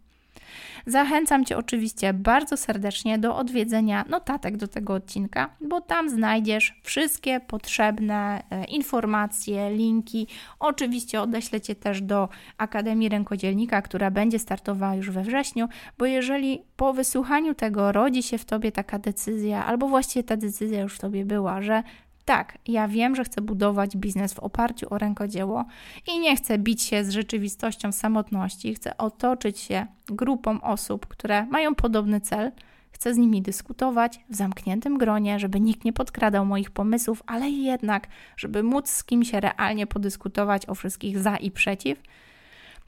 Zachęcam 0.86 1.44
Cię 1.44 1.56
oczywiście 1.56 2.14
bardzo 2.14 2.56
serdecznie 2.56 3.18
do 3.18 3.36
odwiedzenia 3.36 4.04
notatek 4.08 4.56
do 4.56 4.68
tego 4.68 4.94
odcinka, 4.94 5.50
bo 5.60 5.80
tam 5.80 6.10
znajdziesz 6.10 6.80
wszystkie 6.82 7.40
potrzebne 7.40 8.42
e, 8.50 8.64
informacje, 8.64 9.70
linki. 9.70 10.26
Oczywiście 10.58 11.20
odeślę 11.20 11.60
Cię 11.60 11.74
też 11.74 12.02
do 12.02 12.28
Akademii 12.58 13.08
Rękodzielnika, 13.08 13.82
która 13.82 14.10
będzie 14.10 14.38
startowała 14.38 14.94
już 14.94 15.10
we 15.10 15.22
wrześniu, 15.22 15.68
bo 15.98 16.06
jeżeli 16.06 16.62
po 16.76 16.92
wysłuchaniu 16.92 17.54
tego 17.54 17.92
rodzi 17.92 18.22
się 18.22 18.38
w 18.38 18.44
Tobie 18.44 18.72
taka 18.72 18.98
decyzja, 18.98 19.66
albo 19.66 19.88
właściwie 19.88 20.22
ta 20.22 20.36
decyzja 20.36 20.80
już 20.80 20.94
w 20.94 20.98
Tobie 20.98 21.24
była, 21.24 21.62
że 21.62 21.82
tak, 22.26 22.58
ja 22.68 22.88
wiem, 22.88 23.16
że 23.16 23.24
chcę 23.24 23.40
budować 23.40 23.96
biznes 23.96 24.34
w 24.34 24.38
oparciu 24.38 24.94
o 24.94 24.98
rękodzieło 24.98 25.64
i 26.06 26.18
nie 26.18 26.36
chcę 26.36 26.58
bić 26.58 26.82
się 26.82 27.04
z 27.04 27.10
rzeczywistością 27.10 27.92
samotności. 27.92 28.74
Chcę 28.74 28.96
otoczyć 28.96 29.58
się 29.58 29.86
grupą 30.08 30.60
osób, 30.60 31.06
które 31.06 31.46
mają 31.46 31.74
podobny 31.74 32.20
cel. 32.20 32.52
Chcę 32.90 33.14
z 33.14 33.16
nimi 33.16 33.42
dyskutować 33.42 34.20
w 34.28 34.34
zamkniętym 34.34 34.98
gronie, 34.98 35.38
żeby 35.38 35.60
nikt 35.60 35.84
nie 35.84 35.92
podkradał 35.92 36.46
moich 36.46 36.70
pomysłów, 36.70 37.22
ale 37.26 37.50
jednak, 37.50 38.08
żeby 38.36 38.62
móc 38.62 38.90
z 38.90 39.04
kimś 39.04 39.32
realnie 39.32 39.86
podyskutować 39.86 40.68
o 40.68 40.74
wszystkich 40.74 41.18
za 41.18 41.36
i 41.36 41.50
przeciw. 41.50 42.02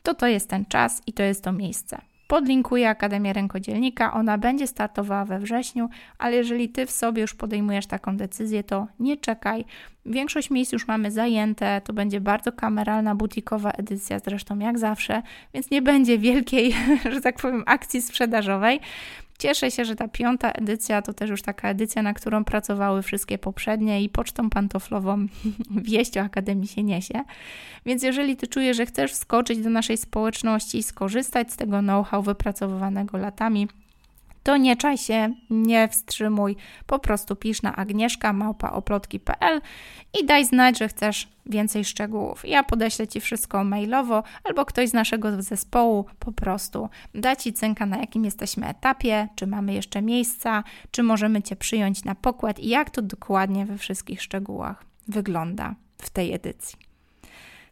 To 0.03 0.15
to 0.15 0.27
jest 0.27 0.49
ten 0.49 0.67
czas 0.67 1.03
i 1.07 1.13
to 1.13 1.23
jest 1.23 1.45
to 1.45 1.53
miejsce. 1.53 2.01
Podlinkuję 2.29 2.89
Akademię 2.89 3.33
Rękodzielnika, 3.33 4.13
ona 4.13 4.39
będzie 4.39 4.67
startowała 4.67 5.25
we 5.25 5.39
wrześniu, 5.39 5.89
ale 6.19 6.37
jeżeli 6.37 6.69
Ty 6.69 6.87
w 6.87 6.91
sobie 6.91 7.23
już 7.23 7.35
podejmujesz 7.35 7.87
taką 7.87 8.17
decyzję, 8.17 8.65
to 8.65 8.87
nie 9.01 9.17
czekaj. 9.17 9.65
Większość 10.07 10.51
miejsc 10.51 10.73
już 10.73 10.87
mamy 10.87 11.11
zajęte, 11.11 11.81
to 11.85 11.93
będzie 11.93 12.21
bardzo 12.21 12.53
kameralna, 12.53 13.15
butikowa 13.15 13.71
edycja, 13.71 14.19
zresztą 14.19 14.59
jak 14.59 14.79
zawsze, 14.79 15.23
więc 15.55 15.71
nie 15.71 15.83
będzie 15.83 16.19
wielkiej, 16.19 16.75
że 17.13 17.21
tak 17.21 17.37
powiem, 17.37 17.63
akcji 17.67 18.03
sprzedażowej. 18.03 18.81
Cieszę 19.39 19.71
się, 19.71 19.85
że 19.85 19.97
ta 19.97 20.09
piąta 20.09 20.51
edycja 20.53 21.03
to 21.03 21.15
też 21.15 21.31
już 21.31 21.43
taka 21.43 21.69
edycja, 21.69 22.03
na 22.03 22.15
którą 22.15 22.45
pracowały 22.45 23.03
wszystkie 23.03 23.39
poprzednie 23.39 24.03
i 24.03 24.09
pocztą 24.09 24.51
pantoflową 24.51 25.27
wieść 25.71 26.17
o 26.17 26.21
Akademii 26.21 26.69
się 26.69 26.83
niesie. 26.83 27.25
Więc 27.87 28.03
jeżeli 28.03 28.37
Ty 28.37 28.47
czujesz, 28.47 28.77
że 28.77 28.87
chcesz 28.87 29.13
wskoczyć 29.13 29.59
do 29.59 29.71
naszej 29.71 29.97
społeczności 29.97 30.79
i 30.79 30.83
skorzystać 30.83 31.53
z 31.53 31.57
tego 31.57 31.81
know-how 31.81 32.23
wypracowywanego 32.23 33.19
latami, 33.19 33.69
to 34.49 34.57
nie 34.57 34.77
czaj 34.77 34.99
się, 34.99 35.35
nie 35.51 35.89
wstrzymuj, 35.89 36.57
po 36.87 36.99
prostu 36.99 37.37
pisz 37.37 37.63
na 37.63 37.77
agnieszka.małpaoplotki.pl 37.77 39.61
i 40.21 40.27
daj 40.27 40.45
znać, 40.45 40.79
że 40.79 40.89
chcesz 40.89 41.29
więcej 41.47 41.85
szczegółów. 41.85 42.49
Ja 42.49 42.65
podeślę 42.65 43.09
Ci 43.09 43.21
wszystko 43.21 43.65
mailowo, 43.65 44.23
albo 44.45 44.65
ktoś 44.65 44.89
z 44.89 44.93
naszego 44.93 45.43
zespołu 45.43 46.05
po 46.19 46.33
prostu 46.33 46.89
da 47.15 47.37
Ci 47.37 47.53
cynka, 47.53 47.87
na 47.87 47.97
jakim 47.97 48.25
jesteśmy 48.25 48.69
etapie, 48.69 49.29
czy 49.35 49.47
mamy 49.47 49.75
jeszcze 49.75 50.03
miejsca, 50.03 50.65
czy 50.91 51.03
możemy 51.03 51.43
Cię 51.43 51.57
przyjąć 51.57 52.05
na 52.05 52.15
pokład 52.15 52.59
i 52.59 52.69
jak 52.69 52.91
to 52.91 53.03
dokładnie 53.03 53.67
we 53.67 53.79
wszystkich 53.79 54.23
szczegółach 54.23 54.85
wygląda 55.09 55.75
w 56.03 56.11
tej 56.11 56.33
edycji. 56.33 56.88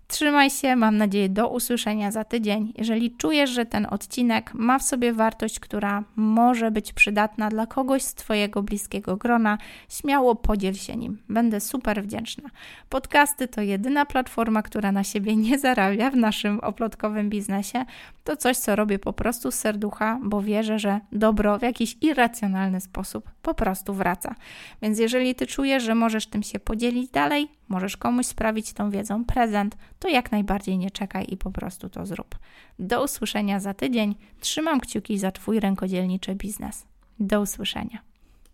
Trzymaj 0.09 0.51
się, 0.51 0.77
mam 0.77 0.97
nadzieję 0.97 1.29
do 1.29 1.49
usłyszenia 1.49 2.11
za 2.11 2.25
tydzień. 2.25 2.73
Jeżeli 2.79 3.17
czujesz, 3.17 3.51
że 3.51 3.67
ten 3.67 3.87
odcinek 3.91 4.55
ma 4.55 4.79
w 4.79 4.83
sobie 4.83 5.13
wartość, 5.13 5.61
która 5.61 6.05
może 6.17 6.71
być 6.71 6.93
przydatna 6.93 7.49
dla 7.49 7.67
kogoś 7.67 8.03
z 8.03 8.15
Twojego 8.15 8.63
bliskiego 8.63 9.17
grona, 9.17 9.59
śmiało 9.89 10.35
podziel 10.35 10.75
się 10.75 10.97
nim. 10.97 11.19
Będę 11.29 11.61
super 11.61 12.03
wdzięczna. 12.03 12.51
Podcasty 12.89 13.49
to 13.49 13.61
jedyna 13.61 14.07
platforma, 14.07 14.63
która 14.63 14.93
na 14.93 15.05
siebie 15.05 15.37
nie 15.37 15.59
zarabia 15.59 16.11
w 16.11 16.17
naszym 16.17 16.61
oplotkowym 16.61 17.31
biznesie. 17.31 17.85
To 18.25 18.37
coś, 18.37 18.57
co 18.57 18.77
robię 18.77 18.99
po 18.99 19.13
prostu 19.13 19.51
z 19.51 19.55
serducha, 19.55 20.19
bo 20.23 20.43
wierzę, 20.43 20.79
że 20.79 21.01
dobro 21.13 21.59
w 21.59 21.63
jakiś 21.63 21.97
irracjonalny 22.01 22.81
sposób 22.81 23.31
po 23.43 23.55
prostu 23.55 23.95
wraca. 23.95 24.35
Więc 24.83 24.99
jeżeli 24.99 25.35
Ty 25.35 25.47
czujesz, 25.47 25.83
że 25.83 25.95
możesz 25.95 26.27
tym 26.27 26.43
się 26.43 26.61
podzielić 26.61 27.11
dalej, 27.11 27.49
możesz 27.69 27.97
komuś 27.97 28.27
sprawić 28.27 28.73
tą 28.73 28.91
wiedzą 28.91 29.25
prezent, 29.25 29.77
to 29.99 30.09
jak 30.09 30.33
najbardziej 30.33 30.79
nie 30.79 30.91
czekaj 30.91 31.27
i 31.29 31.37
po 31.37 31.51
prostu 31.51 31.89
to 31.89 32.07
zrób. 32.07 32.39
Do 32.79 33.05
usłyszenia 33.05 33.61
za 33.61 33.75
tydzień. 33.75 34.15
Trzymam 34.41 34.81
kciuki 34.81 35.19
za 35.19 35.33
Twój 35.33 35.61
rękodzielniczy 35.61 36.35
biznes. 36.35 36.87
Do 37.19 37.41
usłyszenia. 37.41 37.99